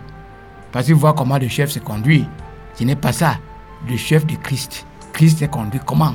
Parce 0.73 0.87
qu'il 0.87 0.95
voit 0.95 1.13
comment 1.13 1.39
le 1.39 1.49
chef 1.49 1.71
se 1.71 1.79
conduit. 1.79 2.27
Ce 2.75 2.85
n'est 2.85 2.97
pas 2.97 3.13
ça. 3.13 3.39
Le 3.89 3.97
chef 3.97 4.27
de 4.27 4.35
Christ. 4.37 4.87
Christ 5.13 5.39
s'est 5.41 5.49
conduit 5.49 5.81
comment? 5.85 6.15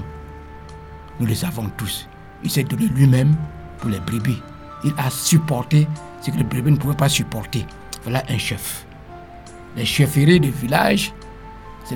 Nous 1.19 1.25
le 1.27 1.35
savons 1.35 1.69
tous. 1.77 2.07
Il 2.43 2.49
s'est 2.49 2.63
donné 2.63 2.87
lui-même 2.87 3.35
pour 3.79 3.89
les 3.89 3.99
brebis. 3.99 4.41
Il 4.83 4.93
a 4.97 5.09
supporté 5.09 5.87
ce 6.21 6.31
que 6.31 6.37
les 6.37 6.43
brebis 6.43 6.71
ne 6.71 6.77
pouvaient 6.77 6.95
pas 6.95 7.09
supporter. 7.09 7.65
Voilà 8.03 8.23
un 8.29 8.37
chef. 8.37 8.85
Les 9.75 9.85
chefferies 9.85 10.39
de 10.39 10.47
village, 10.49 11.13
c'est 11.83 11.95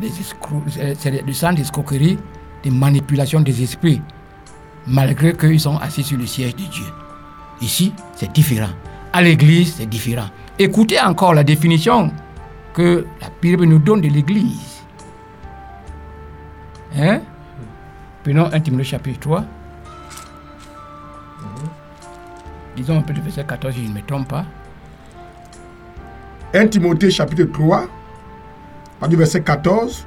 du 1.25 1.33
sang 1.33 1.53
d'escroquerie, 1.53 2.17
de 2.63 2.69
manipulation 2.69 3.41
des 3.41 3.63
esprits, 3.63 4.01
malgré 4.87 5.35
qu'ils 5.35 5.59
sont 5.59 5.77
assis 5.77 6.03
sur 6.03 6.17
le 6.17 6.25
siège 6.25 6.55
de 6.55 6.63
Dieu. 6.63 6.85
Ici, 7.61 7.93
c'est 8.15 8.31
différent. 8.31 8.71
À 9.13 9.21
l'église, 9.21 9.75
c'est 9.75 9.85
différent. 9.85 10.27
Écoutez 10.57 10.99
encore 10.99 11.33
la 11.33 11.43
définition 11.43 12.11
que 12.73 13.05
la 13.21 13.27
Bible 13.41 13.65
nous 13.65 13.79
donne 13.79 14.01
de 14.01 14.07
l'église. 14.07 14.81
Hein? 16.97 17.21
Prenons 18.23 18.49
1 18.51 18.59
Timothée 18.59 18.83
chapitre 18.83 19.19
3. 19.19 19.43
Disons 22.75 22.97
un 22.97 23.01
peu 23.01 23.13
le 23.13 23.21
verset 23.21 23.43
14, 23.43 23.73
si 23.73 23.83
je 23.83 23.89
ne 23.89 23.93
me 23.95 24.01
trompe 24.01 24.27
pas. 24.27 24.45
1 26.53 26.67
Timothée 26.67 27.11
chapitre 27.11 27.43
3, 27.45 27.87
à 29.01 29.07
du 29.07 29.15
verset 29.15 29.41
14. 29.41 30.05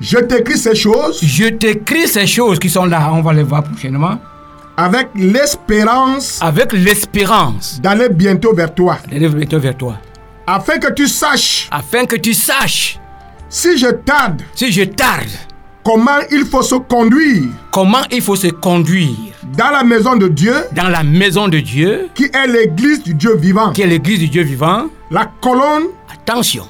Je 0.00 0.18
t'écris 0.18 0.58
ces 0.58 0.74
choses 0.74 1.20
Je 1.22 1.48
t'écris 1.48 2.08
ces 2.08 2.26
choses 2.26 2.58
qui 2.58 2.68
sont 2.68 2.84
là, 2.84 3.10
on 3.12 3.22
va 3.22 3.32
les 3.32 3.42
voir 3.42 3.62
prochainement, 3.62 4.18
avec 4.76 5.08
l'espérance 5.14 6.38
avec 6.42 6.72
l'espérance. 6.72 7.80
d'aller 7.80 8.08
bientôt 8.08 8.52
vers 8.54 8.74
toi, 8.74 8.98
d'aller 9.10 9.28
bientôt 9.28 9.58
vers 9.60 9.76
toi, 9.76 9.96
afin 10.46 10.78
que 10.78 10.92
tu 10.92 11.06
saches, 11.08 11.68
afin 11.70 12.06
que 12.06 12.16
tu 12.16 12.34
saches, 12.34 12.98
si 13.48 13.78
je 13.78 13.86
tarde, 13.86 14.42
si 14.54 14.72
je 14.72 14.82
tarde, 14.82 15.28
comment 15.84 16.18
il 16.32 16.44
faut 16.44 16.62
se 16.62 16.74
conduire 16.74 17.44
comment 17.70 18.02
il 18.10 18.20
faut 18.20 18.36
se 18.36 18.48
conduire 18.48 19.14
dans 19.56 19.70
la 19.70 19.84
maison 19.84 20.16
de 20.16 20.26
Dieu, 20.28 20.54
dans 20.72 20.88
la 20.88 21.04
maison 21.04 21.46
de 21.46 21.60
Dieu, 21.60 22.08
qui 22.14 22.24
est 22.24 22.46
l'église 22.48 23.02
du 23.04 23.14
Dieu 23.14 23.36
vivant, 23.36 23.70
qui 23.72 23.82
est 23.82 23.86
l'église 23.86 24.18
du 24.18 24.28
Dieu 24.28 24.42
vivant. 24.42 24.86
la 25.10 25.30
colonne 25.40 25.84
Attention, 26.12 26.66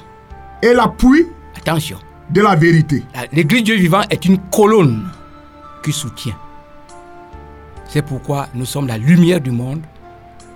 et 0.61 0.73
l'appui 0.73 1.27
attention. 1.57 1.97
De 2.29 2.41
la 2.41 2.55
vérité. 2.55 3.03
L'église 3.31 3.63
Dieu 3.63 3.75
vivant 3.75 4.01
est 4.09 4.25
une 4.25 4.39
colonne 4.51 5.09
qui 5.83 5.91
soutient. 5.91 6.35
C'est 7.87 8.01
pourquoi 8.01 8.47
nous 8.53 8.65
sommes 8.65 8.87
la 8.87 8.97
lumière 8.97 9.39
du 9.39 9.51
monde, 9.51 9.81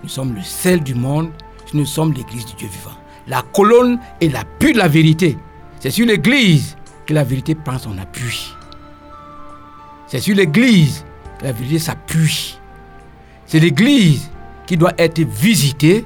nous 0.04 0.10
sommes 0.10 0.34
le 0.34 0.42
sel 0.42 0.82
du 0.82 0.96
monde, 0.96 1.30
nous 1.74 1.86
sommes 1.86 2.14
l'église 2.14 2.46
du 2.46 2.54
Dieu 2.56 2.68
vivant. 2.68 2.96
La 3.28 3.44
colonne 3.54 4.00
est 4.20 4.30
l'appui 4.30 4.74
de 4.74 4.78
la 4.80 4.88
vérité. 4.88 5.38
C'est 5.80 5.92
sur 5.92 6.06
l'église 6.06 6.76
que 7.06 7.14
la 7.14 7.24
vérité 7.24 7.56
prend 7.56 7.78
son 7.78 7.98
appui. 7.98 8.54
C'est 10.08 10.20
sur 10.20 10.36
l'église 10.36 11.06
que 11.38 11.46
la 11.46 11.52
vérité 11.52 11.80
s'appuie. 11.80 12.58
C'est 13.46 13.60
l'église 13.60 14.30
qui 14.66 14.78
doit 14.78 14.94
être 14.98 15.20
visitée 15.20 16.06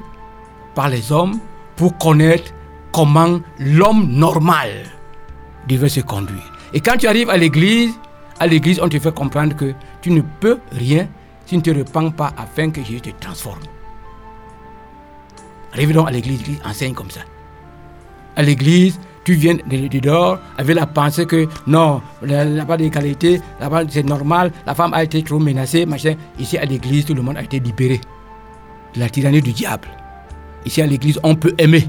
par 0.75 0.89
les 0.89 1.11
hommes 1.11 1.39
pour 1.75 1.97
connaître 1.97 2.53
comment 2.91 3.39
l'homme 3.59 4.11
normal 4.11 4.69
devait 5.67 5.89
se 5.89 6.01
conduire. 6.01 6.51
Et 6.73 6.79
quand 6.79 6.97
tu 6.97 7.07
arrives 7.07 7.29
à 7.29 7.37
l'église, 7.37 7.93
à 8.39 8.47
l'église, 8.47 8.79
on 8.81 8.89
te 8.89 8.99
fait 8.99 9.13
comprendre 9.13 9.55
que 9.55 9.73
tu 10.01 10.11
ne 10.11 10.21
peux 10.39 10.59
rien 10.71 11.07
si 11.45 11.61
tu 11.61 11.69
ne 11.69 11.73
te 11.75 11.79
repens 11.79 12.11
pas 12.11 12.33
afin 12.37 12.69
que 12.71 12.83
Jésus 12.83 13.01
te 13.01 13.09
transforme. 13.19 13.59
Arrive 15.73 15.93
donc 15.93 16.07
à 16.07 16.11
l'église, 16.11 16.39
l'église 16.39 16.59
enseigne 16.65 16.93
comme 16.93 17.09
ça. 17.09 17.21
À 18.35 18.43
l'église, 18.43 18.99
tu 19.23 19.33
viens 19.33 19.55
de, 19.55 19.87
de 19.87 19.99
dehors 19.99 20.39
avec 20.57 20.75
la 20.75 20.85
pensée 20.85 21.25
que 21.25 21.47
non, 21.67 22.01
il 22.23 22.29
n'y 22.29 22.59
a 22.59 22.65
pas 22.65 22.77
d'égalité, 22.77 23.41
c'est 23.89 24.03
normal, 24.05 24.51
la 24.65 24.75
femme 24.75 24.93
a 24.93 25.03
été 25.03 25.23
trop 25.23 25.39
menacée, 25.39 25.85
machin. 25.85 26.15
Ici 26.39 26.57
à 26.57 26.65
l'église, 26.65 27.05
tout 27.05 27.13
le 27.13 27.21
monde 27.21 27.37
a 27.37 27.43
été 27.43 27.59
libéré 27.59 28.01
de 28.93 28.99
la 28.99 29.09
tyrannie 29.09 29.41
du 29.41 29.53
diable. 29.53 29.87
Ici 30.65 30.81
à 30.81 30.87
l'église, 30.87 31.19
on 31.23 31.35
peut 31.35 31.53
aimer. 31.57 31.87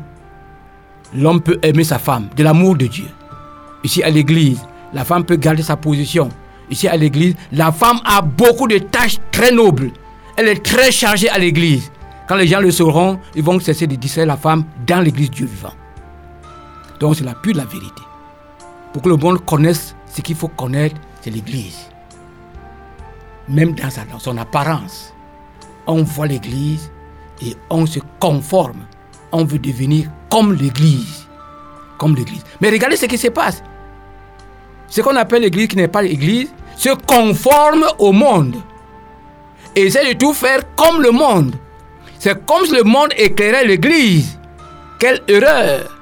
L'homme 1.15 1.41
peut 1.41 1.59
aimer 1.63 1.85
sa 1.85 1.99
femme, 1.99 2.29
de 2.37 2.43
l'amour 2.43 2.77
de 2.77 2.87
Dieu. 2.87 3.07
Ici 3.85 4.03
à 4.03 4.09
l'église, 4.09 4.61
la 4.95 5.05
femme 5.05 5.25
peut 5.25 5.37
garder 5.37 5.63
sa 5.63 5.77
position. 5.77 6.31
Ici 6.71 6.89
à 6.89 6.97
l'église, 6.97 7.35
la 7.53 7.71
femme 7.71 8.01
a 8.05 8.23
beaucoup 8.23 8.67
de 8.67 8.79
tâches 8.79 9.19
très 9.31 9.53
nobles. 9.53 9.91
Elle 10.37 10.49
est 10.49 10.65
très 10.65 10.91
chargée 10.91 11.29
à 11.29 11.39
l'église. 11.39 11.93
Quand 12.27 12.37
les 12.37 12.47
gens 12.47 12.61
le 12.61 12.71
sauront, 12.71 13.21
ils 13.35 13.43
vont 13.43 13.61
cesser 13.61 13.87
de 13.87 13.95
distraire 13.97 14.27
la 14.27 14.39
femme 14.39 14.65
dans 14.87 15.01
l'église 15.01 15.31
Dieu 15.31 15.47
vivant. 15.47 15.75
Donc 16.99 17.17
c'est 17.17 17.25
la 17.25 17.35
pure 17.35 17.55
la 17.57 17.67
vérité. 17.67 18.03
Pour 18.93 19.03
que 19.03 19.09
le 19.11 19.17
monde 19.17 19.45
connaisse 19.45 19.95
ce 20.07 20.23
qu'il 20.23 20.37
faut 20.37 20.49
connaître, 20.49 20.97
c'est 21.21 21.31
l'église. 21.31 21.91
Même 23.49 23.75
dans 23.75 24.19
son 24.19 24.39
apparence, 24.39 25.13
on 25.87 26.03
voit 26.03 26.27
l'église 26.27 26.91
et 27.43 27.55
on 27.69 27.85
se 27.85 27.99
conforme. 28.19 28.87
On 29.33 29.45
veut 29.45 29.59
devenir 29.59 30.09
comme 30.31 30.55
l'église. 30.55 31.27
Comme 31.99 32.17
l'église. 32.17 32.45
Mais 32.61 32.71
regardez 32.71 32.97
ce 32.97 33.07
qui 33.07 33.19
se 33.19 33.29
passe. 33.29 33.63
Ce 34.89 35.01
qu'on 35.01 35.17
appelle 35.17 35.43
l'église 35.43 35.69
qui 35.69 35.77
n'est 35.77 35.89
pas 35.89 36.03
l'église 36.03 36.53
se 36.77 36.91
conforme 36.91 37.85
au 37.99 38.13
monde. 38.13 38.57
Et 39.77 39.83
essaie 39.83 40.13
de 40.13 40.19
tout 40.19 40.33
faire 40.33 40.61
comme 40.77 41.03
le 41.03 41.11
monde. 41.11 41.55
C'est 42.19 42.45
comme 42.47 42.65
si 42.65 42.73
le 42.73 42.85
monde 42.85 43.13
éclairait 43.17 43.65
l'église. 43.65 44.39
Quelle 44.99 45.21
erreur! 45.29 45.95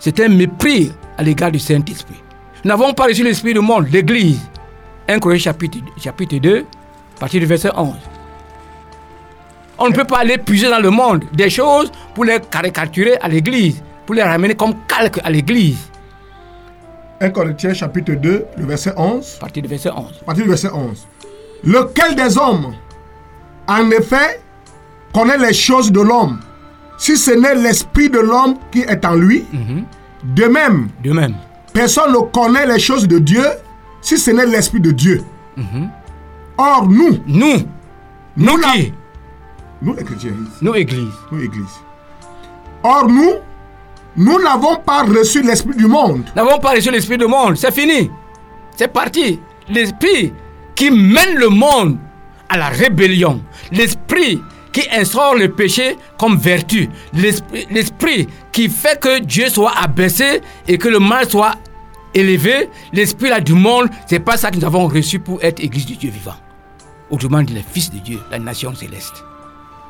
C'est 0.00 0.20
un 0.20 0.28
mépris 0.28 0.92
à 1.16 1.22
l'égard 1.22 1.50
du 1.50 1.58
Saint-Esprit. 1.58 2.20
Nous 2.64 2.68
n'avons 2.68 2.92
pas 2.92 3.04
reçu 3.04 3.22
l'Esprit 3.22 3.54
du 3.54 3.60
monde, 3.60 3.88
l'Église. 3.90 4.40
1 5.08 5.18
Corinthiens 5.18 5.52
chapitre, 5.52 5.78
chapitre 5.98 6.36
2, 6.36 6.66
à 7.16 7.20
partir 7.20 7.40
du 7.40 7.46
verset 7.46 7.70
11. 7.76 7.94
On 9.78 9.88
ne 9.88 9.94
peut 9.94 10.04
pas 10.04 10.18
aller 10.18 10.38
puiser 10.38 10.68
dans 10.68 10.78
le 10.78 10.90
monde 10.90 11.24
des 11.32 11.50
choses 11.50 11.90
pour 12.14 12.24
les 12.24 12.38
caricaturer 12.50 13.16
à 13.20 13.28
l'Église, 13.28 13.82
pour 14.06 14.14
les 14.14 14.22
ramener 14.22 14.54
comme 14.54 14.74
calque 14.86 15.20
à 15.24 15.30
l'Église. 15.30 15.90
1 17.20 17.30
Corinthiens 17.30 17.74
chapitre 17.74 18.12
2, 18.14 18.44
le 18.58 18.66
verset 18.66 18.92
11. 18.96 19.36
À 19.38 19.40
partir 19.40 19.62
du 19.62 19.68
verset 19.68 19.90
11. 19.90 19.96
à 20.22 20.24
partir 20.24 20.44
du 20.44 20.50
verset 20.50 20.70
11. 20.72 21.06
Lequel 21.64 22.14
des 22.16 22.36
hommes, 22.36 22.74
en 23.66 23.90
effet, 23.90 24.40
connaît 25.12 25.38
les 25.38 25.52
choses 25.54 25.90
de 25.92 26.00
l'homme, 26.00 26.40
si 26.98 27.16
ce 27.16 27.30
n'est 27.32 27.54
l'esprit 27.54 28.10
de 28.10 28.18
l'homme 28.18 28.56
qui 28.70 28.80
est 28.80 29.04
en 29.04 29.14
lui 29.14 29.44
De 30.24 30.46
même, 30.46 30.88
De 31.02 31.12
même, 31.12 31.34
personne 31.72 32.12
ne 32.12 32.18
connaît 32.30 32.66
les 32.66 32.78
choses 32.78 33.06
de 33.08 33.18
Dieu 33.18 33.44
si 34.00 34.18
ce 34.18 34.30
n'est 34.32 34.46
l'esprit 34.46 34.80
de 34.80 34.90
Dieu. 34.90 35.22
Or, 36.58 36.86
nous, 36.88 37.18
nous, 37.26 37.62
nous 38.36 38.56
qui? 38.58 38.92
nous 39.82 39.94
les 39.94 40.04
chrétiens, 40.04 40.32
Nous, 40.62 40.74
Église. 40.74 41.08
nous 41.32 41.40
église. 41.42 41.80
Or, 42.82 43.06
nous, 43.08 43.32
nous 44.16 44.40
n'avons 44.40 44.76
pas 44.76 45.02
reçu 45.02 45.42
l'esprit 45.42 45.76
du 45.76 45.86
monde, 45.86 46.24
n'avons 46.36 46.58
pas 46.58 46.70
reçu 46.70 46.90
l'esprit 46.90 47.18
du 47.18 47.26
monde. 47.26 47.56
C'est 47.56 47.72
fini. 47.72 48.10
C'est 48.76 48.92
parti. 48.92 49.40
L'esprit 49.68 50.32
qui 50.74 50.90
mène 50.90 51.36
le 51.36 51.48
monde 51.48 51.98
à 52.48 52.58
la 52.58 52.68
rébellion. 52.68 53.40
L'esprit 53.72 54.40
qui 54.72 54.82
instaure 54.92 55.34
le 55.36 55.52
péché 55.52 55.96
comme 56.18 56.36
vertu. 56.36 56.88
L'esprit 57.12 58.28
qui 58.52 58.68
fait 58.68 59.00
que 59.00 59.20
Dieu 59.20 59.48
soit 59.48 59.72
abaissé 59.80 60.40
et 60.66 60.78
que 60.78 60.88
le 60.88 60.98
mal 60.98 61.28
soit 61.28 61.54
élevé. 62.12 62.68
L'esprit 62.92 63.30
là 63.30 63.40
du 63.40 63.54
monde, 63.54 63.88
c'est 64.06 64.20
pas 64.20 64.36
ça 64.36 64.50
que 64.50 64.56
nous 64.56 64.64
avons 64.64 64.86
reçu 64.88 65.18
pour 65.18 65.42
être 65.42 65.62
église 65.62 65.86
du 65.86 65.96
Dieu 65.96 66.10
vivant. 66.10 66.36
Autrement 67.10 67.42
dit, 67.42 67.54
les 67.54 67.62
fils 67.62 67.90
de 67.90 67.98
Dieu, 67.98 68.20
la 68.30 68.38
nation 68.38 68.74
céleste. 68.74 69.24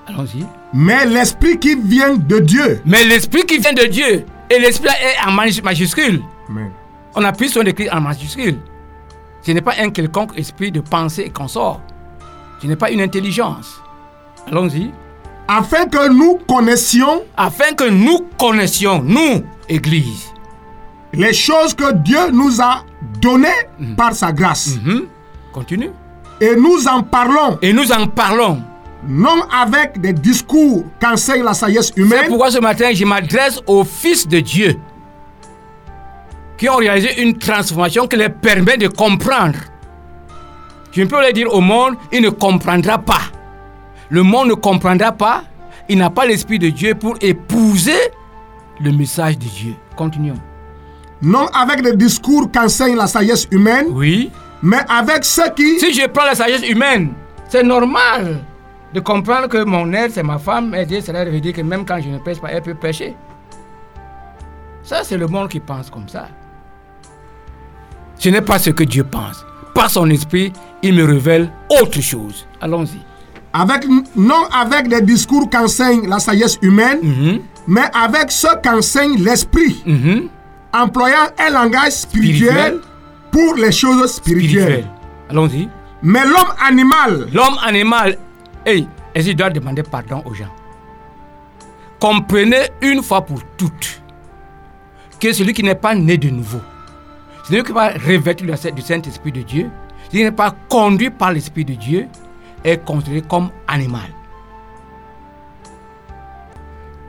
Allons-y. 0.06 0.44
mais 0.72 1.06
l'esprit 1.06 1.58
qui 1.58 1.74
vient 1.76 2.14
de 2.16 2.38
Dieu. 2.40 2.80
Mais 2.84 3.04
l'esprit 3.04 3.44
qui 3.44 3.58
vient 3.58 3.72
de 3.72 3.86
Dieu, 3.86 4.26
et 4.50 4.58
l'esprit 4.58 4.86
là 4.86 4.92
est 5.00 5.28
en 5.28 5.32
majus- 5.32 5.62
majuscule. 5.62 6.22
Amen. 6.48 6.70
On 7.14 7.24
a 7.24 7.32
pris 7.32 7.48
son 7.48 7.62
écrit 7.62 7.88
en 7.90 8.00
majuscule. 8.00 8.58
Ce 9.42 9.52
n'est 9.52 9.60
pas 9.62 9.74
un 9.78 9.90
quelconque 9.90 10.38
esprit 10.38 10.70
de 10.72 10.80
pensée 10.80 11.22
et 11.22 11.30
consort. 11.30 11.80
Ce 12.60 12.66
n'est 12.66 12.76
pas 12.76 12.90
une 12.90 13.00
intelligence. 13.00 13.80
Allons-y. 14.50 14.90
Afin 15.46 15.86
que 15.86 16.08
nous 16.10 16.38
connaissions 16.48 17.22
Afin 17.36 17.72
que 17.74 17.88
nous 17.88 18.26
connaissions, 18.38 19.02
nous, 19.02 19.42
Église. 19.68 20.32
les 21.12 21.32
choses 21.34 21.74
que 21.74 21.92
Dieu 21.94 22.30
nous 22.32 22.60
a 22.60 22.84
données 23.20 23.48
par 23.96 24.14
sa 24.14 24.32
grâce. 24.32 24.76
Mhm. 24.82 25.02
Continue. 25.52 25.90
Et 26.40 26.56
nous 26.56 26.88
en 26.88 27.02
parlons, 27.02 27.58
Et 27.62 27.72
nous 27.72 27.92
en 27.92 28.06
parlons. 28.06 28.60
Non 29.08 29.42
avec 29.52 30.00
des 30.00 30.12
discours 30.12 30.84
qu'enseigne 31.00 31.42
la 31.42 31.54
sagesse 31.54 31.92
C'est 31.94 32.00
humaine, 32.00 32.24
pourquoi 32.28 32.50
ce 32.50 32.58
matin, 32.58 32.90
je 32.94 33.04
m'adresse 33.04 33.60
aux 33.66 33.84
fils 33.84 34.26
de 34.26 34.40
Dieu 34.40 34.76
qui 36.56 36.68
ont 36.68 36.76
réalisé 36.76 37.20
une 37.22 37.36
transformation 37.36 38.06
qui 38.06 38.16
les 38.16 38.28
permet 38.28 38.76
de 38.76 38.86
comprendre. 38.88 39.58
Je 40.92 41.02
ne 41.02 41.06
peux 41.06 41.20
le 41.20 41.32
dire 41.32 41.52
au 41.52 41.60
monde, 41.60 41.96
il 42.12 42.22
ne 42.22 42.28
comprendra 42.30 42.98
pas. 42.98 43.20
Le 44.08 44.22
monde 44.22 44.48
ne 44.48 44.54
comprendra 44.54 45.10
pas. 45.10 45.42
Il 45.88 45.98
n'a 45.98 46.10
pas 46.10 46.24
l'Esprit 46.24 46.58
de 46.60 46.68
Dieu 46.70 46.94
pour 46.94 47.16
épouser 47.20 47.98
le 48.80 48.92
message 48.92 49.36
de 49.38 49.44
Dieu. 49.46 49.74
Continuons. 49.96 50.38
non 51.22 51.46
avec 51.48 51.82
des 51.82 51.96
discours 51.96 52.50
qu'enseigne 52.52 52.96
la 52.96 53.06
sagesse 53.08 53.46
humaine, 53.50 53.86
Oui. 53.90 54.30
mais 54.62 54.78
avec 54.88 55.24
ceux 55.24 55.50
qui, 55.56 55.78
Si 55.80 55.92
je 55.92 56.06
prends 56.06 56.24
la 56.24 56.34
sagesse 56.34 56.66
humaine, 56.68 57.12
c'est 57.48 57.62
normal 57.64 58.40
de 58.94 59.00
comprendre 59.00 59.48
que 59.48 59.62
mon 59.64 59.92
aide, 59.92 60.12
c'est 60.12 60.22
ma 60.22 60.38
femme. 60.38 60.74
Et 60.74 60.86
Dieu, 60.86 61.00
cela 61.00 61.24
veut 61.24 61.40
dire 61.40 61.52
que 61.52 61.60
même 61.62 61.84
quand 61.84 62.00
je 62.00 62.08
ne 62.08 62.18
pêche 62.18 62.40
pas, 62.40 62.48
elle 62.50 62.62
peut 62.62 62.74
pêcher. 62.74 63.14
Ça, 64.82 65.02
c'est 65.02 65.16
le 65.18 65.26
monde 65.26 65.48
qui 65.48 65.60
pense 65.60 65.90
comme 65.90 66.08
ça. 66.08 66.28
Ce 68.18 68.28
n'est 68.28 68.40
pas 68.42 68.58
ce 68.58 68.70
que 68.70 68.84
Dieu 68.84 69.04
pense. 69.04 69.44
Par 69.74 69.90
son 69.90 70.08
esprit, 70.10 70.52
il 70.82 70.94
me 70.94 71.04
révèle 71.04 71.50
autre 71.80 72.00
chose. 72.00 72.46
Allons-y. 72.60 72.98
avec, 73.56 73.84
non 74.16 74.46
avec 74.52 74.88
des 74.88 75.00
discours 75.00 75.48
qu'enseigne 75.48 76.08
la 76.08 76.18
sagesse 76.18 76.58
humaine, 76.60 76.98
Mhm. 77.02 77.40
mais 77.68 77.84
avec 77.94 78.32
ceux 78.32 78.56
qu'enseigne 78.64 79.16
l'esprit, 79.22 79.80
Mhm. 79.86 80.28
employant 80.72 81.28
un 81.38 81.50
langage 81.50 81.92
spirituel, 81.92 82.48
Spirituel. 82.50 82.80
pour 83.30 83.54
les 83.54 83.70
choses 83.70 84.12
spirituelles. 84.12 84.62
Spirituel. 84.84 84.90
Allons-y. 85.30 85.68
Mais 86.02 86.24
l'homme 86.24 86.52
animal, 86.66 87.28
L'homme 87.32 87.56
animal, 87.64 88.18
est-ce 88.66 89.26
qu'il 89.26 89.36
doit 89.36 89.50
demander 89.50 89.82
pardon 89.82 90.22
aux 90.24 90.34
gens 90.34 90.48
Comprenez 92.00 92.68
une 92.82 93.02
fois 93.02 93.22
pour 93.24 93.40
toutes 93.56 94.00
que 95.20 95.32
celui 95.32 95.52
qui 95.52 95.62
n'est 95.62 95.74
pas 95.74 95.94
né 95.94 96.18
de 96.18 96.28
nouveau, 96.28 96.60
celui 97.44 97.62
qui 97.62 97.68
n'est 97.68 97.74
pas 97.74 97.92
revêtu 97.92 98.44
du 98.46 98.56
Saint- 98.56 98.70
du 98.72 98.82
Saint-Esprit 98.82 99.32
de 99.32 99.42
Dieu, 99.42 99.70
celui 100.08 100.18
qui 100.18 100.24
n'est 100.24 100.32
pas 100.32 100.54
conduit 100.68 101.10
par 101.10 101.32
l'Esprit 101.32 101.64
de 101.64 101.74
Dieu, 101.74 102.08
est 102.62 102.84
considéré 102.84 103.22
comme 103.22 103.50
animal. 103.68 104.08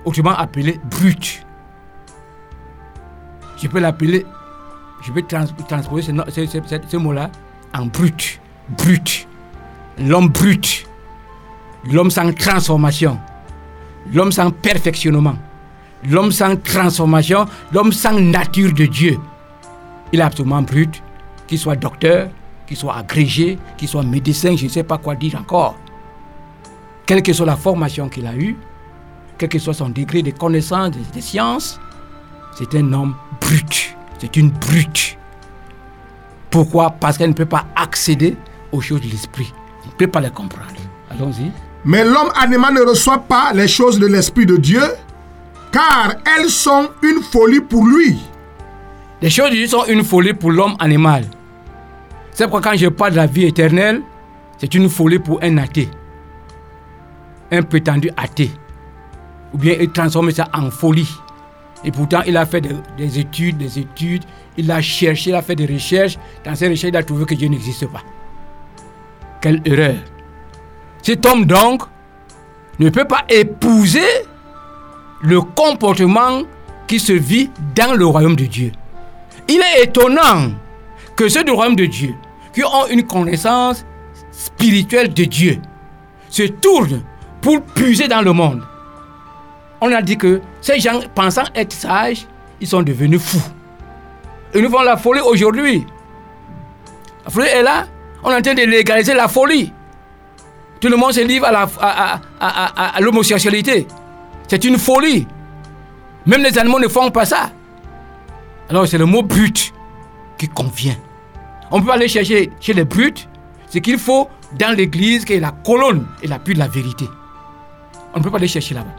Autrement 0.05 0.31
appelé 0.37 0.79
brut. 0.83 1.45
Je 3.57 3.67
peux 3.67 3.79
l'appeler, 3.79 4.25
je 5.01 5.11
peux 5.11 5.21
trans- 5.23 5.45
transposer 5.67 6.13
ce 6.87 6.97
mot-là 6.97 7.31
en 7.73 7.85
brut. 7.87 8.39
Brut. 8.69 9.27
L'homme 9.97 10.27
brut. 10.29 10.87
L'homme 11.91 12.09
sans 12.09 12.33
transformation. 12.33 13.19
L'homme 14.13 14.31
sans 14.31 14.51
perfectionnement. 14.51 15.35
L'homme 16.09 16.31
sans 16.31 16.55
transformation. 16.55 17.45
L'homme 17.71 17.91
sans 17.91 18.19
nature 18.19 18.73
de 18.73 18.85
Dieu. 18.85 19.19
Il 20.11 20.19
est 20.19 20.23
absolument 20.23 20.61
brut. 20.61 21.01
Qu'il 21.47 21.59
soit 21.59 21.75
docteur, 21.75 22.29
qu'il 22.65 22.77
soit 22.77 22.95
agrégé, 22.95 23.59
qu'il 23.77 23.87
soit 23.87 24.03
médecin, 24.03 24.55
je 24.55 24.65
ne 24.65 24.69
sais 24.69 24.83
pas 24.83 24.97
quoi 24.97 25.15
dire 25.15 25.35
encore. 25.39 25.75
Quelle 27.05 27.21
que 27.21 27.33
soit 27.33 27.45
la 27.45 27.55
formation 27.55 28.09
qu'il 28.09 28.25
a 28.25 28.35
eue, 28.35 28.57
quel 29.37 29.49
que 29.49 29.59
soit 29.59 29.73
son 29.73 29.89
degré 29.89 30.23
de 30.23 30.31
connaissance 30.31 30.91
des, 31.13 31.21
sciences, 31.21 31.79
c'est 32.57 32.73
un 32.75 32.93
homme 32.93 33.15
brut. 33.39 33.95
C'est 34.17 34.37
une 34.37 34.49
brute. 34.49 35.17
Pourquoi? 36.49 36.89
Parce 36.91 37.17
qu'elle 37.17 37.29
ne 37.29 37.35
peut 37.35 37.45
pas 37.45 37.65
accéder 37.75 38.37
aux 38.71 38.81
choses 38.81 39.01
de 39.01 39.07
l'esprit. 39.07 39.53
Elle 39.83 39.89
ne 39.89 39.95
peut 39.95 40.07
pas 40.07 40.21
les 40.21 40.31
comprendre. 40.31 40.71
Allons-y. 41.11 41.51
Mais 41.85 42.03
l'homme 42.03 42.31
animal 42.35 42.73
ne 42.73 42.81
reçoit 42.81 43.19
pas 43.19 43.51
les 43.53 43.67
choses 43.67 43.99
de 43.99 44.07
l'Esprit 44.07 44.47
de 44.47 44.57
Dieu, 44.57 44.81
car 45.71 46.15
elles 46.35 46.49
sont 46.49 46.89
une 47.03 47.21
folie 47.21 47.61
pour 47.61 47.85
lui. 47.85 48.17
Les 49.21 49.29
choses 49.29 49.51
de 49.51 49.55
Dieu 49.55 49.67
sont 49.67 49.85
une 49.85 50.03
folie 50.03 50.33
pour 50.33 50.51
l'homme 50.51 50.75
animal. 50.79 51.25
C'est 52.31 52.45
pourquoi 52.45 52.71
quand 52.71 52.77
je 52.77 52.87
parle 52.87 53.11
de 53.11 53.17
la 53.17 53.27
vie 53.27 53.45
éternelle, 53.45 54.01
c'est 54.57 54.73
une 54.73 54.89
folie 54.89 55.19
pour 55.19 55.41
un 55.43 55.57
athée. 55.57 55.89
Un 57.51 57.61
prétendu 57.61 58.09
athée. 58.17 58.51
Ou 59.53 59.57
bien 59.59 59.75
il 59.79 59.91
transforme 59.91 60.31
ça 60.31 60.47
en 60.53 60.71
folie. 60.71 61.09
Et 61.83 61.91
pourtant, 61.91 62.21
il 62.25 62.35
a 62.35 62.47
fait 62.47 62.61
des, 62.61 62.75
des 62.97 63.19
études, 63.19 63.57
des 63.57 63.77
études. 63.77 64.23
Il 64.57 64.71
a 64.71 64.81
cherché, 64.81 65.29
il 65.29 65.35
a 65.35 65.43
fait 65.43 65.55
des 65.55 65.67
recherches. 65.67 66.17
Dans 66.43 66.55
ces 66.55 66.67
recherches, 66.67 66.89
il 66.89 66.97
a 66.97 67.03
trouvé 67.03 67.25
que 67.25 67.35
Dieu 67.35 67.47
n'existe 67.47 67.87
pas. 67.87 68.01
Quelle 69.39 69.61
erreur. 69.65 69.95
Cet 71.05 71.23
homme, 71.27 71.45
donc, 71.45 71.83
ne 72.79 72.89
peut 72.89 73.05
pas 73.05 73.25
épouser 73.29 74.07
le 75.21 75.39
comportement 75.39 76.41
qui 76.87 76.99
se 76.99 77.13
vit 77.13 77.51
dans 77.75 77.93
le 77.93 78.07
royaume 78.07 78.35
de 78.35 78.45
Dieu. 78.45 78.71
Il 79.47 79.61
est 79.61 79.83
étonnant 79.83 80.49
que 81.15 81.29
ceux 81.29 81.43
du 81.43 81.51
royaume 81.51 81.75
de 81.75 81.85
Dieu, 81.85 82.15
qui 82.51 82.63
ont 82.63 82.87
une 82.89 83.03
connaissance 83.05 83.85
spirituelle 84.31 85.13
de 85.13 85.25
Dieu, 85.25 85.61
se 86.27 86.41
tournent 86.41 87.03
pour 87.39 87.61
puiser 87.61 88.07
dans 88.07 88.23
le 88.23 88.33
monde. 88.33 88.63
On 89.81 89.91
a 89.91 90.01
dit 90.01 90.17
que 90.17 90.41
ces 90.59 90.79
gens, 90.79 91.01
pensant 91.13 91.43
être 91.53 91.71
sages, 91.71 92.25
ils 92.59 92.67
sont 92.67 92.81
devenus 92.81 93.21
fous. 93.21 93.47
Et 94.55 94.59
nous 94.59 94.69
voyons 94.71 94.87
la 94.87 94.97
folie 94.97 95.21
aujourd'hui. 95.21 95.85
La 97.25 97.29
folie 97.29 97.47
est 97.47 97.61
là. 97.61 97.85
On 98.23 98.31
est 98.31 98.37
en 98.37 98.41
train 98.41 98.55
de 98.55 98.63
légaliser 98.63 99.13
la 99.13 99.27
folie. 99.27 99.71
Tout 100.79 100.89
le 100.89 100.97
monde 100.97 101.13
se 101.13 101.21
livre 101.21 101.45
à 101.47 102.99
l'homosexualité. 103.01 103.87
C'est 104.47 104.63
une 104.65 104.77
folie. 104.77 105.27
Même 106.25 106.41
les 106.43 106.57
animaux 106.57 106.79
ne 106.79 106.87
font 106.87 107.09
pas 107.11 107.25
ça. 107.25 107.51
Alors 108.69 108.87
c'est 108.87 108.97
le 108.97 109.05
mot 109.05 109.21
brut 109.21 109.73
qui 110.37 110.47
convient. 110.47 110.95
On 111.71 111.81
peut 111.81 111.91
aller 111.91 112.07
chercher 112.07 112.51
chez 112.59 112.73
les 112.73 112.83
brutes 112.83 113.27
ce 113.69 113.79
qu'il 113.79 113.97
faut 113.97 114.29
dans 114.57 114.75
l'église 114.75 115.25
qui 115.25 115.33
est 115.33 115.39
la 115.39 115.51
colonne 115.51 116.05
et 116.21 116.27
l'appui 116.27 116.53
de 116.53 116.59
la 116.59 116.67
vérité. 116.67 117.05
On 118.13 118.19
ne 118.19 118.23
peut 118.23 118.31
pas 118.31 118.37
aller 118.37 118.47
chercher 118.47 118.75
là-bas. 118.75 118.95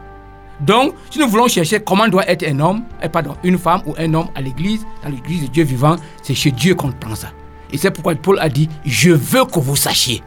Donc, 0.59 0.93
si 1.11 1.19
nous 1.19 1.27
voulons 1.27 1.47
chercher 1.47 1.79
comment 1.79 2.07
doit 2.07 2.27
être 2.27 2.43
un 2.47 2.59
homme, 2.59 2.83
eh, 3.03 3.09
pardon, 3.09 3.35
une 3.43 3.57
femme 3.57 3.81
ou 3.85 3.93
un 3.97 4.13
homme 4.13 4.27
à 4.35 4.41
l'église, 4.41 4.85
dans 5.03 5.09
l'église 5.09 5.43
de 5.43 5.47
Dieu 5.47 5.63
vivant, 5.63 5.95
c'est 6.23 6.33
chez 6.33 6.51
Dieu 6.51 6.73
qu'on 6.75 6.91
prend 6.91 7.15
ça. 7.15 7.29
Et 7.71 7.77
c'est 7.77 7.91
pourquoi 7.91 8.15
Paul 8.15 8.39
a 8.39 8.49
dit, 8.49 8.67
je 8.85 9.11
veux 9.11 9.45
que 9.45 9.59
vous 9.59 9.75
sachiez, 9.75 10.23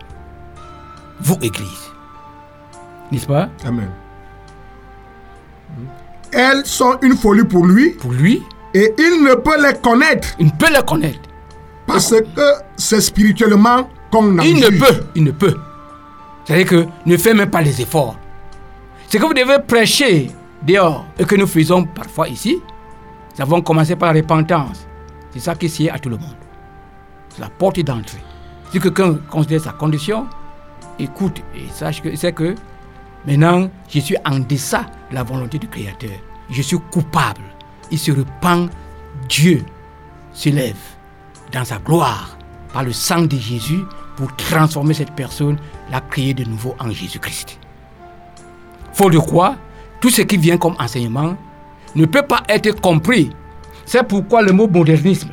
vous 1.22 1.36
église. 1.42 1.90
N'est-ce 3.12 3.26
pas? 3.26 3.48
Amen. 3.64 3.90
Elles 6.32 6.64
sont 6.64 6.96
une 7.02 7.16
folie 7.16 7.44
pour 7.44 7.64
lui 7.66 7.90
Pour 7.92 8.12
lui, 8.12 8.42
et 8.74 8.94
il 8.98 9.24
ne 9.24 9.34
peut 9.34 9.60
les 9.66 9.74
connaître 9.80 10.28
il 10.38 10.52
peut 10.52 10.72
le 10.74 10.82
connaître. 10.82 11.18
parce 11.86 12.10
que 12.10 12.42
c'est 12.76 13.00
spirituellement 13.00 13.88
qu'on 14.12 14.38
Il 14.38 14.60
ne 14.60 14.70
juge. 14.70 14.80
peut, 14.80 15.04
il 15.16 15.24
ne 15.24 15.32
peut. 15.32 15.56
C'est-à-dire 16.44 16.66
que 16.66 16.86
ne 17.06 17.16
fait 17.16 17.34
même 17.34 17.50
pas 17.50 17.60
les 17.62 17.80
efforts. 17.80 18.16
Ce 19.08 19.16
que 19.18 19.24
vous 19.24 19.34
devez 19.34 19.58
prêcher 19.66 20.30
dehors 20.62 21.04
et 21.18 21.24
que 21.24 21.34
nous 21.34 21.46
faisons 21.48 21.84
parfois 21.84 22.28
ici, 22.28 22.60
nous 23.36 23.42
avons 23.42 23.60
commencé 23.60 23.96
par 23.96 24.12
la 24.12 24.20
repentance. 24.20 24.86
C'est 25.32 25.40
ça 25.40 25.54
qui 25.56 25.68
sied 25.68 25.90
à 25.90 25.98
tout 25.98 26.08
le 26.08 26.16
monde. 26.16 26.36
C'est 27.30 27.40
la 27.40 27.48
porte 27.50 27.80
d'entrée. 27.80 28.22
Si 28.72 28.78
quelqu'un 28.80 29.14
considère 29.28 29.60
sa 29.62 29.72
condition, 29.72 30.26
écoute 31.02 31.42
et 31.54 31.68
sache 31.72 32.02
que 32.02 32.14
c'est 32.16 32.32
que 32.32 32.54
maintenant 33.26 33.68
je 33.88 34.00
suis 34.00 34.16
en 34.24 34.38
deçà 34.38 34.86
de 35.10 35.14
la 35.14 35.22
volonté 35.22 35.58
du 35.58 35.68
Créateur. 35.68 36.10
Je 36.50 36.62
suis 36.62 36.78
coupable. 36.90 37.42
Il 37.90 37.98
se 37.98 38.10
repent. 38.12 38.68
Dieu 39.28 39.64
se 40.32 40.48
lève 40.48 40.76
dans 41.52 41.64
sa 41.64 41.78
gloire 41.78 42.36
par 42.72 42.84
le 42.84 42.92
sang 42.92 43.22
de 43.22 43.36
Jésus 43.36 43.80
pour 44.16 44.34
transformer 44.36 44.94
cette 44.94 45.12
personne, 45.12 45.58
la 45.90 46.00
créer 46.00 46.34
de 46.34 46.44
nouveau 46.44 46.74
en 46.78 46.90
Jésus-Christ. 46.90 47.58
Faut 48.92 49.10
de 49.10 49.18
quoi 49.18 49.56
tout 50.00 50.10
ce 50.10 50.22
qui 50.22 50.36
vient 50.36 50.58
comme 50.58 50.76
enseignement 50.78 51.36
ne 51.94 52.06
peut 52.06 52.22
pas 52.22 52.42
être 52.48 52.80
compris. 52.80 53.30
C'est 53.84 54.06
pourquoi 54.06 54.42
le 54.42 54.52
mot 54.52 54.68
modernisme 54.68 55.30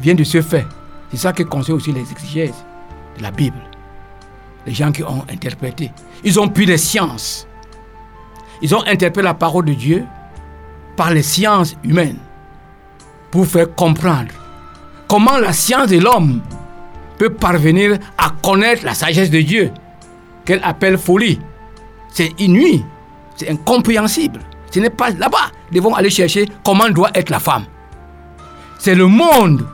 vient 0.00 0.14
de 0.14 0.24
ce 0.24 0.42
fait. 0.42 0.66
C'est 1.10 1.18
ça 1.18 1.32
que 1.32 1.42
conseillent 1.42 1.74
aussi 1.74 1.92
les 1.92 2.10
exégèses 2.10 2.64
de 3.16 3.22
la 3.22 3.30
Bible. 3.30 3.65
Les 4.66 4.74
gens 4.74 4.90
qui 4.92 5.02
ont 5.02 5.24
interprété. 5.30 5.92
Ils 6.24 6.40
ont 6.40 6.48
pris 6.48 6.66
les 6.66 6.78
sciences. 6.78 7.46
Ils 8.62 8.74
ont 8.74 8.82
interprété 8.86 9.22
la 9.22 9.34
parole 9.34 9.66
de 9.66 9.74
Dieu 9.74 10.04
par 10.96 11.12
les 11.12 11.22
sciences 11.22 11.76
humaines 11.84 12.18
pour 13.30 13.46
faire 13.46 13.74
comprendre 13.74 14.32
comment 15.08 15.38
la 15.38 15.52
science 15.52 15.88
de 15.88 15.98
l'homme 15.98 16.40
peut 17.18 17.30
parvenir 17.30 17.98
à 18.18 18.30
connaître 18.42 18.84
la 18.84 18.94
sagesse 18.94 19.30
de 19.30 19.40
Dieu, 19.40 19.70
qu'elle 20.44 20.60
appelle 20.62 20.98
folie. 20.98 21.38
C'est 22.10 22.32
inouï, 22.38 22.84
c'est 23.36 23.50
incompréhensible. 23.50 24.40
Ce 24.70 24.80
n'est 24.80 24.90
pas 24.90 25.10
là-bas. 25.10 25.50
Nous 25.70 25.76
devons 25.80 25.94
aller 25.94 26.10
chercher 26.10 26.46
comment 26.64 26.88
doit 26.90 27.10
être 27.14 27.30
la 27.30 27.40
femme. 27.40 27.64
C'est 28.78 28.94
le 28.94 29.06
monde. 29.06 29.66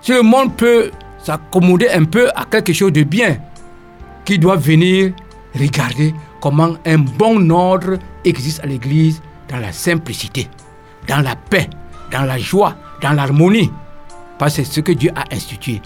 Si 0.00 0.12
le 0.12 0.22
monde 0.22 0.54
peut 0.56 0.90
s'accommoder 1.22 1.90
un 1.90 2.04
peu 2.04 2.28
à 2.34 2.44
quelque 2.44 2.72
chose 2.72 2.92
de 2.92 3.02
bien, 3.02 3.38
qui 4.26 4.38
doit 4.38 4.56
venir 4.56 5.12
regarder 5.58 6.14
comment 6.42 6.76
un 6.84 6.98
bon 6.98 7.48
ordre 7.50 7.98
existe 8.24 8.60
à 8.62 8.66
l'église 8.66 9.22
dans 9.48 9.58
la 9.58 9.72
simplicité, 9.72 10.48
dans 11.08 11.22
la 11.22 11.36
paix, 11.36 11.70
dans 12.12 12.22
la 12.24 12.36
joie, 12.36 12.76
dans 13.00 13.12
l'harmonie. 13.12 13.70
Parce 14.38 14.56
que 14.56 14.64
c'est 14.64 14.72
ce 14.72 14.80
que 14.80 14.92
Dieu 14.92 15.10
a 15.14 15.24
institué. 15.34 15.80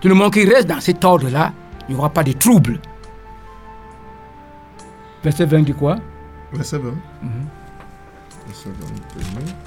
Tout 0.00 0.08
le 0.08 0.14
monde 0.14 0.32
qui 0.32 0.44
reste 0.44 0.68
dans 0.68 0.80
cet 0.80 1.02
ordre-là, 1.04 1.52
il 1.88 1.94
n'y 1.94 1.98
aura 1.98 2.10
pas 2.10 2.22
de 2.22 2.32
trouble. 2.32 2.78
Verset 5.22 5.46
20 5.46 5.62
dit 5.62 5.72
quoi? 5.72 5.96
Verset 6.52 6.78
20. 6.78 6.90
Mhm. 6.90 7.46
Verset 8.46 8.68
21. 8.68 9.64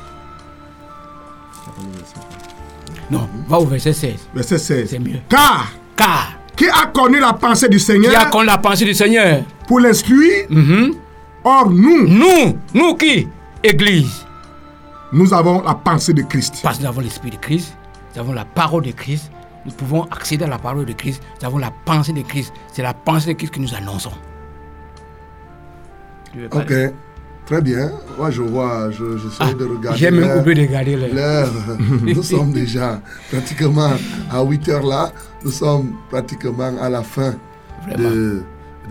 Non, 3.09 3.27
va 3.47 3.59
au 3.59 3.65
verset 3.65 3.93
16. 3.93 4.29
Verset 4.35 4.57
16. 4.59 4.89
C'est 4.89 4.99
mieux. 4.99 5.19
Car 5.29 5.71
Car, 5.95 6.36
qui 6.57 6.65
a 6.67 6.87
connu 6.87 7.19
la 7.19 7.33
pensée 7.33 7.69
du 7.69 7.79
Seigneur 7.79 8.11
qui 8.11 8.17
a 8.17 8.25
connu 8.25 8.45
la 8.47 8.57
pensée 8.57 8.83
du 8.85 8.93
Seigneur 8.93 9.43
pour 9.67 9.79
l'instruire 9.79 10.47
Mhm. 10.49 10.95
Or, 11.43 11.69
nous, 11.69 12.07
Nous, 12.07 12.57
nous 12.73 12.95
qui 12.95 13.27
Église. 13.63 14.25
nous 15.13 15.33
avons 15.33 15.61
la 15.61 15.75
pensée 15.75 16.13
de 16.13 16.23
Christ. 16.23 16.59
Parce 16.63 16.77
que 16.77 16.83
nous 16.83 16.89
avons 16.89 16.99
l'Esprit 17.01 17.29
de 17.29 17.37
Christ, 17.37 17.73
nous 18.15 18.21
avons 18.21 18.33
la 18.33 18.43
parole 18.43 18.83
de 18.83 18.91
Christ, 18.91 19.31
nous 19.65 19.71
pouvons 19.71 20.03
accéder 20.11 20.43
à 20.45 20.47
la 20.47 20.57
parole 20.57 20.85
de 20.85 20.93
Christ, 20.93 21.21
nous 21.41 21.47
avons 21.47 21.57
la 21.59 21.71
pensée 21.85 22.11
de 22.13 22.21
Christ. 22.21 22.51
C'est 22.73 22.81
la 22.81 22.93
pensée 22.93 23.33
de 23.33 23.37
Christ 23.37 23.53
que 23.53 23.59
nous 23.59 23.73
annonçons. 23.75 24.11
Tu 26.33 26.39
veux 26.39 26.49
Ok, 26.51 26.73
très 27.47 27.61
bien. 27.61 27.91
Moi, 28.17 28.29
je 28.29 28.41
vois, 28.43 28.91
je- 28.91 29.17
j'essaie 29.17 29.37
Ah, 29.39 29.53
de 29.53 29.65
regarder. 29.65 29.97
J'ai 29.99 30.11
même 30.11 30.39
oublié 30.39 30.55
de 30.55 30.67
regarder 30.67 30.95
l'heure. 30.95 31.49
Nous 32.03 32.23
sommes 32.23 32.51
déjà 32.51 33.01
pratiquement 33.31 33.93
à 34.29 34.43
8 34.43 34.69
heures 34.69 34.85
là. 34.85 35.11
Nous 35.43 35.51
sommes 35.51 35.93
pratiquement 36.09 36.73
à 36.81 36.89
la 36.89 37.03
fin 37.03 37.33
Vraiment. 37.87 38.09
de, 38.09 38.41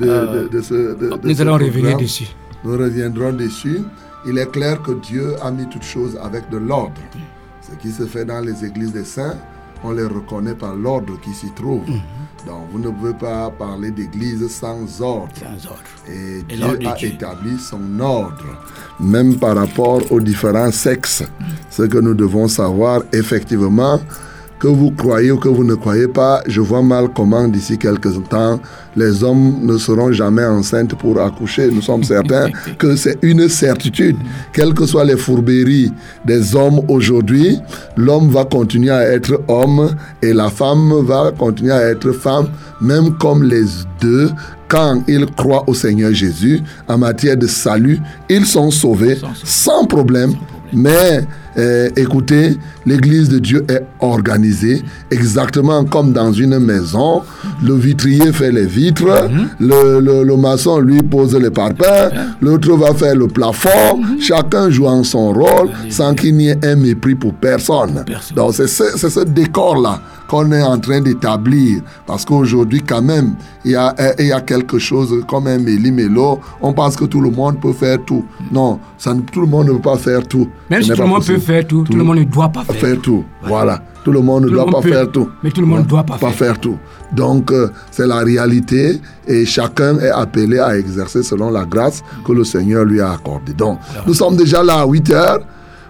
de, 0.01 0.07
de- 0.07 0.49
de 0.49 0.61
ce. 0.63 0.75
de- 0.97 1.11
Nous 1.23 1.35
ce 1.35 1.43
allons 1.43 1.55
revenir 1.59 1.97
dessus. 1.97 2.29
Nous 2.65 2.73
reviendrons 2.77 3.33
dessus. 3.33 3.83
il 4.29 4.39
est 4.39 4.51
clair 4.51 4.83
que 4.83 4.93
Dieu 5.09 5.35
a 5.41 5.51
mis 5.53 5.69
toutes 5.69 5.85
choses 5.85 6.19
avec 6.21 6.51
de 6.51 6.57
l'ordre. 6.57 7.01
Ce 7.63 7.73
qui 7.77 7.91
se 7.93 8.05
fait 8.07 8.25
dans 8.25 8.41
les 8.41 8.65
églises 8.65 8.93
des 8.93 9.05
saints, 9.05 9.37
on 9.85 9.93
les 9.93 10.05
reconnaît 10.05 10.55
par 10.55 10.75
l'ordre 10.75 11.15
qui 11.21 11.33
s'y 11.33 11.51
trouve. 11.53 11.85
Donc 12.47 12.69
vous 12.71 12.79
ne 12.79 12.91
pouvez 12.91 13.15
pas 13.15 13.51
parler 13.51 13.91
d'église 13.91 14.47
sans 14.49 15.01
ordre. 15.03 15.33
Sans 15.35 15.69
ordre. 15.71 15.83
Et 16.09 16.39
Et 16.53 16.57
Dieu 16.57 16.89
a 16.89 16.95
Dieu. 16.95 17.09
établi 17.09 17.59
son 17.59 17.99
ordre, 18.01 18.45
même 19.01 19.37
par 19.37 19.57
rapport 19.57 20.01
aux 20.13 20.21
différents 20.21 20.71
sexes. 20.71 21.25
Ce 21.71 21.83
que 21.83 21.99
nous 21.99 22.15
devons 22.15 22.47
savoir, 22.49 23.03
effectivement, 23.13 23.99
que 24.59 24.69
vous 24.69 24.91
croyez 24.91 25.31
ou 25.31 25.39
que 25.39 25.49
vous 25.49 25.65
ne 25.65 25.75
croyez 25.75 26.09
pas, 26.09 26.43
je 26.47 26.61
vois 26.61 26.83
mal 26.83 27.09
comment 27.15 27.47
d'ici 27.47 27.79
quelques 27.79 28.29
temps, 28.29 28.59
les 28.97 29.23
hommes 29.23 29.59
ne 29.63 29.77
seront 29.77 30.13
jamais 30.13 30.45
enceintes 30.45 30.95
pour 30.95 31.21
accoucher. 31.21 31.71
Nous 31.71 31.83
sommes 31.83 32.05
certains 32.05 32.49
que 32.79 32.97
c'est 32.97 33.19
une 33.23 33.49
certitude. 33.49 34.17
Quelles 34.53 34.75
que 34.75 34.87
soient 34.87 35.05
les 35.05 35.17
fourberies 35.17 35.93
des 36.25 36.55
hommes 36.57 36.81
aujourd'hui, 36.89 37.59
l'homme 37.97 38.31
va 38.31 38.45
continuer 38.45 38.91
à 38.91 39.03
être 39.03 39.41
homme 39.49 39.95
et 40.23 40.33
la 40.33 40.49
femme 40.49 40.93
va 41.05 41.33
continuer 41.37 41.73
à 41.73 41.83
être 41.91 42.13
femme, 42.13 42.49
même 42.81 43.17
comme 43.19 43.43
les 43.45 43.65
deux 44.01 44.31
quand 44.69 45.03
ils 45.07 45.27
croient 45.27 45.65
au 45.69 45.75
Seigneur 45.75 46.13
Jésus 46.13 46.61
en 46.89 46.99
matière 46.99 47.37
de 47.37 47.47
salut, 47.47 48.01
ils 48.29 48.47
sont 48.47 48.71
sauvés 48.71 49.19
sans 49.45 49.85
problème. 49.87 50.33
Mais 50.77 51.25
euh, 51.59 51.89
écoutez, 51.97 52.59
l'Église 52.85 53.31
de 53.31 53.39
Dieu 53.39 53.65
est 53.69 53.83
organisée 54.01 54.85
exactement 55.11 55.85
comme 55.85 56.13
dans 56.13 56.31
une 56.33 56.59
maison. 56.59 57.23
Le 57.65 57.75
vitrier 57.75 58.31
fait 58.33 58.53
les 58.53 58.67
vitres, 58.67 59.29
le, 59.59 60.01
le- 60.01 60.23
le 60.23 60.37
maçon 60.37 60.79
lui 60.81 61.01
pose 61.03 61.35
les 61.35 61.51
parpaings, 61.51 62.11
l'autre 62.43 62.77
va 62.77 62.93
faire 62.93 63.15
le 63.17 63.27
plafond, 63.27 64.03
chacun 64.21 64.69
jouant 64.71 65.03
son 65.03 65.33
rôle 65.33 65.71
sans 65.89 66.15
qu'il 66.15 66.37
n'y 66.37 66.49
ait 66.51 66.59
un 66.65 66.77
mépris 66.77 67.15
pour 67.15 67.33
personne. 67.33 68.05
Personne. 68.07 68.37
Donc 68.37 68.53
c'est 68.55 68.67
ce, 68.69 68.85
c'est 68.97 69.11
ce 69.11 69.21
décor-là 69.21 70.01
qu'on 70.29 70.51
est 70.53 70.63
en 70.63 70.79
train 70.79 71.01
d'établir. 71.01 71.83
Parce 72.07 72.25
qu'aujourd'hui, 72.25 72.83
quand 72.83 73.03
même, 73.03 73.35
il 73.65 73.73
y, 73.73 73.77
a, 73.77 73.95
il 74.19 74.27
y 74.27 74.33
a 74.33 74.41
quelque 74.41 74.79
chose 74.79 75.25
comme 75.29 75.47
un 75.47 75.59
méli-mélo. 75.59 76.41
On 76.61 76.73
pense 76.73 76.97
que 76.97 77.05
tout 77.05 77.21
le 77.21 77.31
monde 77.31 77.61
peut 77.61 77.73
faire 77.73 77.99
tout. 78.05 78.25
Non, 78.53 78.79
ça, 78.99 79.15
tout 79.33 79.41
le 79.41 79.47
monde 79.47 79.69
ne 79.69 79.73
peut 79.73 79.91
pas 79.91 79.97
faire 79.97 80.27
tout. 80.27 80.49
Même 80.71 80.83
si 80.83 80.91
tout 80.91 81.01
le 81.03 81.09
monde 81.09 81.25
peut 81.25 81.39
faire 81.39 81.67
tout, 81.67 81.85
tout 81.85 81.97
le 81.97 82.05
monde 82.05 82.19
ne 82.19 82.25
doit 82.25 82.49
pas 82.49 82.65
faire. 82.65 82.77
Faire 82.77 83.01
tout. 83.01 83.25
Voilà. 83.43 83.83
Tout 84.05 84.13
le 84.13 84.21
monde 84.21 84.45
ne 84.45 84.51
doit 84.51 84.67
pas 84.67 84.81
peut, 84.81 84.93
faire 84.93 85.11
tout. 85.11 85.29
mais 85.43 85.51
tout 85.51 85.61
le 85.61 85.67
monde 85.67 85.81
ne 85.81 85.85
doit 85.85 86.05
pas 86.05 86.17
faire. 86.31 86.61
tout. 86.61 86.79
Donc, 87.13 87.51
euh, 87.51 87.71
c'est 87.91 88.07
la 88.07 88.19
réalité 88.19 89.01
et 89.27 89.45
chacun 89.45 89.99
est 89.99 90.11
appelé 90.11 90.61
à 90.61 90.79
exercer 90.79 91.25
selon 91.25 91.51
la 91.51 91.65
grâce 91.65 92.05
que 92.25 92.33
le 92.33 92.45
Seigneur 92.45 92.85
lui 92.85 93.01
a 93.01 93.13
accordée. 93.13 93.53
Donc, 93.53 93.81
nous 94.07 94.15
sommes 94.15 94.37
déjà 94.37 94.63
là 94.63 94.81
à 94.83 94.87
8 94.87 95.11
heures. 95.11 95.41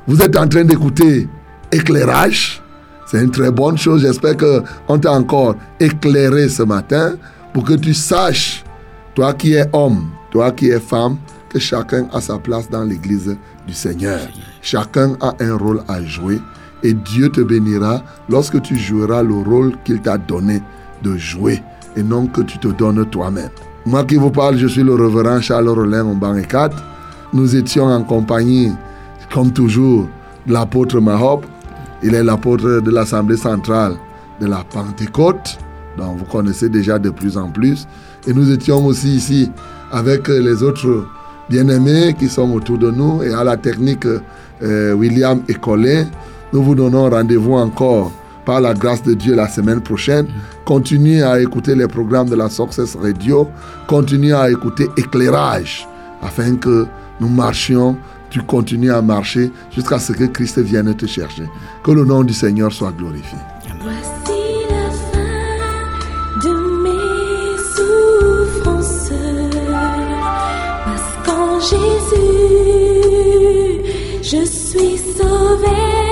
Vous 0.07 0.23
êtes 0.23 0.37
en 0.37 0.49
train 0.49 0.65
d'écouter 0.65 1.29
éclairage. 1.71 2.63
C'est 3.07 3.23
une 3.23 3.31
très 3.31 3.51
bonne 3.51 3.79
chose. 3.79 4.03
J'espère 4.03 4.37
qu'on 4.37 4.99
t'a 4.99 5.13
encore 5.13 5.55
éclairé 5.81 6.49
ce 6.49 6.65
matin 6.65 7.15
pour 7.53 7.65
que 7.65 7.75
tu 7.75 7.95
saches, 7.95 8.65
toi 9.15 9.33
qui 9.33 9.55
es 9.55 9.65
homme, 9.73 10.09
toi 10.31 10.51
qui 10.51 10.69
es 10.69 10.81
femme, 10.81 11.17
que 11.49 11.59
chacun 11.59 12.09
a 12.13 12.21
sa 12.21 12.39
place 12.39 12.69
dans 12.69 12.83
l'église 12.83 13.37
du 13.67 13.73
Seigneur. 13.73 14.21
Chacun 14.61 15.17
a 15.21 15.33
un 15.41 15.57
rôle 15.57 15.83
à 15.89 16.03
jouer 16.03 16.41
et 16.83 16.93
Dieu 16.93 17.29
te 17.31 17.41
bénira 17.41 18.03
lorsque 18.29 18.61
tu 18.61 18.77
joueras 18.77 19.23
le 19.23 19.35
rôle 19.35 19.73
qu'il 19.85 20.01
t'a 20.01 20.19
donné 20.19 20.61
de 21.03 21.17
jouer 21.17 21.63
et 21.97 22.03
non 22.03 22.27
que 22.27 22.43
tu 22.43 22.59
te 22.59 22.69
donnes 22.69 23.07
toi-même. 23.07 23.51
Moi 23.87 24.05
qui 24.05 24.17
vous 24.17 24.31
parle, 24.31 24.57
je 24.57 24.67
suis 24.67 24.83
le 24.83 24.95
révérend 24.95 25.41
Charles 25.41 25.69
Rollin 25.69 26.05
Omban 26.05 26.43
4. 26.43 26.77
Nous 27.33 27.55
étions 27.55 27.85
en 27.85 28.03
compagnie, 28.03 28.73
comme 29.33 29.53
toujours, 29.53 30.09
de 30.47 30.53
l'apôtre 30.53 31.01
Mahop. 31.01 31.45
Il 32.03 32.15
est 32.15 32.25
l'apôtre 32.25 32.81
de 32.81 32.91
l'Assemblée 32.91 33.37
centrale 33.37 33.95
de 34.41 34.47
la 34.47 34.65
Pentecôte, 34.71 35.59
donc 35.97 36.19
vous 36.19 36.25
connaissez 36.25 36.69
déjà 36.69 36.99
de 36.99 37.11
plus 37.11 37.37
en 37.39 37.51
plus. 37.51 37.87
Et 38.27 38.33
nous 38.33 38.51
étions 38.51 38.85
aussi 38.85 39.17
ici 39.17 39.51
avec 39.93 40.29
les 40.29 40.63
autres 40.63 41.07
bien-aimés 41.49 42.15
qui 42.19 42.29
sont 42.29 42.51
autour 42.53 42.79
de 42.79 42.91
nous 42.91 43.23
et 43.23 43.33
à 43.33 43.45
la 43.45 43.57
technique 43.57 44.07
euh, 44.63 44.93
William 44.93 45.41
et. 45.49 46.05
Nous 46.53 46.63
vous 46.63 46.75
donnons 46.75 47.11
rendez-vous 47.11 47.55
encore 47.55 48.13
par 48.45 48.61
la 48.61 48.75
grâce 48.75 49.03
de 49.03 49.15
Dieu 49.15 49.35
la 49.35 49.49
semaine 49.49 49.81
prochaine. 49.81 50.27
Continuez 50.65 51.23
à 51.23 51.41
écouter 51.41 51.75
les 51.75 51.89
programmes 51.89 52.29
de 52.29 52.37
la 52.37 52.49
Success 52.49 52.97
Radio. 52.97 53.49
Continuez 53.87 54.33
à 54.33 54.51
écouter 54.51 54.89
Éclairage 54.97 55.87
afin 56.23 56.57
que 56.57 56.87
nous 57.21 57.29
marchions, 57.29 57.97
tu 58.37 58.43
continues 58.43 58.93
à 58.93 59.01
marcher 59.01 59.51
jusqu'à 59.75 59.99
ce 59.99 60.13
que 60.13 60.25
Christ 60.25 60.59
vienne 60.59 60.95
te 60.95 61.07
chercher. 61.07 61.45
Que 61.83 61.91
le 61.91 62.05
nom 62.05 62.23
du 62.23 62.35
Seigneur 62.35 62.71
soit 62.71 62.93
glorifié. 62.93 63.39
Jésus, 71.69 72.21
je 74.23 74.45
suis 74.45 74.99
sauvé. 74.99 76.06